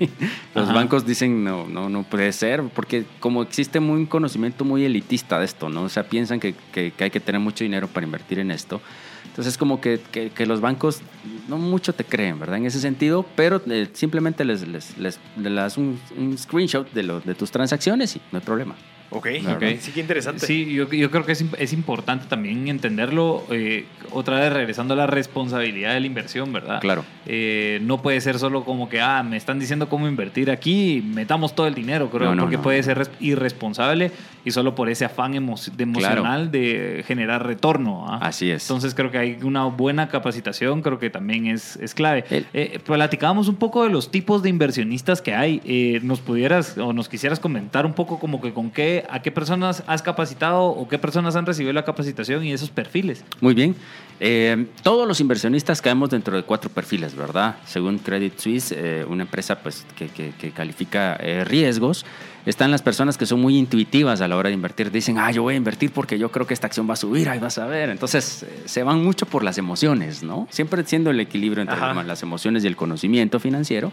Los 0.55 0.65
Ajá. 0.65 0.73
bancos 0.73 1.05
dicen, 1.05 1.43
no, 1.43 1.67
no, 1.67 1.89
no 1.89 2.03
puede 2.03 2.31
ser, 2.33 2.63
porque 2.73 3.05
como 3.19 3.43
existe 3.43 3.79
muy 3.79 3.97
un 3.97 4.05
conocimiento 4.07 4.65
muy 4.65 4.83
elitista 4.83 5.39
de 5.39 5.45
esto, 5.45 5.69
¿no? 5.69 5.83
O 5.83 5.89
sea, 5.89 6.03
piensan 6.03 6.39
que, 6.39 6.55
que- 6.73 6.91
que 6.91 7.03
hay 7.05 7.11
que 7.11 7.19
tener 7.19 7.39
mucho 7.39 7.63
dinero 7.63 7.87
para 7.87 8.05
invertir 8.05 8.39
en 8.39 8.51
esto. 8.51 8.81
Entonces, 9.29 9.57
como 9.57 9.79
que, 9.79 9.99
que- 10.11 10.45
los 10.45 10.59
bancos 10.59 11.01
no 11.47 11.57
mucho 11.57 11.93
te 11.93 12.03
creen, 12.03 12.39
¿verdad? 12.39 12.57
En 12.57 12.65
ese 12.65 12.79
sentido, 12.79 13.25
pero 13.35 13.61
eh, 13.67 13.87
simplemente 13.93 14.43
les, 14.43 14.67
les, 14.67 14.97
les, 14.97 15.19
les 15.37 15.55
das 15.55 15.77
un, 15.77 15.99
un 16.17 16.37
screenshot 16.37 16.91
de, 16.91 17.03
lo, 17.03 17.19
de 17.21 17.35
tus 17.35 17.49
transacciones 17.51 18.15
y 18.15 18.21
no 18.31 18.39
hay 18.39 18.45
problema. 18.45 18.75
Ok, 19.11 19.27
Ok. 19.55 19.63
sí 19.79 19.91
que 19.91 19.99
interesante. 20.01 20.45
Sí, 20.45 20.71
yo, 20.73 20.87
yo 20.91 21.09
creo 21.09 21.25
que 21.25 21.31
es, 21.31 21.43
es 21.57 21.73
importante 21.73 22.25
también 22.27 22.67
entenderlo. 22.67 23.43
eh, 23.49 23.85
otra 24.11 24.39
vez 24.39 24.51
regresando 24.53 24.93
a 24.95 24.97
la 24.97 25.05
responsabilidad 25.07 25.93
de 25.93 25.99
la 25.99 26.07
inversión, 26.07 26.51
¿verdad? 26.51 26.79
Claro. 26.81 27.05
Eh, 27.27 27.79
no 27.83 28.01
puede 28.01 28.19
ser 28.21 28.39
solo 28.39 28.63
como 28.63 28.89
que, 28.89 29.01
ah, 29.01 29.21
me 29.23 29.37
están 29.37 29.59
diciendo 29.59 29.87
cómo 29.87 30.07
invertir 30.07 30.49
aquí, 30.49 31.03
metamos 31.05 31.53
todo 31.55 31.67
el 31.67 31.75
dinero, 31.75 32.09
creo, 32.09 32.29
No, 32.29 32.35
no, 32.35 32.41
porque 32.43 32.57
no. 32.57 32.63
puede 32.63 32.81
ser 32.81 32.97
res- 32.97 33.11
irresponsable 33.19 34.11
y 34.45 34.51
solo 34.51 34.73
por 34.73 34.89
ese 34.89 35.05
afán 35.05 35.33
emo- 35.33 35.59
de 35.75 35.83
emocional 35.83 36.51
de 36.51 37.03
generar 37.07 37.45
retorno. 37.45 38.05
¿ah? 38.07 38.19
Así 38.21 38.49
es. 38.49 38.63
Entonces 38.63 38.95
creo 38.95 39.11
que 39.11 39.17
hay 39.17 39.37
una 39.43 39.65
buena 39.65 40.09
capacitación, 40.09 40.81
creo 40.81 40.97
que 40.99 41.09
también 41.09 41.47
es, 41.47 41.75
es 41.77 41.93
clave. 41.93 42.23
El- 42.29 42.45
Eh, 42.53 42.79
platicábamos 42.83 43.47
un 43.47 43.55
poco 43.55 43.83
de 43.83 43.89
los 43.89 44.09
tipos 44.11 44.41
de 44.43 44.49
inversionistas 44.49 45.21
que 45.21 45.33
hay. 45.35 45.61
Eh, 45.65 45.99
¿Nos 46.03 46.19
pudieras 46.19 46.77
o 46.77 46.93
nos 46.93 47.09
quisieras 47.09 47.39
comentar 47.39 47.85
un 47.85 47.93
poco 47.93 48.17
como 48.19 48.41
que 48.41 48.53
con 48.53 48.71
qué, 48.71 48.98
a 49.09 49.21
qué 49.21 49.31
personas 49.31 49.83
has 49.87 50.01
capacitado 50.01 50.63
o 50.65 50.87
qué 50.87 50.97
personas 50.97 51.35
han 51.35 51.45
recibido 51.45 51.73
la 51.73 51.85
capacitación 51.85 52.43
y 52.45 52.51
esos 52.53 52.69
perfiles? 52.69 53.23
Muy 53.41 53.53
bien. 53.53 53.75
Eh, 54.21 54.65
todos 54.83 55.07
los 55.07 55.21
inversionistas 55.21 55.81
caemos 55.81 56.09
dentro 56.09 56.35
de 56.35 56.43
cuatro 56.43 56.69
perfiles, 56.69 57.15
¿verdad? 57.15 57.55
Según 57.65 57.99
Credit 57.99 58.37
Suisse, 58.37 58.73
eh, 58.75 59.05
una 59.07 59.23
empresa 59.23 59.59
pues, 59.59 59.85
que, 59.97 60.07
que- 60.09 60.31
que 60.31 60.51
califica 60.51 61.15
eh, 61.21 61.45
riesgos, 61.45 62.05
están 62.45 62.71
las 62.71 62.81
personas 62.81 63.17
que 63.17 63.25
son 63.25 63.39
muy 63.41 63.57
intuitivas 63.57 64.21
a 64.21 64.27
la 64.27 64.35
hora 64.35 64.49
de 64.49 64.55
invertir. 64.55 64.91
Dicen, 64.91 65.17
ah, 65.19 65.31
yo 65.31 65.43
voy 65.43 65.53
a 65.53 65.57
invertir 65.57 65.91
porque 65.91 66.17
yo 66.17 66.31
creo 66.31 66.47
que 66.47 66.53
esta 66.53 66.67
acción 66.67 66.89
va 66.89 66.93
a 66.93 66.97
subir, 66.97 67.29
ahí 67.29 67.39
vas 67.39 67.57
a 67.59 67.65
ver. 67.67 67.89
Entonces, 67.89 68.45
se 68.65 68.83
van 68.83 69.03
mucho 69.03 69.25
por 69.25 69.43
las 69.43 69.57
emociones, 69.57 70.23
¿no? 70.23 70.47
Siempre 70.49 70.83
siendo 70.85 71.11
el 71.11 71.19
equilibrio 71.19 71.61
entre 71.61 71.75
Ajá. 71.77 72.03
las 72.03 72.23
emociones 72.23 72.63
y 72.63 72.67
el 72.67 72.75
conocimiento 72.75 73.39
financiero. 73.39 73.91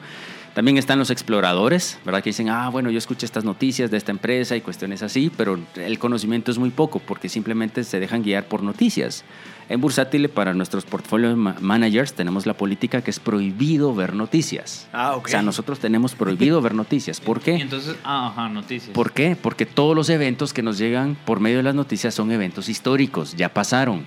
También 0.57 0.79
están 0.79 0.99
los 0.99 1.11
exploradores, 1.11 1.99
¿verdad? 2.03 2.23
Que 2.23 2.31
dicen, 2.31 2.49
ah, 2.49 2.71
bueno, 2.71 2.89
yo 2.91 2.97
escuché 2.97 3.27
estas 3.27 3.45
noticias 3.45 3.91
de 3.91 3.99
esta 3.99 4.11
empresa 4.11 4.57
y 4.57 4.63
cuestiones 4.63 5.03
así, 5.03 5.31
pero 5.37 5.59
el 5.75 5.99
conocimiento 5.99 6.51
es 6.51 6.57
muy 6.57 6.71
poco 6.71 6.99
porque 6.99 7.29
simplemente 7.29 7.85
se 7.85 8.01
dejan 8.01 8.23
guiar 8.23 8.47
por 8.49 8.63
noticias. 8.63 9.23
En 9.69 9.83
Bursátil, 9.83 10.31
para 10.31 10.55
nuestros 10.55 10.87
portfolio 10.87 11.37
ma- 11.37 11.57
managers, 11.61 12.15
tenemos 12.15 12.47
la 12.47 12.55
política 12.55 13.03
que 13.03 13.11
es 13.11 13.21
prohibido 13.21 13.95
ver 13.95 14.15
noticias. 14.15 14.89
Ah, 14.95 15.17
ok. 15.17 15.27
O 15.27 15.29
sea, 15.29 15.43
nosotros 15.43 15.79
tenemos 15.79 16.15
prohibido 16.15 16.63
ver 16.63 16.73
noticias. 16.75 17.21
¿Por 17.21 17.37
Y 17.37 17.41
qué? 17.43 17.55
entonces, 17.57 17.95
ah, 18.03 18.29
ajá, 18.29 18.49
noticias. 18.49 18.95
¿Por 18.95 19.13
qué? 19.13 19.37
Porque 19.37 19.67
todos 19.67 19.95
los 19.95 20.09
eventos 20.09 20.55
que 20.55 20.63
nos 20.63 20.79
llegan 20.79 21.19
por 21.27 21.39
medio 21.39 21.59
de 21.59 21.65
las 21.65 21.75
noticias 21.75 22.15
son 22.15 22.33
eventos 22.33 22.71
históricos, 22.71 23.35
ya 23.37 23.53
pasaron, 23.53 24.07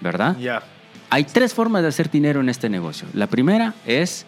¿verdad? 0.00 0.38
Ya. 0.38 0.62
Hay 1.10 1.24
tres 1.24 1.52
formas 1.54 1.82
de 1.82 1.88
hacer 1.88 2.08
dinero 2.08 2.40
en 2.40 2.48
este 2.48 2.68
negocio. 2.68 3.08
La 3.14 3.26
primera 3.26 3.74
es 3.84 4.24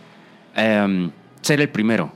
em, 0.56 1.12
ser 1.44 1.60
el 1.60 1.68
primero 1.68 2.12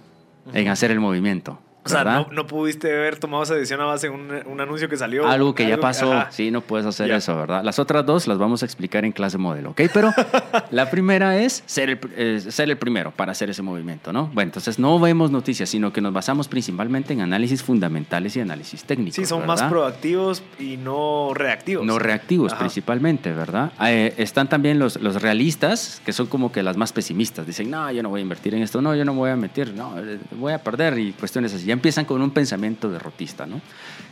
en 0.53 0.69
hacer 0.69 0.91
el 0.91 1.01
movimiento. 1.01 1.59
O 1.89 2.03
sea, 2.03 2.05
no, 2.05 2.29
no 2.31 2.47
pudiste 2.47 2.95
haber 2.95 3.19
tomado 3.19 3.43
esa 3.43 3.55
decisión 3.55 3.81
a 3.81 3.85
base 3.85 4.09
de 4.09 4.15
un, 4.15 4.31
un 4.47 4.61
anuncio 4.61 4.89
que 4.89 4.97
salió. 4.97 5.27
Algo 5.27 5.55
que 5.55 5.67
ya 5.67 5.79
pasó, 5.79 6.25
sí, 6.31 6.51
no 6.51 6.61
puedes 6.61 6.87
hacer 6.87 7.11
eso, 7.11 7.37
¿verdad? 7.37 7.63
Las 7.65 7.79
otras 7.79 8.05
dos 8.05 8.27
las 8.27 8.39
vamos 8.39 8.63
a 8.63 8.67
explicar 8.67 9.05
en 9.05 9.13
clase 9.13 9.39
modelo, 9.39 9.71
¿ok? 9.71 9.83
Pero 9.93 10.11
la 10.71 10.91
primera 10.91 11.39
es 11.39 11.63
ser 11.67 11.91
el, 11.91 12.01
eh, 12.17 12.41
ser 12.49 12.71
el 12.71 12.77
primero 12.77 13.11
para 13.11 13.33
hacer 13.33 13.51
ese 13.51 13.63
movimiento, 13.63 14.13
¿no? 14.13 14.27
Bueno, 14.29 14.49
entonces 14.49 14.79
no 14.79 14.99
vemos 14.99 15.31
noticias, 15.31 15.69
sino 15.69 15.93
que 15.93 16.01
nos 16.01 16.13
basamos 16.13 16.49
principalmente 16.49 17.13
en 17.13 17.21
análisis 17.21 17.63
fundamentales 17.63 18.37
y 18.37 18.41
análisis 18.41 18.85
técnicos. 18.85 19.17
Sí, 19.17 19.27
son 19.27 19.47
más 19.47 19.63
proactivos 19.63 20.43
y 20.59 20.77
no 20.77 21.33
reactivos. 21.35 21.85
No 21.85 21.99
reactivos 21.99 22.53
Ajá. 22.53 22.61
principalmente, 22.61 23.33
¿verdad? 23.33 23.73
Eh, 23.85 24.15
están 24.17 24.49
también 24.49 24.79
los, 24.79 25.01
los 25.01 25.21
realistas, 25.23 26.03
que 26.05 26.13
son 26.13 26.27
como 26.27 26.53
que 26.53 26.63
las 26.63 26.77
más 26.77 26.93
pesimistas. 26.93 27.47
Dicen, 27.47 27.71
no, 27.71 27.91
yo 27.91 28.03
no 28.03 28.09
voy 28.09 28.21
a 28.21 28.23
invertir 28.23 28.55
en 28.55 28.63
esto, 28.63 28.81
no, 28.83 28.95
yo 28.95 29.05
no 29.05 29.15
voy 29.15 29.31
a 29.31 29.37
meter, 29.37 29.75
no, 29.75 29.99
eh, 29.99 30.19
voy 30.33 30.53
a 30.53 30.63
perder 30.63 30.99
y 30.99 31.13
cuestiones 31.13 31.55
así. 31.55 31.67
Ya 31.67 31.75
empiezan 31.79 32.05
con 32.05 32.21
un 32.21 32.31
pensamiento 32.31 32.91
derrotista, 32.91 33.47
¿no? 33.47 33.61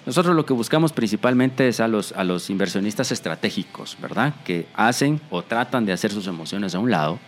Nosotros 0.06 0.34
lo 0.36 0.46
que 0.46 0.52
buscamos 0.52 0.92
principalmente 0.92 1.66
es 1.68 1.80
a 1.80 1.88
los, 1.88 2.12
a 2.12 2.22
los 2.24 2.48
inversionistas 2.48 3.10
estratégicos, 3.12 3.96
¿verdad? 4.00 4.34
Que 4.44 4.66
hacen 4.74 5.20
o 5.30 5.42
tratan 5.42 5.84
de 5.84 5.92
hacer 5.92 6.12
sus 6.12 6.26
emociones 6.28 6.74
a 6.74 6.78
un 6.78 6.90
lado 6.90 7.18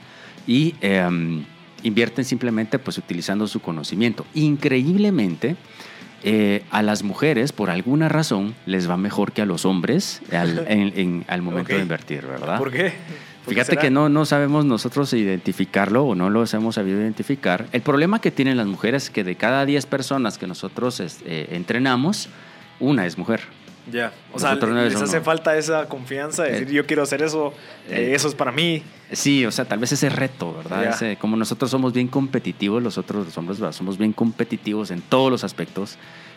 y 0.47 0.75
em, 0.81 1.45
invierten 1.83 2.25
simplemente 2.25 2.79
pues 2.79 2.97
utilizando 2.99 3.47
su 3.49 3.61
conocimiento. 3.61 4.25
Increíblemente, 4.35 5.57
eh, 6.25 6.65
a 6.71 6.83
las 6.83 7.03
mujeres, 7.03 7.53
por 7.53 7.71
alguna 7.71 8.09
razón, 8.09 8.55
les 8.67 8.89
va 8.91 8.97
mejor 8.97 9.33
que 9.33 9.43
a 9.43 9.47
los 9.47 9.65
hombres 9.65 10.21
al, 10.33 10.65
en- 10.69 10.93
en- 10.97 11.25
al 11.29 11.43
momento 11.43 11.69
de 11.77 11.83
invertir, 11.83 12.27
¿verdad? 12.27 12.59
¿Por 12.59 12.71
qué? 12.73 12.93
¿Por 13.49 13.55
qué 13.55 13.61
Fíjate 13.61 13.71
será? 13.73 13.83
que 13.83 13.91
no, 13.91 14.09
no 14.09 14.25
sabemos 14.27 14.65
nosotros 14.65 15.13
identificarlo 15.13 16.05
o 16.05 16.15
no 16.15 16.31
los 16.31 16.53
hemos 16.55 16.75
sabido 16.77 17.01
identificar. 17.01 17.67
El 17.73 17.83
problema 17.83 18.21
que 18.21 18.31
tienen 18.31 18.57
las 18.57 18.67
mujeres 18.67 19.05
es 19.05 19.11
que 19.11 19.25
de 19.25 19.35
cada 19.37 19.65
10 19.65 19.87
personas 19.87 20.39
que 20.39 20.47
nosotros 20.47 21.01
eh, 21.01 21.49
entrenamos, 21.53 22.29
una 22.81 23.07
es 23.07 23.17
mujer. 23.19 23.41
Ya. 23.91 24.13
O 24.35 24.39
sea, 24.39 24.51
Nosotros 24.51 24.75
no 24.75 24.83
les 24.85 25.01
hace 25.01 25.21
falta 25.23 25.57
esa 25.57 25.89
confianza 25.89 26.43
de 26.43 26.51
decir, 26.53 26.69
Eh, 26.69 26.73
yo 26.73 26.85
quiero 26.87 27.03
hacer 27.03 27.23
eso, 27.23 27.55
eh, 27.89 28.11
eh, 28.11 28.15
eso 28.15 28.29
es 28.29 28.35
para 28.35 28.53
mí. 28.53 28.83
Sí, 29.13 29.47
o 29.47 29.51
sea, 29.51 29.65
tal 29.65 29.79
vez 29.79 29.91
ese 29.93 30.11
reto, 30.11 30.53
¿verdad? 30.55 30.91
Ese- 30.91 31.17
como 31.17 31.37
nosotros 31.39 31.71
somos 31.71 31.95
bien 31.95 32.07
competitivos, 32.09 32.83
los 32.83 32.99
otros 32.99 33.25
los 33.25 33.39
hombres 33.39 33.59
¿verdad? 33.59 33.73
somos 33.73 33.97
bien 33.97 34.13
competitivos 34.13 34.91
en 34.91 35.01
todos 35.01 35.31
los 35.31 35.43
aspectos. 35.43 35.97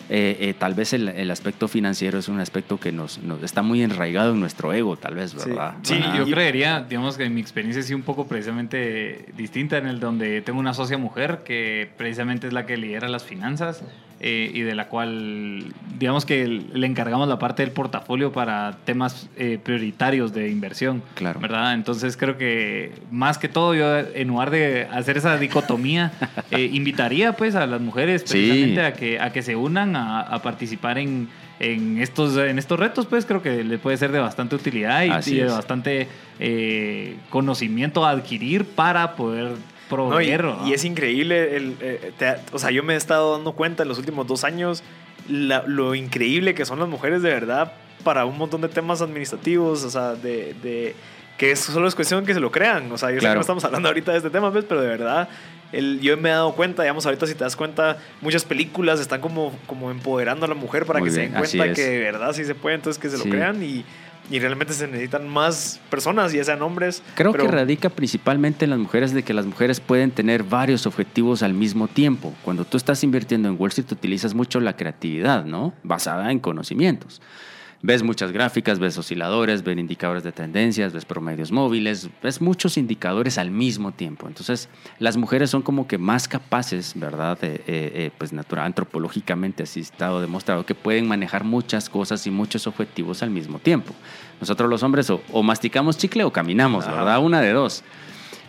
Eh, 0.09 0.37
eh, 0.39 0.53
tal 0.57 0.73
vez 0.73 0.93
el, 0.93 1.09
el 1.09 1.31
aspecto 1.31 1.67
financiero 1.67 2.19
es 2.19 2.27
un 2.27 2.39
aspecto 2.39 2.79
que 2.79 2.91
nos, 2.91 3.19
nos 3.19 3.41
está 3.43 3.61
muy 3.61 3.81
enraigado 3.81 4.33
en 4.33 4.39
nuestro 4.39 4.73
ego, 4.73 4.97
tal 4.97 5.15
vez. 5.15 5.33
¿verdad? 5.33 5.75
Sí, 5.83 5.99
yo 6.17 6.25
creería, 6.25 6.81
digamos 6.87 7.17
que 7.17 7.29
mi 7.29 7.41
experiencia 7.41 7.79
es 7.79 7.87
sí 7.87 7.93
un 7.93 8.03
poco 8.03 8.27
precisamente 8.27 9.25
distinta 9.35 9.77
en 9.77 9.87
el 9.87 9.99
donde 9.99 10.41
tengo 10.41 10.59
una 10.59 10.73
socia 10.73 10.97
mujer 10.97 11.41
que 11.45 11.89
precisamente 11.97 12.47
es 12.47 12.53
la 12.53 12.65
que 12.65 12.77
lidera 12.77 13.07
las 13.07 13.23
finanzas 13.23 13.83
eh, 14.23 14.51
y 14.53 14.61
de 14.61 14.75
la 14.75 14.87
cual, 14.87 15.73
digamos 15.97 16.27
que 16.27 16.45
le 16.45 16.85
encargamos 16.85 17.27
la 17.27 17.39
parte 17.39 17.63
del 17.63 17.71
portafolio 17.71 18.31
para 18.31 18.77
temas 18.85 19.27
eh, 19.35 19.57
prioritarios 19.61 20.31
de 20.31 20.49
inversión. 20.49 21.01
Claro. 21.15 21.39
¿Verdad? 21.39 21.73
Entonces 21.73 22.17
creo 22.17 22.37
que 22.37 22.91
más 23.09 23.39
que 23.39 23.49
todo, 23.49 23.73
yo 23.73 23.97
en 23.97 24.27
lugar 24.27 24.51
de 24.51 24.87
hacer 24.91 25.17
esa 25.17 25.37
dicotomía, 25.37 26.11
eh, 26.51 26.69
invitaría 26.71 27.33
pues 27.33 27.55
a 27.55 27.65
las 27.65 27.81
mujeres 27.81 28.21
precisamente 28.21 28.81
a, 28.83 28.93
que, 28.93 29.19
a 29.19 29.33
que 29.33 29.41
se 29.41 29.55
unan 29.55 29.95
a, 29.95 30.39
participar 30.43 30.99
en, 30.99 31.27
en, 31.59 31.97
estos, 31.99 32.37
en 32.37 32.59
estos 32.59 32.79
retos, 32.79 33.07
pues 33.07 33.25
creo 33.25 33.41
que 33.41 33.63
le 33.63 33.79
puede 33.79 33.97
ser 33.97 34.11
de 34.11 34.19
bastante 34.19 34.55
utilidad 34.55 35.01
y, 35.03 35.35
de 35.35 35.45
bastante 35.45 36.07
conocimiento 37.31 38.05
a 38.05 38.11
adquirir 38.11 38.65
para 38.65 39.15
poder 39.15 39.53
y, 40.21 40.73
es 40.73 40.85
increíble, 40.85 41.55
el, 41.55 41.75
eh, 41.81 42.13
o 42.51 42.59
sea, 42.59 42.71
yo 42.71 42.83
me 42.83 42.93
he 42.93 42.97
estado 42.97 43.33
dando 43.33 43.53
cuenta 43.53 43.83
en 43.83 43.89
los 43.89 43.97
últimos 43.97 44.27
dos 44.27 44.43
años 44.43 44.83
lo 45.27 45.95
increíble 45.95 46.55
que 46.55 46.65
son 46.65 46.79
las 46.79 46.89
mujeres 46.89 47.21
de 47.21 47.29
verdad 47.29 47.73
para 48.03 48.25
un 48.25 48.37
montón 48.37 48.61
de 48.61 48.69
temas 48.69 49.01
administrativos, 49.01 49.83
o 49.83 49.89
sea, 49.89 50.13
de, 50.13 50.55
de 50.61 50.95
que 51.37 51.55
solo 51.55 51.87
es 51.87 51.95
cuestión 51.95 52.25
que 52.25 52.33
se 52.33 52.39
lo 52.39 52.51
crean. 52.51 52.91
O 52.91 52.97
sea, 52.97 53.11
yo 53.11 53.19
sé 53.19 53.27
que 53.27 53.33
no 53.33 53.41
estamos 53.41 53.63
hablando 53.63 53.87
ahorita 53.87 54.11
de 54.11 54.17
este 54.17 54.29
tema, 54.29 54.49
¿ves? 54.49 54.65
pero 54.67 54.81
de 54.81 54.87
verdad, 54.87 55.29
el, 55.71 55.99
yo 55.99 56.17
me 56.17 56.29
he 56.29 56.31
dado 56.31 56.53
cuenta, 56.53 56.83
digamos, 56.83 57.05
ahorita 57.05 57.27
si 57.27 57.33
te 57.33 57.43
das 57.43 57.55
cuenta, 57.55 57.97
muchas 58.21 58.43
películas 58.43 58.99
están 58.99 59.21
como, 59.21 59.51
como 59.65 59.91
empoderando 59.91 60.45
a 60.45 60.49
la 60.49 60.55
mujer 60.55 60.85
para 60.85 61.01
que 61.01 61.09
se 61.09 61.21
den 61.21 61.31
cuenta 61.33 61.73
que 61.73 61.81
de 61.81 61.99
verdad 61.99 62.33
sí 62.33 62.45
se 62.45 62.55
puede, 62.55 62.75
entonces 62.75 63.01
que 63.01 63.09
se 63.09 63.17
lo 63.17 63.23
crean 63.23 63.63
y 63.63 63.85
y 64.31 64.39
realmente 64.39 64.73
se 64.73 64.87
necesitan 64.87 65.27
más 65.27 65.79
personas, 65.89 66.31
ya 66.31 66.43
sean 66.43 66.61
hombres. 66.61 67.03
Creo 67.15 67.33
que 67.33 67.47
radica 67.47 67.89
principalmente 67.89 68.65
en 68.65 68.71
las 68.71 68.79
mujeres 68.79 69.13
de 69.13 69.23
que 69.23 69.33
las 69.33 69.45
mujeres 69.45 69.79
pueden 69.81 70.11
tener 70.11 70.43
varios 70.43 70.85
objetivos 70.85 71.43
al 71.43 71.53
mismo 71.53 71.87
tiempo. 71.87 72.33
Cuando 72.43 72.63
tú 72.63 72.77
estás 72.77 73.03
invirtiendo 73.03 73.49
en 73.49 73.57
Wall 73.59 73.69
Street 73.69 73.91
utilizas 73.91 74.33
mucho 74.33 74.59
la 74.61 74.75
creatividad, 74.77 75.45
¿no? 75.45 75.73
Basada 75.83 76.31
en 76.31 76.39
conocimientos 76.39 77.21
ves 77.83 78.03
muchas 78.03 78.31
gráficas, 78.31 78.79
ves 78.79 78.97
osciladores, 78.97 79.63
ves 79.63 79.77
indicadores 79.77 80.23
de 80.23 80.31
tendencias, 80.31 80.93
ves 80.93 81.05
promedios 81.05 81.51
móviles, 81.51 82.09
ves 82.21 82.41
muchos 82.41 82.77
indicadores 82.77 83.37
al 83.37 83.51
mismo 83.51 83.91
tiempo. 83.91 84.27
Entonces, 84.27 84.69
las 84.99 85.17
mujeres 85.17 85.49
son 85.49 85.61
como 85.61 85.87
que 85.87 85.97
más 85.97 86.27
capaces, 86.27 86.93
¿verdad? 86.95 87.37
Eh, 87.41 87.61
eh, 87.67 88.11
pues 88.17 88.33
natural, 88.33 88.65
antropológicamente 88.65 89.63
así 89.63 89.79
estado 89.79 90.21
demostrado 90.21 90.65
que 90.65 90.75
pueden 90.75 91.07
manejar 91.07 91.43
muchas 91.43 91.89
cosas 91.89 92.25
y 92.27 92.31
muchos 92.31 92.67
objetivos 92.67 93.23
al 93.23 93.31
mismo 93.31 93.59
tiempo. 93.59 93.93
Nosotros 94.39 94.69
los 94.69 94.83
hombres 94.83 95.09
o, 95.09 95.43
masticamos 95.43 95.97
chicle 95.97 96.23
o 96.23 96.31
caminamos, 96.31 96.85
¿verdad? 96.85 97.19
Una 97.19 97.41
de 97.41 97.51
dos. 97.51 97.83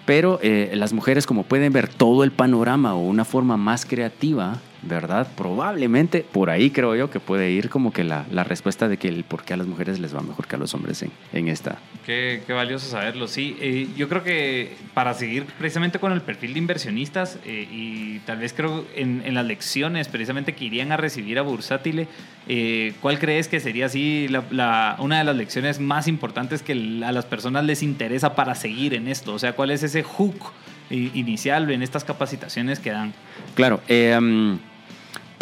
Pero 0.05 0.41
eh, 0.43 0.73
las 0.75 0.93
mujeres 0.93 1.27
como 1.27 1.45
pueden 1.45 1.73
ver 1.73 1.89
todo 1.89 2.25
el 2.25 2.33
panorama 2.33 2.95
o 2.95 2.99
una 2.99 3.25
forma 3.25 3.57
más 3.57 3.87
creativa, 3.87 4.59
¿verdad? 4.83 5.29
Probablemente 5.37 6.25
por 6.31 6.51
ahí 6.51 6.71
creo 6.71 6.97
yo 6.97 7.11
que 7.11 7.21
puede 7.21 7.51
ir 7.51 7.71
como 7.71 7.93
que 7.93 8.05
la, 8.05 8.27
la 8.31 8.45
respuesta 8.45 8.89
de 8.89 8.97
que 8.97 9.09
el 9.09 9.25
por 9.25 9.45
qué 9.45 9.55
a 9.55 9.57
las 9.57 9.67
mujeres 9.67 10.01
les 10.01 10.15
va 10.15 10.21
mejor 10.21 10.47
que 10.47 10.57
a 10.57 10.59
los 10.59 10.75
hombres 10.75 11.03
en, 11.03 11.11
en 11.33 11.49
esta. 11.49 11.79
Qué, 12.05 12.43
qué, 12.47 12.53
valioso 12.53 12.89
saberlo, 12.89 13.29
sí. 13.29 13.57
Eh, 13.61 13.89
yo 13.97 14.09
creo 14.09 14.25
que 14.25 14.77
para 14.93 15.15
seguir 15.15 15.45
precisamente 15.59 15.99
con 15.99 16.13
el 16.13 16.21
perfil 16.21 16.55
de 16.55 16.59
inversionistas 16.59 17.39
eh, 17.45 17.69
y 17.71 18.19
tal 18.21 18.39
vez 18.39 18.53
creo 18.53 18.85
en, 18.97 19.23
en, 19.25 19.35
las 19.35 19.47
lecciones 19.47 20.09
precisamente 20.09 20.55
que 20.55 20.65
irían 20.65 20.91
a 20.91 20.97
recibir 20.97 21.39
a 21.39 21.43
Bursátile, 21.43 22.09
eh, 22.49 22.95
¿cuál 23.01 23.19
crees 23.19 23.47
que 23.47 23.61
sería 23.61 23.87
así 23.87 24.27
la, 24.29 24.97
una 24.99 25.19
de 25.19 25.25
las 25.25 25.37
lecciones 25.37 25.79
más 25.79 26.09
importantes 26.09 26.63
que 26.63 26.73
a 27.05 27.13
las 27.13 27.25
personas 27.25 27.65
les 27.65 27.83
interesa 27.83 28.35
para 28.35 28.55
seguir 28.57 28.95
en 28.95 29.07
esto? 29.07 29.35
O 29.35 29.39
sea, 29.39 29.53
¿cuál 29.53 29.71
es 29.71 29.83
ese 29.83 30.03
hook 30.03 30.53
inicial 30.91 31.71
en 31.71 31.83
estas 31.83 32.05
capacitaciones 32.05 32.79
que 32.79 32.91
dan? 32.91 33.15
Claro, 33.55 33.81
eh, 33.89 34.19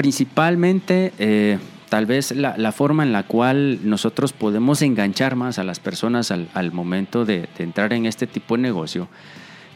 principalmente 0.01 1.12
eh, 1.18 1.59
tal 1.90 2.07
vez 2.07 2.32
la, 2.32 2.72
forma 2.72 3.03
en 3.03 3.12
la 3.12 3.24
cual 3.24 3.80
nosotros 3.82 4.32
podemos 4.32 4.80
enganchar 4.80 5.36
más 5.36 5.59
a 5.59 5.62
las 5.62 5.78
personas 5.78 6.30
al, 6.30 6.72
momento 6.72 7.26
de, 7.26 7.51
entrar 7.59 7.92
en 7.92 8.07
este 8.07 8.26
tipo 8.26 8.57
de 8.57 8.62
negocio 8.62 9.09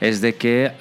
es 0.00 0.22
de 0.22 0.34
que 0.36 0.72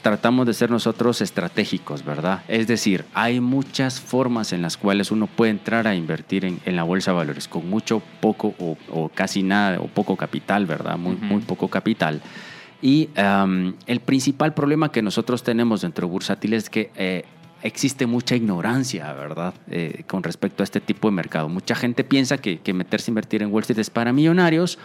tratamos 0.00 0.46
de 0.46 0.54
ser 0.54 0.70
nosotros 0.70 1.20
estratégicos, 1.20 2.06
¿verdad? 2.06 2.42
Es 2.48 2.66
decir, 2.66 3.04
hay 3.12 3.38
muchas 3.38 4.00
formas 4.00 4.54
en 4.54 4.62
las 4.62 4.78
cuales 4.78 5.10
uno 5.10 5.26
puede 5.26 5.50
entrar 5.50 5.86
a 5.86 5.94
invertir 5.94 6.46
en, 6.46 6.60
la 6.74 6.84
bolsa 6.84 7.10
de 7.10 7.18
valores 7.18 7.48
con 7.48 7.68
mucho, 7.68 8.00
poco 8.22 8.54
o, 8.58 9.10
casi 9.14 9.42
nada 9.42 9.78
o 9.78 9.88
poco 9.88 10.16
capital, 10.16 10.64
¿verdad? 10.64 10.96
Muy, 10.96 11.16
muy 11.16 11.42
poco 11.42 11.68
capital. 11.68 12.22
Y 12.80 13.10
el 13.86 14.00
principal 14.00 14.52
problema 14.52 14.90
que 14.90 15.02
nosotros 15.02 15.42
tenemos 15.42 15.82
dentro 15.82 16.06
de 16.06 16.12
Bursátil 16.12 16.54
es 16.54 16.70
que 16.70 16.90
eh, 16.96 17.24
existe 17.64 18.06
mucha 18.06 18.36
ignorancia, 18.36 19.12
¿verdad? 19.14 19.54
Eh, 19.70 20.04
con 20.06 20.22
respecto 20.22 20.62
a 20.62 20.64
este 20.64 20.80
tipo 20.80 21.08
de 21.08 21.12
mercado. 21.12 21.48
Mucha 21.48 21.74
gente 21.74 22.04
piensa 22.04 22.38
que, 22.38 22.60
meterse 22.72 23.10
a 23.10 23.12
invertir 23.12 23.42
en 23.42 23.50
Wall 23.50 23.62
Street 23.62 23.80
es 23.80 23.90
para 23.90 24.12
millonarios 24.12 24.78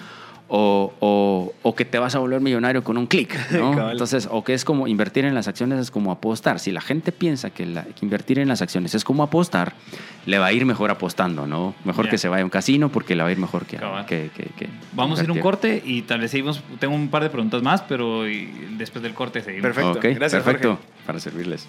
o, 0.52 1.74
que 1.78 1.86
te 1.86 2.00
vas 2.00 2.16
a 2.16 2.20
volver 2.20 2.42
millonario 2.42 2.84
con 2.84 2.98
un 2.98 3.06
clic, 3.06 3.52
¿no? 3.52 3.92
Entonces, 3.92 4.28
o 4.32 4.44
que 4.44 4.54
es 4.54 4.66
como 4.66 4.88
invertir 4.88 5.26
en 5.26 5.36
las 5.36 5.48
acciones 5.48 5.78
es 5.80 5.92
como 5.92 6.12
apostar. 6.12 6.60
Si 6.60 6.72
la 6.72 6.80
gente 6.80 7.12
piensa 7.12 7.50
que, 7.50 7.68
invertir 8.02 8.40
en 8.40 8.48
las 8.48 8.62
acciones 8.62 8.96
es 8.96 9.04
como 9.04 9.24
apostar, 9.24 9.74
le 10.26 10.40
va 10.40 10.48
a 10.48 10.54
ir 10.54 10.66
mejor 10.66 10.90
apostando, 10.90 11.46
¿no? 11.46 11.76
Mejor 11.84 12.08
que 12.10 12.18
se 12.18 12.30
vaya 12.30 12.42
a 12.42 12.46
un 12.46 12.50
casino 12.50 12.90
porque 12.90 13.14
le 13.14 13.24
va 13.24 13.30
a 13.30 13.32
ir 13.34 13.38
mejor 13.38 13.66
que... 13.66 13.78
que, 14.08 14.70
Vamos 14.94 15.20
a 15.20 15.24
ir 15.26 15.30
a 15.30 15.34
un 15.34 15.40
corte 15.40 15.84
y 15.86 16.04
tal 16.04 16.22
vez 16.22 16.32
seguimos. 16.32 16.64
Tengo 16.80 16.96
un 16.96 17.10
par 17.10 17.24
de 17.24 17.30
preguntas 17.30 17.62
más, 17.62 17.82
pero 17.82 18.24
después 18.78 19.04
del 19.04 19.14
corte 19.14 19.42
seguimos. 19.42 19.64
Perfecto, 19.64 20.00
gracias. 20.02 20.44
Perfecto, 20.44 20.80
para 21.06 21.20
servirles. 21.20 21.68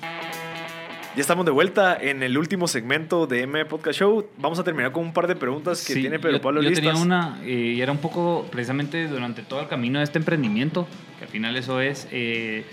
Ya 1.16 1.22
estamos 1.22 1.44
de 1.44 1.50
vuelta 1.50 1.98
en 2.00 2.22
el 2.22 2.38
último 2.38 2.68
segmento 2.68 3.26
de 3.26 3.42
M 3.42 3.64
Podcast 3.64 3.98
Show. 3.98 4.26
Vamos 4.38 4.60
a 4.60 4.64
terminar 4.64 4.92
con 4.92 5.02
un 5.02 5.12
par 5.12 5.26
de 5.26 5.34
preguntas 5.34 5.84
que 5.84 5.94
tiene 5.94 6.20
Pedro 6.20 6.40
Pablo 6.40 6.62
Yo 6.62 6.72
tenía 6.72 6.94
una, 6.94 7.40
eh, 7.44 7.74
y 7.76 7.80
era 7.80 7.90
un 7.90 7.98
poco 7.98 8.46
precisamente 8.52 9.08
durante 9.08 9.42
todo 9.42 9.60
el 9.60 9.66
camino 9.66 9.98
de 9.98 10.04
este 10.04 10.18
emprendimiento, 10.18 10.86
que 11.18 11.24
al 11.24 11.30
final 11.30 11.56
eso 11.56 11.80
es, 11.80 12.06
eh, 12.12 12.64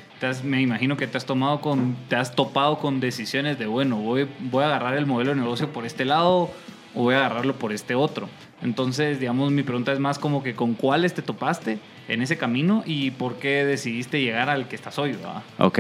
me 0.44 0.62
imagino 0.62 0.98
que 0.98 1.08
te 1.08 1.18
has 1.18 1.26
tomado 1.26 1.62
con, 1.62 1.98
te 2.10 2.16
has 2.16 2.36
topado 2.36 2.78
con 2.78 3.00
decisiones 3.00 3.58
de, 3.58 3.66
bueno, 3.66 3.98
voy, 3.98 4.28
voy 4.40 4.64
a 4.64 4.68
agarrar 4.68 4.94
el 4.94 5.08
modelo 5.08 5.32
de 5.32 5.38
negocio 5.38 5.74
por 5.74 5.88
este 5.88 6.06
lado 6.06 6.52
o 6.94 7.04
voy 7.04 7.16
a 7.16 7.26
agarrarlo 7.26 7.56
por 7.56 7.74
este 7.74 7.96
otro. 7.96 8.30
Entonces, 8.62 9.20
digamos, 9.20 9.52
mi 9.52 9.64
pregunta 9.64 9.92
es 9.94 10.00
más 10.00 10.20
como 10.20 10.44
que 10.44 10.54
con 10.54 10.76
cuáles 10.76 11.16
te 11.16 11.24
topaste 11.24 11.80
en 12.08 12.22
ese 12.22 12.38
camino 12.38 12.84
y 12.86 13.10
por 13.12 13.38
qué 13.38 13.66
decidiste 13.66 14.22
llegar 14.22 14.48
al 14.50 14.68
que 14.68 14.76
estás 14.76 15.00
hoy, 15.00 15.14
¿verdad? 15.14 15.42
Ok. 15.58 15.80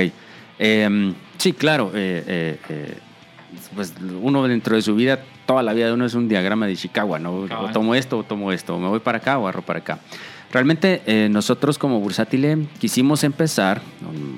Em, 0.59 1.13
sí, 1.37 1.53
claro. 1.53 1.91
Eh, 1.93 2.23
eh, 2.27 2.59
eh, 2.69 2.97
pues 3.75 3.93
uno 4.21 4.47
dentro 4.47 4.75
de 4.75 4.81
su 4.81 4.95
vida, 4.95 5.19
toda 5.45 5.63
la 5.63 5.73
vida 5.73 5.87
de 5.87 5.93
uno 5.93 6.05
es 6.05 6.13
un 6.13 6.27
diagrama 6.27 6.67
de 6.67 6.75
Chicago, 6.75 7.17
¿no? 7.19 7.33
O 7.33 7.71
tomo 7.71 7.95
esto 7.95 8.19
o 8.19 8.23
tomo 8.23 8.51
esto, 8.51 8.75
o 8.75 8.79
me 8.79 8.87
voy 8.87 8.99
para 8.99 9.19
acá 9.19 9.37
o 9.37 9.47
agarro 9.47 9.61
para 9.61 9.79
acá. 9.79 9.99
Realmente 10.51 11.01
nosotros 11.29 11.77
como 11.77 11.99
Bursatile 11.99 12.67
quisimos 12.79 13.23
empezar, 13.23 13.81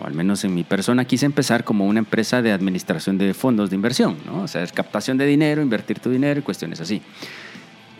al 0.03 0.13
menos 0.13 0.43
en 0.43 0.53
mi 0.55 0.63
persona, 0.63 1.05
quise 1.05 1.25
empezar 1.25 1.63
como 1.63 1.85
una 1.85 1.99
empresa 1.99 2.41
de 2.41 2.51
administración 2.51 3.17
de 3.17 3.33
fondos 3.33 3.69
de 3.69 3.75
inversión, 3.75 4.17
¿no? 4.25 4.43
O 4.43 4.47
sea, 4.47 4.63
es 4.63 4.71
captación 4.71 5.17
de 5.17 5.25
dinero, 5.25 5.61
invertir 5.61 5.99
tu 5.99 6.09
dinero 6.09 6.39
y 6.39 6.43
cuestiones 6.43 6.79
así. 6.79 7.01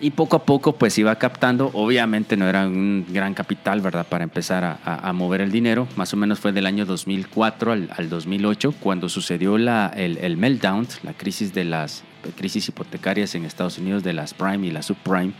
Y 0.02 0.12
poco 0.12 0.38
a 0.38 0.46
poco 0.46 0.74
pues 0.74 0.98
iba 0.98 1.14
captando, 1.16 1.72
obviamente 1.74 2.38
no 2.38 2.48
era 2.48 2.66
un 2.66 3.06
gran 3.10 3.34
capital, 3.34 3.82
¿verdad? 3.82 4.08
Para 4.08 4.24
empezar 4.24 4.80
a, 4.84 5.14
mover 5.14 5.42
el 5.42 5.52
dinero, 5.52 5.88
más 5.98 6.14
o 6.14 6.18
menos 6.18 6.40
fue 6.40 6.54
del 6.54 6.66
año 6.66 6.86
2004 6.86 7.72
al, 7.74 7.90
al 7.96 8.10
2008 8.10 8.76
cuando 8.80 9.10
sucedió 9.10 9.58
la, 9.58 9.92
el, 9.96 10.18
el, 10.20 10.38
meltdown, 10.38 10.88
la 11.04 11.14
crisis 11.14 11.54
de 11.54 11.66
las 11.66 12.04
crisis 12.38 12.70
hipotecarias 12.70 13.36
en 13.36 13.44
Estados 13.44 13.78
Unidos 13.78 14.04
de 14.04 14.14
las 14.14 14.34
prime 14.34 14.68
y 14.68 14.72
las 14.72 14.86
subprime. 14.86 15.34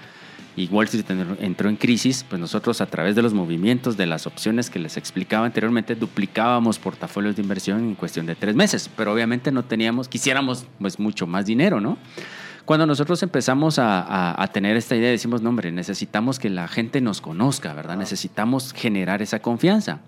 Y 0.56 0.68
Wall 0.68 0.88
Street 0.88 1.06
entró 1.40 1.70
en 1.70 1.78
crisis, 1.78 2.26
pues 2.28 2.42
nosotros 2.42 2.82
a 2.82 2.88
través 2.88 3.16
de 3.16 3.22
los 3.22 3.34
movimientos 3.34 3.96
de 3.96 4.06
las 4.08 4.28
opciones 4.28 4.70
que 4.70 4.80
les 4.80 4.98
explicaba 4.98 5.46
anteriormente 5.46 5.96
duplicábamos 5.96 6.80
portafolios 6.80 7.38
de 7.38 7.42
inversión 7.44 7.80
en 7.80 7.96
cuestión 7.96 8.26
de 8.26 8.36
tres 8.36 8.56
meses, 8.56 8.90
pero 8.98 9.14
obviamente 9.14 9.54
no 9.54 9.64
teníamos, 9.64 10.10
quisiéramos 10.10 10.66
pues 10.80 11.00
mucho 11.00 11.28
más 11.28 11.46
dinero, 11.46 11.80
¿no? 11.80 11.98
Cuando 12.70 12.86
nosotros 12.86 13.24
empezamos 13.24 13.80
a, 13.80 14.48
tener 14.54 14.78
esta 14.78 14.96
idea, 14.96 15.10
decimos, 15.10 15.42
no, 15.42 15.50
hombre, 15.50 15.72
necesitamos 15.72 16.38
que 16.38 16.52
la 16.52 16.68
gente 16.68 17.02
nos 17.02 17.20
conozca, 17.20 17.74
¿verdad? 17.74 17.98
Necesitamos 17.98 18.74
generar 18.74 19.24
esa 19.24 19.40
confianza. 19.40 20.02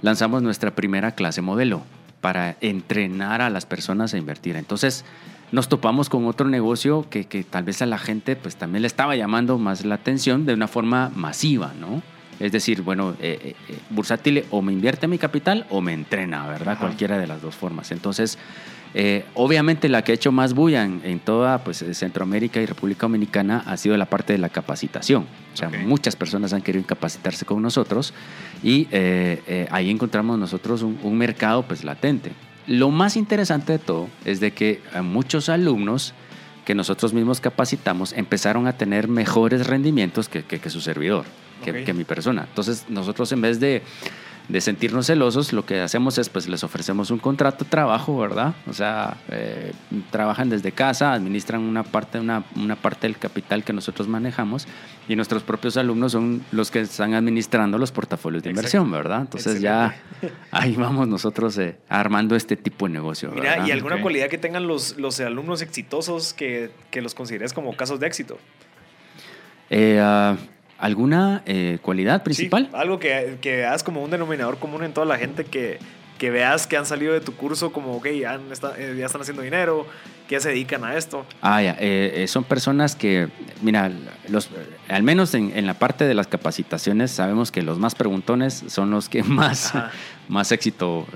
Lanzamos 0.00 0.40
nuestra 0.40 0.76
primera 0.76 1.16
clase 1.16 1.42
modelo 1.42 1.82
para 2.20 2.56
entrenar 2.60 3.42
a 3.42 3.50
las 3.50 3.66
personas 3.66 4.14
a 4.14 4.18
invertir. 4.18 4.54
Entonces, 4.54 5.04
nos 5.50 5.68
topamos 5.68 6.08
con 6.08 6.28
otro 6.28 6.48
negocio 6.48 7.04
que, 7.10 7.24
tal 7.50 7.64
vez 7.64 7.82
a 7.82 7.86
la 7.86 7.98
gente 7.98 8.36
pues 8.36 8.54
también 8.54 8.82
le 8.82 8.86
estaba 8.86 9.16
llamando 9.16 9.58
más 9.58 9.84
la 9.84 9.96
atención 9.96 10.46
de 10.46 10.54
una 10.54 10.68
forma 10.68 11.10
masiva, 11.16 11.72
¿no? 11.80 12.00
Es 12.38 12.52
decir, 12.52 12.82
bueno, 12.82 13.16
eh, 13.20 13.40
eh, 13.42 13.56
eh 13.68 13.78
bursátil 13.90 14.44
o 14.52 14.62
me 14.62 14.72
invierte 14.72 15.08
mi 15.08 15.18
capital 15.18 15.66
o 15.68 15.80
me 15.80 15.92
entrena, 15.92 16.46
¿verdad? 16.46 16.78
Cualquiera 16.78 17.18
de 17.18 17.26
las 17.26 17.42
dos 17.42 17.56
formas. 17.56 17.90
Entonces, 17.90 18.38
eh, 18.96 19.24
obviamente 19.34 19.88
la 19.88 20.02
que 20.02 20.12
ha 20.12 20.14
hecho 20.14 20.30
más 20.30 20.54
bulla 20.54 20.84
en, 20.84 21.18
toda 21.18 21.64
pues, 21.64 21.84
Centroamérica 21.92 22.60
y 22.60 22.66
República 22.66 23.02
Dominicana 23.02 23.64
ha 23.66 23.76
sido 23.76 23.96
la 23.96 24.06
parte 24.06 24.32
de 24.32 24.38
la 24.38 24.50
capacitación. 24.50 25.26
O 25.52 25.56
sea, 25.56 25.68
muchas 25.68 26.14
personas 26.14 26.52
han 26.52 26.62
querido 26.62 26.86
capacitarse 26.86 27.44
con 27.44 27.60
nosotros 27.60 28.14
y 28.62 28.86
eh, 28.92 29.42
eh, 29.48 29.66
ahí 29.70 29.90
encontramos 29.90 30.38
nosotros 30.38 30.82
un, 30.82 31.18
mercado 31.18 31.62
pues 31.62 31.82
latente. 31.84 32.32
lo 32.66 32.90
más 32.90 33.16
interesante 33.16 33.72
de 33.72 33.78
todo 33.78 34.08
es 34.24 34.40
de 34.40 34.52
que 34.52 34.80
muchos 35.02 35.48
alumnos 35.48 36.14
que 36.64 36.74
nosotros 36.74 37.12
mismos 37.12 37.40
capacitamos 37.40 38.12
empezaron 38.12 38.66
a 38.66 38.76
tener 38.76 39.06
mejores 39.08 39.66
rendimientos 39.66 40.28
que, 40.28 40.44
que, 40.44 40.70
su 40.70 40.80
servidor, 40.80 41.24
que, 41.64 41.84
que 41.84 41.92
mi 41.92 42.04
persona. 42.04 42.46
Entonces 42.48 42.86
nosotros 42.88 43.30
en 43.32 43.40
vez 43.40 43.60
de 43.60 43.82
de 44.48 44.60
sentirnos 44.60 45.06
celosos, 45.06 45.52
lo 45.52 45.64
que 45.64 45.80
hacemos 45.80 46.18
es, 46.18 46.28
pues 46.28 46.48
les 46.48 46.62
ofrecemos 46.64 47.10
un 47.10 47.18
contrato 47.18 47.64
de 47.64 47.70
trabajo, 47.70 48.18
¿verdad? 48.18 48.54
O 48.68 48.74
sea, 48.74 49.16
eh, 49.30 49.72
trabajan 50.10 50.50
desde 50.50 50.70
casa, 50.72 51.14
administran 51.14 51.62
una 51.62 51.82
parte, 51.82 52.20
una, 52.20 52.44
una, 52.56 52.76
parte 52.76 53.06
del 53.06 53.16
capital 53.16 53.64
que 53.64 53.72
nosotros 53.72 54.06
manejamos 54.06 54.66
y 55.08 55.16
nuestros 55.16 55.42
propios 55.42 55.78
alumnos 55.78 56.12
son 56.12 56.44
los 56.52 56.70
que 56.70 56.80
están 56.80 57.14
administrando 57.14 57.78
los 57.78 57.90
portafolios 57.90 58.42
de 58.42 58.50
inversión, 58.50 58.90
¿verdad? 58.90 59.22
Entonces 59.22 59.60
ya 59.62 59.96
ahí 60.50 60.76
vamos 60.76 61.08
nosotros 61.08 61.56
eh, 61.56 61.78
armando 61.88 62.36
este 62.36 62.56
tipo 62.56 62.86
de 62.86 62.92
negocio. 62.92 63.30
Mira, 63.34 63.66
¿y 63.66 63.70
alguna 63.70 64.02
cualidad 64.02 64.28
que 64.28 64.38
tengan 64.38 64.66
los, 64.66 64.98
los 64.98 65.20
alumnos 65.20 65.62
exitosos 65.62 66.34
que, 66.34 66.70
que 66.90 67.00
los 67.00 67.14
consideres 67.14 67.54
como 67.54 67.74
casos 67.76 67.98
de 67.98 68.06
éxito? 68.06 68.38
Eh, 69.70 69.98
uh, 69.98 70.53
¿Alguna 70.84 71.40
eh, 71.46 71.78
cualidad 71.80 72.22
principal? 72.22 72.68
algo 72.74 72.98
que, 72.98 73.38
que 73.40 73.56
veas 73.56 73.82
como 73.82 74.02
un 74.02 74.10
denominador 74.10 74.58
común 74.58 74.84
en 74.84 74.92
toda 74.92 75.06
la 75.06 75.16
gente 75.16 75.46
que, 75.46 75.78
que 76.18 76.28
veas 76.28 76.66
que 76.66 76.76
han 76.76 76.84
salido 76.84 77.14
de 77.14 77.22
tu 77.22 77.34
curso 77.34 77.72
como, 77.72 77.94
ok, 77.94 78.08
ya, 78.08 78.38
eh, 78.76 78.94
ya 78.98 79.06
están 79.06 79.22
haciendo 79.22 79.40
dinero, 79.40 79.86
que 80.28 80.34
ya 80.34 80.40
se 80.40 80.50
dedican 80.50 80.84
a 80.84 80.94
esto. 80.94 81.24
Ah, 81.40 81.62
ya, 81.62 81.74
eh, 81.80 82.26
son 82.28 82.44
personas 82.44 82.96
que, 82.96 83.28
mira, 83.62 83.90
los, 84.28 84.50
al 84.90 85.02
menos 85.02 85.32
en, 85.32 85.56
en, 85.56 85.66
la 85.66 85.72
parte 85.72 86.04
de 86.04 86.12
las 86.12 86.26
capacitaciones 86.26 87.12
sabemos 87.12 87.50
que 87.50 87.62
los 87.62 87.78
más 87.78 87.94
preguntones 87.94 88.64
son 88.66 88.90
los 88.90 89.08
que 89.08 89.22
más, 89.22 89.72
más 90.28 90.52
éxito 90.52 91.06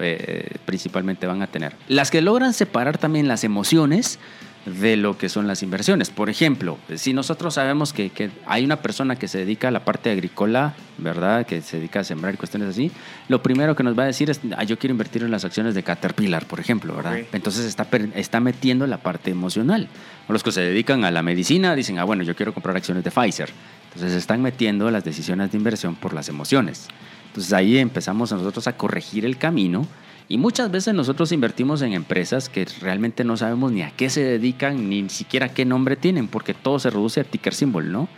principalmente 0.65 1.27
van 1.27 1.43
a 1.43 1.47
tener. 1.47 1.75
Las 1.89 2.11
que 2.11 2.23
logran 2.23 2.55
separar 2.55 2.97
también 2.97 3.29
las 3.29 3.45
emociones 3.45 4.19
de 4.67 4.97
lo 4.97 5.17
que 5.17 5.29
son 5.29 5.47
las 5.47 5.63
inversiones. 5.63 6.11
Por 6.11 6.29
ejemplo, 6.31 6.79
si 6.97 7.13
nosotros 7.13 7.55
sabemos 7.55 7.93
que, 7.93 8.31
hay 8.47 8.65
una 8.65 8.77
persona 8.77 9.17
que 9.17 9.29
se 9.29 9.39
dedica 9.39 9.69
a 9.69 9.71
la 9.71 9.85
parte 9.85 10.11
agrícola, 10.11 10.75
¿verdad? 10.99 11.47
Que 11.47 11.63
se 11.63 11.79
dedica 11.79 12.01
a 12.01 12.05
sembrar 12.05 12.37
cuestiones 12.37 12.69
así, 12.69 12.91
lo 13.29 13.43
primero 13.43 13.75
que 13.75 13.83
nos 13.83 13.99
va 13.99 14.05
a 14.05 14.07
decir 14.07 14.31
es, 14.31 14.41
ah, 14.57 14.65
yo 14.65 14.79
quiero 14.79 14.93
invertir 14.93 15.23
en 15.23 15.31
las 15.31 15.45
acciones 15.45 15.75
de 15.75 15.83
Caterpillar, 15.83 16.47
por 16.47 16.61
ejemplo, 16.61 16.95
¿verdad? 16.95 17.19
Entonces 17.33 17.65
está, 17.65 17.87
está 18.15 18.41
metiendo 18.41 18.87
la 18.87 18.99
parte 18.99 19.31
emocional. 19.31 19.89
Los 20.29 20.43
que 20.43 20.53
se 20.53 20.61
dedican 20.61 21.05
a 21.05 21.11
la 21.11 21.23
medicina 21.23 21.75
dicen, 21.75 21.99
ah, 21.99 22.05
bueno, 22.05 22.23
yo 22.23 22.37
quiero 22.37 22.53
comprar 22.53 22.77
acciones 22.77 23.05
de 23.05 23.11
Pfizer. 23.11 23.51
Entonces 23.95 24.13
están 24.17 24.43
metiendo 24.43 24.91
las 24.91 25.05
decisiones 25.05 25.51
de 25.51 25.59
inversión 25.59 25.95
por 25.95 26.13
las 26.13 26.29
emociones. 26.29 26.89
Entonces 27.29 27.53
ahí 27.53 27.79
empezamos 27.79 28.33
nosotros 28.33 28.67
a 28.67 28.77
corregir 28.77 29.25
el 29.25 29.39
camino 29.39 29.87
y 30.29 30.37
muchas 30.37 30.71
veces 30.71 30.95
nosotros 30.95 31.33
invertimos 31.33 31.81
en 31.83 31.95
empresas 31.95 32.49
que 32.49 32.67
realmente 32.81 33.25
no 33.25 33.37
sabemos 33.37 33.73
ni 33.73 33.83
a 33.83 33.91
qué 33.91 34.11
se 34.11 34.23
dedican, 34.23 34.89
ni 34.91 35.09
siquiera 35.09 35.49
qué 35.49 35.65
nombre 35.65 35.97
tienen, 35.97 36.29
porque 36.29 36.53
todo 36.53 36.79
se 36.79 36.91
reduce 36.91 37.21
a 37.21 37.25
ticker 37.25 37.55
symbol, 37.55 37.91
¿no? 37.91 38.09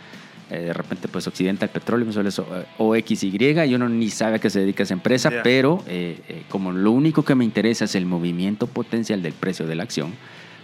Eh, 0.49 0.59
de 0.59 0.73
repente, 0.73 1.07
pues 1.07 1.25
Occidental 1.27 1.69
Petroleum 1.69 2.11
suele 2.11 2.29
OXY 2.77 3.37
y 3.65 3.73
uno 3.73 3.87
ni 3.87 4.09
sabe 4.09 4.35
a 4.35 4.39
qué 4.39 4.49
se 4.49 4.59
dedica 4.59 4.83
esa 4.83 4.93
empresa, 4.93 5.31
pero 5.41 5.81
eh, 5.87 6.19
eh, 6.27 6.43
como 6.49 6.73
lo 6.73 6.91
único 6.91 7.23
que 7.23 7.35
me 7.35 7.45
interesa 7.45 7.85
es 7.85 7.95
el 7.95 8.05
movimiento 8.05 8.67
potencial 8.67 9.23
del 9.23 9.31
precio 9.31 9.65
de 9.65 9.75
la 9.75 9.83
acción, 9.83 10.13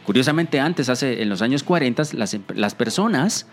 curiosamente 0.08 0.62
antes, 0.62 0.88
hace 0.88 1.22
en 1.22 1.28
los 1.28 1.42
años 1.42 1.64
40, 1.64 2.04
las, 2.14 2.34
em, 2.34 2.42
las 2.56 2.76
personas 2.76 3.46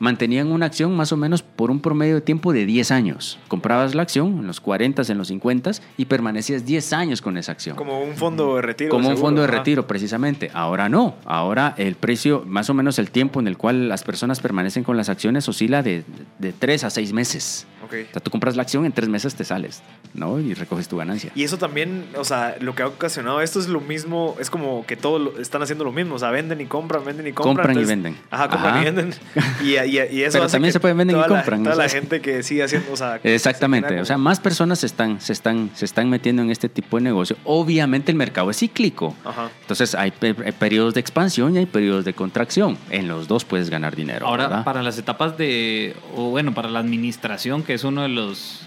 mantenían 0.00 0.50
una 0.50 0.66
acción 0.66 0.96
más 0.96 1.12
o 1.12 1.16
menos 1.16 1.42
por 1.42 1.70
un 1.70 1.78
promedio 1.78 2.16
de 2.16 2.20
tiempo 2.22 2.52
de 2.52 2.66
10 2.66 2.90
años. 2.90 3.38
Comprabas 3.46 3.94
la 3.94 4.02
acción 4.02 4.40
en 4.40 4.48
los 4.48 4.60
40, 4.60 5.02
en 5.08 5.16
los 5.16 5.28
50 5.28 5.70
y 5.96 6.06
permanecías 6.06 6.66
10 6.66 6.92
años 6.92 7.22
con 7.22 7.38
esa 7.38 7.52
acción. 7.52 7.76
Como 7.76 8.02
un 8.02 8.16
fondo 8.16 8.56
de 8.56 8.62
retiro. 8.62 8.90
Como 8.90 9.10
un 9.10 9.16
fondo 9.16 9.42
de 9.42 9.46
retiro, 9.46 9.86
precisamente. 9.86 10.50
Ahora 10.54 10.88
no. 10.88 11.14
Ahora 11.24 11.74
el 11.78 11.94
precio, 11.94 12.42
más 12.48 12.68
o 12.68 12.74
menos 12.74 12.98
el 12.98 13.12
tiempo 13.12 13.38
en 13.38 13.46
el 13.46 13.56
cual 13.56 13.88
las 13.88 14.02
personas 14.02 14.40
permanecen 14.40 14.82
con 14.82 14.96
las 14.96 15.08
acciones 15.08 15.48
oscila 15.48 15.84
de, 15.84 16.02
de 16.40 16.52
3 16.52 16.82
a 16.82 16.90
6 16.90 17.12
meses. 17.12 17.68
Okay. 17.92 18.04
O 18.08 18.12
sea, 18.12 18.22
tú 18.22 18.30
compras 18.30 18.56
la 18.56 18.62
acción, 18.62 18.86
en 18.86 18.92
3 18.92 19.08
meses 19.08 19.34
te 19.34 19.44
sales, 19.44 19.82
¿no? 20.14 20.40
Y 20.40 20.54
recoges 20.54 20.88
tu 20.88 20.96
ganancia. 20.96 21.30
Y 21.34 21.44
eso 21.44 21.58
también, 21.58 22.06
o 22.16 22.24
sea, 22.24 22.56
lo 22.60 22.74
que 22.74 22.82
ha 22.82 22.86
ocasionado 22.86 23.40
esto 23.40 23.60
es 23.60 23.68
lo 23.68 23.80
mismo, 23.80 24.36
es 24.40 24.48
como 24.50 24.86
que 24.86 24.96
todos 24.96 25.38
están 25.38 25.62
haciendo 25.62 25.84
lo 25.84 25.92
mismo. 25.92 26.14
O 26.14 26.18
sea, 26.18 26.30
venden 26.30 26.60
y 26.60 26.66
compran, 26.66 27.04
venden 27.04 27.26
y 27.26 27.32
compran. 27.32 27.56
Compran 27.56 27.78
y 27.78 27.84
venden. 27.84 28.16
Ajá, 28.30 28.48
compran 28.48 28.80
y 28.80 28.84
venden. 28.84 29.14
Y, 29.62 29.76
y, 29.76 30.22
eso 30.22 30.38
Pero 30.38 30.48
también 30.48 30.72
se 30.72 30.80
pueden 30.80 30.96
vender 30.96 31.16
y 31.16 31.28
compran. 31.28 31.62
toda 31.62 31.76
la 31.76 31.88
gente 31.88 32.20
que 32.20 32.42
sigue 32.42 32.62
haciendo, 32.62 32.92
o 32.92 32.96
sea, 32.96 33.20
Exactamente, 33.22 34.00
o 34.00 34.04
sea, 34.04 34.18
más 34.18 34.40
personas 34.40 34.80
se 34.80 34.86
están, 34.86 35.20
se, 35.20 35.32
están, 35.32 35.70
se 35.74 35.84
están 35.84 36.08
metiendo 36.08 36.42
en 36.42 36.50
este 36.50 36.68
tipo 36.68 36.96
de 36.96 37.02
negocio. 37.02 37.36
Obviamente 37.44 38.10
el 38.10 38.16
mercado 38.16 38.50
es 38.50 38.58
cíclico. 38.58 39.14
Entonces 39.60 39.94
hay, 39.94 40.10
periodos 40.10 40.94
de 40.94 41.00
expansión 41.00 41.54
y 41.54 41.58
hay 41.58 41.66
periodos 41.66 42.04
de 42.04 42.14
contracción. 42.14 42.78
En 42.90 43.08
los 43.08 43.28
dos 43.28 43.44
puedes 43.44 43.70
ganar 43.70 43.96
dinero. 43.96 44.26
Ahora, 44.26 44.64
para 44.64 44.82
las 44.82 44.98
etapas 44.98 45.36
de, 45.36 45.96
o 46.16 46.30
bueno, 46.30 46.54
para 46.54 46.68
la 46.68 46.80
administración, 46.80 47.62
que 47.62 47.74
es 47.74 47.81
uno 47.84 48.02
de 48.02 48.08
los 48.08 48.66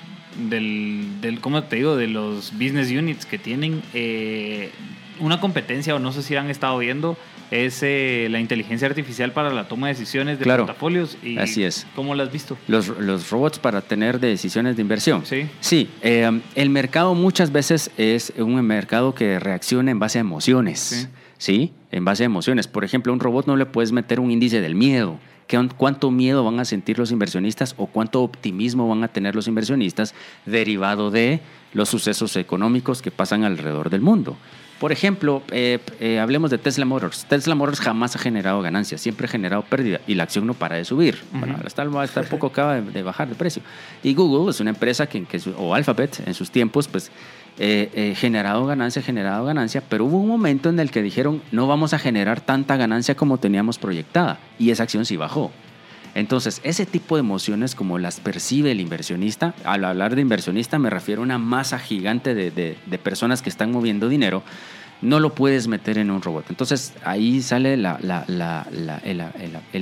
del, 0.49 1.21
del, 1.21 1.39
¿cómo 1.39 1.63
te 1.63 1.77
digo? 1.77 1.95
De 1.95 2.07
los 2.07 2.51
business 2.53 2.91
units 2.91 3.25
que 3.25 3.37
tienen 3.37 3.81
eh, 3.93 4.71
una 5.19 5.39
competencia, 5.39 5.95
o 5.95 5.99
no 5.99 6.11
sé 6.11 6.23
si 6.23 6.35
han 6.35 6.49
estado 6.49 6.77
viendo, 6.77 7.17
es 7.51 7.81
eh, 7.83 8.27
la 8.29 8.39
inteligencia 8.39 8.87
artificial 8.87 9.31
para 9.31 9.51
la 9.51 9.67
toma 9.67 9.87
de 9.87 9.93
decisiones 9.93 10.39
de 10.39 10.45
portafolios. 10.45 11.17
Y 11.23 11.37
así 11.37 11.63
es. 11.63 11.87
¿Cómo 11.95 12.15
lo 12.15 12.23
has 12.23 12.31
visto? 12.31 12.57
Los, 12.67 12.87
los 12.87 13.29
robots 13.29 13.59
para 13.59 13.81
tener 13.81 14.19
decisiones 14.19 14.75
de 14.75 14.81
inversión. 14.81 15.25
Sí. 15.25 15.47
Sí, 15.59 15.89
eh, 16.01 16.41
el 16.55 16.69
mercado 16.69 17.13
muchas 17.13 17.51
veces 17.51 17.91
es 17.97 18.33
un 18.37 18.61
mercado 18.65 19.15
que 19.15 19.39
reacciona 19.39 19.91
en 19.91 19.99
base 19.99 20.17
a 20.17 20.21
emociones. 20.21 20.79
Sí. 20.79 21.07
sí. 21.37 21.73
En 21.91 22.03
base 22.03 22.23
a 22.23 22.25
emociones. 22.25 22.67
Por 22.67 22.83
ejemplo, 22.83 23.11
a 23.11 23.13
un 23.13 23.19
robot 23.19 23.45
no 23.45 23.55
le 23.55 23.65
puedes 23.65 23.91
meter 23.91 24.19
un 24.19 24.31
índice 24.31 24.59
del 24.59 24.75
miedo. 24.75 25.19
¿Cuánto 25.77 26.11
miedo 26.11 26.43
van 26.43 26.59
a 26.59 26.65
sentir 26.65 26.97
los 26.97 27.11
inversionistas 27.11 27.75
o 27.77 27.85
cuánto 27.85 28.23
optimismo 28.23 28.87
van 28.87 29.03
a 29.03 29.07
tener 29.07 29.35
los 29.35 29.47
inversionistas 29.47 30.15
derivado 30.45 31.11
de 31.11 31.41
los 31.73 31.89
sucesos 31.89 32.35
económicos 32.35 33.01
que 33.01 33.11
pasan 33.11 33.43
alrededor 33.43 33.89
del 33.89 34.01
mundo? 34.01 34.37
Por 34.79 34.91
ejemplo, 34.91 35.41
eh, 35.51 35.79
eh, 36.01 36.19
hablemos 36.19 36.51
de 36.51 36.57
Tesla 36.57 36.83
Motors. 36.83 37.25
Tesla 37.25 37.55
Motors 37.55 37.79
jamás 37.79 38.15
ha 38.15 38.19
generado 38.19 38.61
ganancias, 38.61 38.99
siempre 38.99 39.25
ha 39.25 39.29
generado 39.29 39.63
pérdida 39.63 40.01
y 40.05 40.15
la 40.15 40.23
acción 40.23 40.45
no 40.45 40.53
para 40.53 40.75
de 40.75 40.83
subir. 40.83 41.21
Bueno, 41.31 41.57
está, 41.65 41.85
está 42.03 42.23
poco 42.23 42.47
acaba 42.47 42.81
de, 42.81 43.03
bajar 43.03 43.29
de 43.29 43.35
precio. 43.35 43.61
Y 44.03 44.13
Google 44.13 44.51
es 44.51 44.59
una 44.59 44.71
empresa 44.71 45.07
que, 45.07 45.25
o 45.57 45.73
Alphabet 45.73 46.21
en 46.25 46.33
sus 46.33 46.51
tiempos, 46.51 46.89
pues 46.89 47.09
eh, 47.57 48.13
generado 48.17 48.65
ganancia, 48.65 49.01
generado 49.01 49.45
ganancia, 49.45 49.81
pero 49.87 50.05
hubo 50.05 50.17
un 50.17 50.27
momento 50.27 50.69
en 50.69 50.79
el 50.79 50.91
que 50.91 51.01
dijeron 51.01 51.41
no 51.51 51.67
vamos 51.67 51.93
a 51.93 51.99
generar 51.99 52.41
tanta 52.41 52.75
ganancia 52.75 53.15
como 53.15 53.37
teníamos 53.37 53.77
proyectada 53.77 54.39
y 54.59 54.71
esa 54.71 54.83
acción 54.83 55.05
sí 55.05 55.15
bajó. 55.17 55.51
Entonces, 56.15 56.61
ese 56.63 56.85
tipo 56.85 57.17
de 57.17 57.19
emociones 57.19 57.75
como 57.75 57.99
las 57.99 58.21
percibe 58.21 58.71
el 58.71 58.79
inversionista, 58.79 59.53
al 59.65 59.83
hablar 59.83 60.15
de 60.15 60.21
inversionista 60.21 60.79
me 60.79 60.89
refiero 60.89 61.21
a 61.21 61.25
una 61.25 61.37
masa 61.37 61.77
gigante 61.77 62.33
de, 62.33 62.77
personas 63.03 63.41
que 63.41 63.49
están 63.49 63.73
moviendo 63.73 64.07
dinero, 64.07 64.41
no 65.01 65.19
lo 65.19 65.35
puedes 65.35 65.67
meter 65.67 65.97
en 65.97 66.09
un 66.09 66.21
robot. 66.21 66.45
Entonces, 66.49 66.93
ahí 67.03 67.41
sale 67.41 67.73
el, 67.73 67.85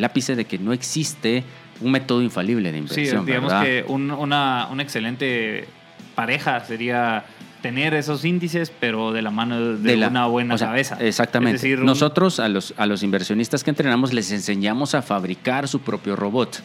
ápice 0.04 0.36
de 0.36 0.46
que 0.46 0.58
no 0.58 0.74
existe 0.74 1.44
un 1.82 1.92
método 1.92 2.24
infalible 2.24 2.72
de 2.72 2.80
inversión. 2.80 3.26
Sí, 3.26 3.28
digamos 3.28 3.54
que 3.64 3.86
una, 3.88 4.68
una 4.72 4.82
excelente 4.82 5.68
pareja 6.16 6.66
sería 6.66 7.26
tener 7.64 7.94
esos 7.96 8.26
índices, 8.26 8.72
pero 8.78 9.14
de 9.14 9.24
la 9.24 9.32
mano 9.32 9.78
de, 9.78 9.96
una 9.96 10.28
buena 10.28 10.58
cabeza. 10.58 10.98
Exactamente. 11.00 11.78
Nosotros 11.78 12.40
a 12.40 12.50
los, 12.50 12.76
a 12.78 12.86
los 12.86 13.02
inversionistas 13.02 13.64
que 13.64 13.72
entrenamos 13.72 14.14
les 14.14 14.32
enseñamos 14.32 14.94
a 14.94 15.02
fabricar 15.02 15.68
su 15.68 15.80
propio 15.80 16.16
robot. 16.16 16.62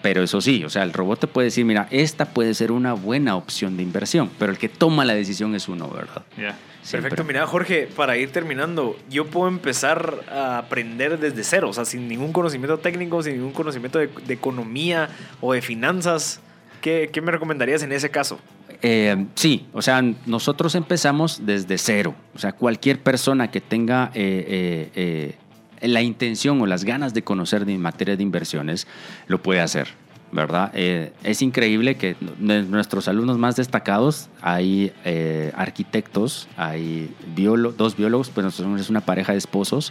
Pero 0.00 0.22
eso 0.22 0.40
sí, 0.40 0.64
o 0.64 0.70
sea, 0.70 0.84
el 0.84 0.92
robot 0.92 1.20
te 1.20 1.26
puede 1.26 1.46
decir, 1.46 1.64
mira, 1.64 1.88
esta 1.90 2.26
puede 2.26 2.54
ser 2.54 2.72
una 2.72 2.94
buena 2.94 3.36
opción 3.36 3.76
de 3.76 3.82
inversión, 3.82 4.30
pero 4.38 4.52
el 4.52 4.58
que 4.58 4.68
toma 4.68 5.04
la 5.04 5.14
decisión 5.14 5.54
es 5.54 5.68
uno, 5.68 5.88
¿verdad? 5.90 6.22
Perfecto, 6.90 7.24
mira, 7.24 7.46
Jorge, 7.46 7.88
para 7.94 8.16
ir 8.16 8.30
terminando, 8.30 8.96
yo 9.10 9.26
puedo 9.26 9.48
empezar 9.48 10.20
a 10.30 10.58
aprender 10.58 11.18
desde 11.18 11.42
cero, 11.44 11.68
o 11.68 11.72
sea, 11.72 11.84
sin 11.84 12.08
ningún 12.08 12.32
conocimiento 12.32 12.78
técnico, 12.78 13.22
sin 13.22 13.34
ningún 13.34 13.52
conocimiento 13.52 13.98
de, 13.98 14.08
economía 14.28 15.10
o 15.40 15.52
de 15.52 15.60
finanzas. 15.60 16.40
¿Qué, 16.80 17.10
¿Qué 17.12 17.20
me 17.20 17.32
recomendarías 17.32 17.82
en 17.82 17.92
ese 17.92 18.10
caso? 18.10 18.38
Eh, 18.82 19.26
sí, 19.34 19.66
o 19.72 19.82
sea, 19.82 20.02
nosotros 20.26 20.74
empezamos 20.74 21.44
desde 21.44 21.78
cero. 21.78 22.14
O 22.34 22.38
sea, 22.38 22.52
cualquier 22.52 23.00
persona 23.00 23.50
que 23.50 23.60
tenga 23.60 24.10
eh, 24.14 24.90
eh, 24.94 25.34
la 25.80 26.02
intención 26.02 26.60
o 26.60 26.66
las 26.66 26.84
ganas 26.84 27.14
de 27.14 27.22
conocer 27.22 27.64
de 27.64 27.76
materia 27.78 28.16
de 28.16 28.22
inversiones 28.22 28.86
lo 29.26 29.42
puede 29.42 29.60
hacer. 29.60 29.88
¿Verdad? 30.30 30.70
es 30.74 31.40
increíble 31.40 31.94
que 31.94 32.14
nuestros 32.38 33.08
alumnos 33.08 33.38
más 33.38 33.56
destacados 33.56 34.28
hay 34.42 34.92
arquitectos, 35.56 36.48
hay 36.58 37.10
dos 37.78 37.96
biólogos, 37.96 38.28
pues 38.28 38.60
es 38.60 38.90
una 38.90 39.00
pareja 39.00 39.32
de 39.32 39.38
esposos 39.38 39.90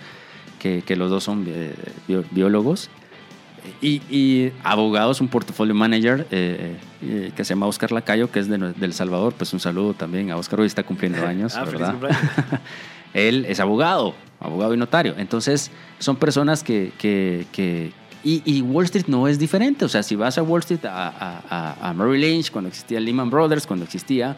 que 0.60 0.96
los 0.96 1.10
dos 1.10 1.24
son 1.24 1.48
biólogos 2.30 2.92
y, 3.82 4.52
abogados, 4.64 5.22
un 5.22 5.28
portfolio 5.28 5.74
manager 5.76 6.28
eh, 6.32 6.76
eh, 7.02 7.32
que 7.36 7.44
se 7.44 7.54
llama 7.54 7.68
Oscar 7.68 7.92
Lacayo, 7.92 8.32
que 8.32 8.40
es 8.40 8.48
de, 8.48 8.74
El 8.80 8.94
Salvador. 8.94 9.34
Pues 9.34 9.54
un 9.54 9.60
saludo 9.60 9.94
también 9.94 10.32
a 10.32 10.38
Oscar, 10.38 10.60
hoy 10.60 10.68
está 10.68 10.84
cumpliendo 10.84 11.24
años, 11.28 11.56
ah, 11.56 11.64
¿verdad? 11.64 11.96
Él 13.14 13.46
es 13.48 13.60
abogado, 13.60 14.16
abogado 14.40 14.74
y 14.74 14.78
notario. 14.78 15.16
Entonces, 15.18 15.72
son 16.00 16.16
personas 16.16 16.64
que... 16.64 16.92
que, 16.98 17.46
que 17.52 17.92
y, 18.24 18.42
y, 18.46 18.62
Wall 18.62 18.86
Street 18.86 19.06
no 19.08 19.28
es 19.28 19.40
diferente. 19.40 19.86
O 19.86 19.90
sea, 19.90 20.04
si 20.04 20.16
vas 20.16 20.38
a 20.38 20.44
Wall 20.44 20.60
Street, 20.60 20.84
a, 20.86 21.42
a, 21.50 21.90
a 21.90 21.94
Merrill 21.94 22.20
Lynch, 22.20 22.52
cuando 22.52 22.68
existía 22.68 23.00
Lehman 23.00 23.30
Brothers, 23.30 23.66
cuando 23.66 23.86
existía, 23.86 24.36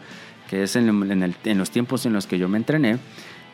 que 0.48 0.64
es 0.64 0.76
en, 0.76 0.88
en, 0.88 1.22
el, 1.22 1.34
en 1.44 1.58
los 1.58 1.70
tiempos 1.70 2.04
en 2.06 2.12
los 2.12 2.26
que 2.26 2.38
yo 2.38 2.48
me 2.48 2.58
entrené, 2.58 2.98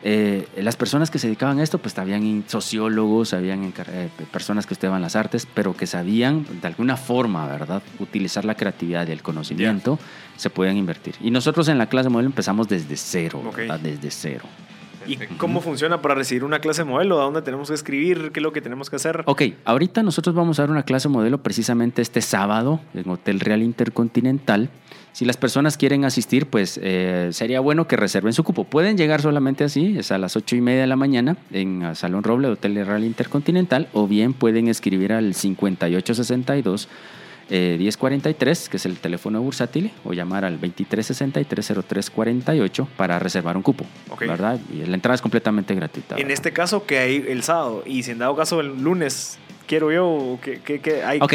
eh, 0.09 0.47
las 0.55 0.77
personas 0.77 1.11
que 1.11 1.19
se 1.19 1.27
dedicaban 1.27 1.59
a 1.59 1.63
esto, 1.63 1.79
pues 1.79 1.99
habían 1.99 2.45
sociólogos, 2.47 3.33
habían 3.33 3.73
eh, 3.75 4.09
personas 4.31 4.65
que 4.65 4.73
estudiaban 4.73 5.01
las 5.01 5.17
artes, 5.17 5.45
pero 5.53 5.75
que 5.75 5.85
sabían 5.85 6.45
de 6.61 6.65
alguna 6.65 6.95
forma, 6.95 7.45
¿verdad?, 7.45 7.83
utilizar 7.99 8.45
la 8.45 8.55
creatividad 8.55 9.05
y 9.09 9.11
el 9.11 9.21
conocimiento, 9.21 9.99
se 10.37 10.49
podían 10.49 10.77
invertir. 10.77 11.15
Y 11.19 11.29
nosotros 11.29 11.67
en 11.67 11.77
la 11.77 11.89
clase 11.89 12.07
modelo 12.07 12.29
empezamos 12.29 12.69
desde 12.69 12.95
cero. 12.95 13.51
¿verdad? 13.53 13.81
Desde 13.81 14.09
cero. 14.09 14.45
¿Y 15.07 15.17
cómo 15.37 15.61
funciona 15.61 16.01
para 16.01 16.15
recibir 16.15 16.43
una 16.43 16.59
clase 16.59 16.83
modelo? 16.83 17.19
¿A 17.19 17.23
dónde 17.23 17.41
tenemos 17.41 17.69
que 17.69 17.75
escribir? 17.75 18.31
¿Qué 18.31 18.39
es 18.39 18.43
lo 18.43 18.51
que 18.51 18.61
tenemos 18.61 18.89
que 18.89 18.97
hacer? 18.97 19.23
Ok, 19.25 19.43
ahorita 19.65 20.03
nosotros 20.03 20.35
vamos 20.35 20.59
a 20.59 20.63
dar 20.63 20.71
una 20.71 20.83
clase 20.83 21.07
modelo 21.07 21.41
precisamente 21.41 22.01
este 22.01 22.21
sábado 22.21 22.81
en 22.93 23.09
Hotel 23.09 23.39
Real 23.39 23.63
Intercontinental. 23.63 24.69
Si 25.13 25.25
las 25.25 25.37
personas 25.37 25.77
quieren 25.77 26.05
asistir, 26.05 26.45
pues 26.45 26.79
eh, 26.83 27.29
sería 27.31 27.59
bueno 27.59 27.87
que 27.87 27.95
reserven 27.95 28.33
su 28.33 28.43
cupo. 28.43 28.65
Pueden 28.65 28.97
llegar 28.97 29.21
solamente 29.21 29.63
así, 29.63 29.97
es 29.97 30.11
a 30.11 30.17
las 30.17 30.35
ocho 30.35 30.55
y 30.55 30.61
media 30.61 30.81
de 30.81 30.87
la 30.87 30.95
mañana 30.95 31.37
en 31.51 31.95
Salón 31.95 32.23
Roble, 32.23 32.49
Hotel 32.49 32.85
Real 32.85 33.03
Intercontinental, 33.03 33.87
o 33.93 34.07
bien 34.07 34.33
pueden 34.33 34.67
escribir 34.67 35.13
al 35.13 35.33
5862 35.33 36.87
eh, 37.49 37.75
1043, 37.79 38.69
que 38.69 38.77
es 38.77 38.85
el 38.85 38.97
teléfono 38.97 39.41
bursátil, 39.41 39.91
o 40.03 40.13
llamar 40.13 40.45
al 40.45 40.59
2363-0348 40.59 42.87
para 42.97 43.19
reservar 43.19 43.57
un 43.57 43.63
cupo, 43.63 43.85
Ok. 44.09 44.21
¿verdad? 44.21 44.59
Y 44.73 44.85
la 44.85 44.95
entrada 44.95 45.15
es 45.15 45.21
completamente 45.21 45.73
gratuita. 45.75 46.15
En 46.15 46.23
¿verdad? 46.23 46.33
este 46.33 46.53
caso, 46.53 46.85
que 46.85 46.97
hay 46.99 47.25
el 47.27 47.43
sábado. 47.43 47.83
Y 47.85 48.03
si 48.03 48.11
en 48.11 48.19
dado 48.19 48.35
caso 48.35 48.59
el 48.59 48.81
lunes 48.81 49.37
quiero 49.67 49.91
yo, 49.91 50.39
que, 50.41 50.59
que, 50.61 50.79
que 50.79 51.03
hay. 51.03 51.19
Ok, 51.21 51.33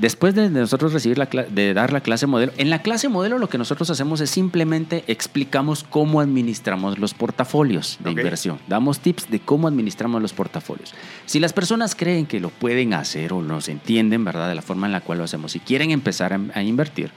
después 0.00 0.34
de 0.34 0.48
nosotros 0.50 0.92
recibir 0.92 1.18
la 1.18 1.26
de 1.26 1.74
dar 1.74 1.92
la 1.92 2.00
clase 2.00 2.26
modelo, 2.26 2.52
en 2.56 2.70
la 2.70 2.82
clase 2.82 3.08
modelo 3.08 3.38
lo 3.38 3.48
que 3.48 3.58
nosotros 3.58 3.90
hacemos 3.90 4.20
es 4.20 4.30
simplemente 4.30 5.04
explicamos 5.06 5.84
cómo 5.84 6.20
administramos 6.20 6.98
los 6.98 7.14
portafolios 7.14 7.98
de 8.02 8.10
inversión. 8.10 8.58
Damos 8.68 9.00
tips 9.00 9.30
de 9.30 9.40
cómo 9.40 9.68
administramos 9.68 10.22
los 10.22 10.32
portafolios. 10.32 10.94
Si 11.26 11.40
las 11.40 11.52
personas 11.52 11.94
creen 11.94 12.26
que 12.26 12.40
lo 12.40 12.50
pueden 12.50 12.94
hacer 12.94 13.32
o 13.32 13.42
nos 13.42 13.68
entienden, 13.68 14.24
¿verdad? 14.24 14.48
De 14.48 14.54
la 14.54 14.62
forma 14.62 14.86
en 14.86 14.92
la 14.92 15.00
cual 15.00 15.18
lo 15.18 15.24
hacemos, 15.24 15.52
si 15.52 15.60
quieren 15.60 15.90
empezar 15.90 16.32
a, 16.32 16.40
a 16.54 16.62
invertir, 16.62 17.10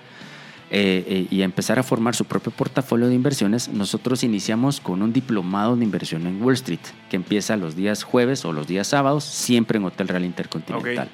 eh, 0.76 1.06
eh, 1.08 1.28
y 1.30 1.44
a 1.44 1.46
empezar 1.46 1.78
a 1.78 1.84
formar 1.84 2.16
su 2.16 2.26
propio 2.26 2.52
portafolio 2.52 3.08
de 3.08 3.14
inversiones, 3.14 3.70
nosotros 3.70 4.24
iniciamos 4.24 4.80
con 4.80 5.04
un 5.04 5.14
diplomado 5.14 5.76
de 5.76 5.84
inversión 5.84 6.26
en 6.26 6.42
Wall 6.42 6.56
Street, 6.56 6.80
que 7.12 7.16
empieza 7.16 7.58
los 7.58 7.76
días 7.76 8.02
jueves 8.02 8.44
o 8.44 8.52
los 8.54 8.66
días 8.66 8.88
sábados, 8.88 9.24
siempre 9.24 9.78
en 9.78 9.86
Hotel 9.86 10.08
Real 10.08 10.26
Intercontinental. 10.26 11.10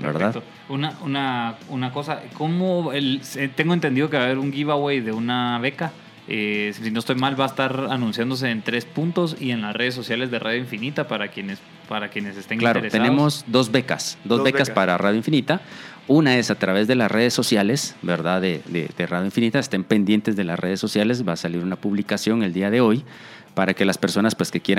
¿Verdad? 0.00 0.32
Perfecto. 0.32 0.72
Una, 0.72 0.94
una, 1.04 1.54
una 1.68 1.92
cosa, 1.92 2.22
¿cómo 2.34 2.92
el, 2.92 3.20
tengo 3.54 3.74
entendido 3.74 4.08
que 4.10 4.16
va 4.16 4.22
a 4.22 4.26
haber 4.26 4.38
un 4.38 4.52
giveaway 4.52 5.00
de 5.00 5.12
una 5.12 5.58
beca? 5.58 5.92
Eh, 6.28 6.72
si 6.80 6.90
no 6.90 7.00
estoy 7.00 7.16
mal, 7.16 7.38
va 7.38 7.44
a 7.44 7.48
estar 7.48 7.88
anunciándose 7.90 8.50
en 8.50 8.62
tres 8.62 8.84
puntos 8.84 9.36
y 9.40 9.50
en 9.50 9.62
las 9.62 9.74
redes 9.74 9.94
sociales 9.94 10.30
de 10.30 10.38
Radio 10.38 10.58
Infinita 10.60 11.08
para 11.08 11.28
quienes, 11.28 11.58
para 11.88 12.08
quienes 12.08 12.36
estén 12.36 12.58
Claro, 12.58 12.78
interesados. 12.78 13.04
tenemos 13.04 13.44
dos 13.48 13.72
becas, 13.72 14.16
dos, 14.24 14.38
Dos 14.38 14.44
becas, 14.44 14.68
becas. 14.68 14.74
para 14.74 14.96
Radio 14.96 15.16
Infinita. 15.18 15.60
Una 16.06 16.36
es 16.38 16.50
a 16.50 16.54
través 16.56 16.86
de 16.88 16.94
las 16.94 17.10
redes 17.10 17.34
sociales, 17.34 17.96
¿verdad? 18.02 18.40
De, 18.40 18.62
de- 18.68 18.88
de 18.96 19.06
Radio 19.06 19.24
Infinita. 19.26 19.58
Estén 19.58 19.82
pendientes 19.84 20.36
de 20.36 20.44
las 20.44 20.58
redes 20.58 20.78
sociales. 20.80 21.26
Va 21.26 21.32
a 21.32 21.36
salir 21.36 21.62
una 21.62 21.76
publicación 21.76 22.42
el 22.44 22.52
día 22.52 22.70
de 22.70 22.80
hoy 22.80 23.04
para 23.54 23.74
que 23.74 23.84
las 23.84 23.98
personas 23.98 24.36
pues, 24.36 24.50
que 24.52 24.60
quieran 24.60 24.78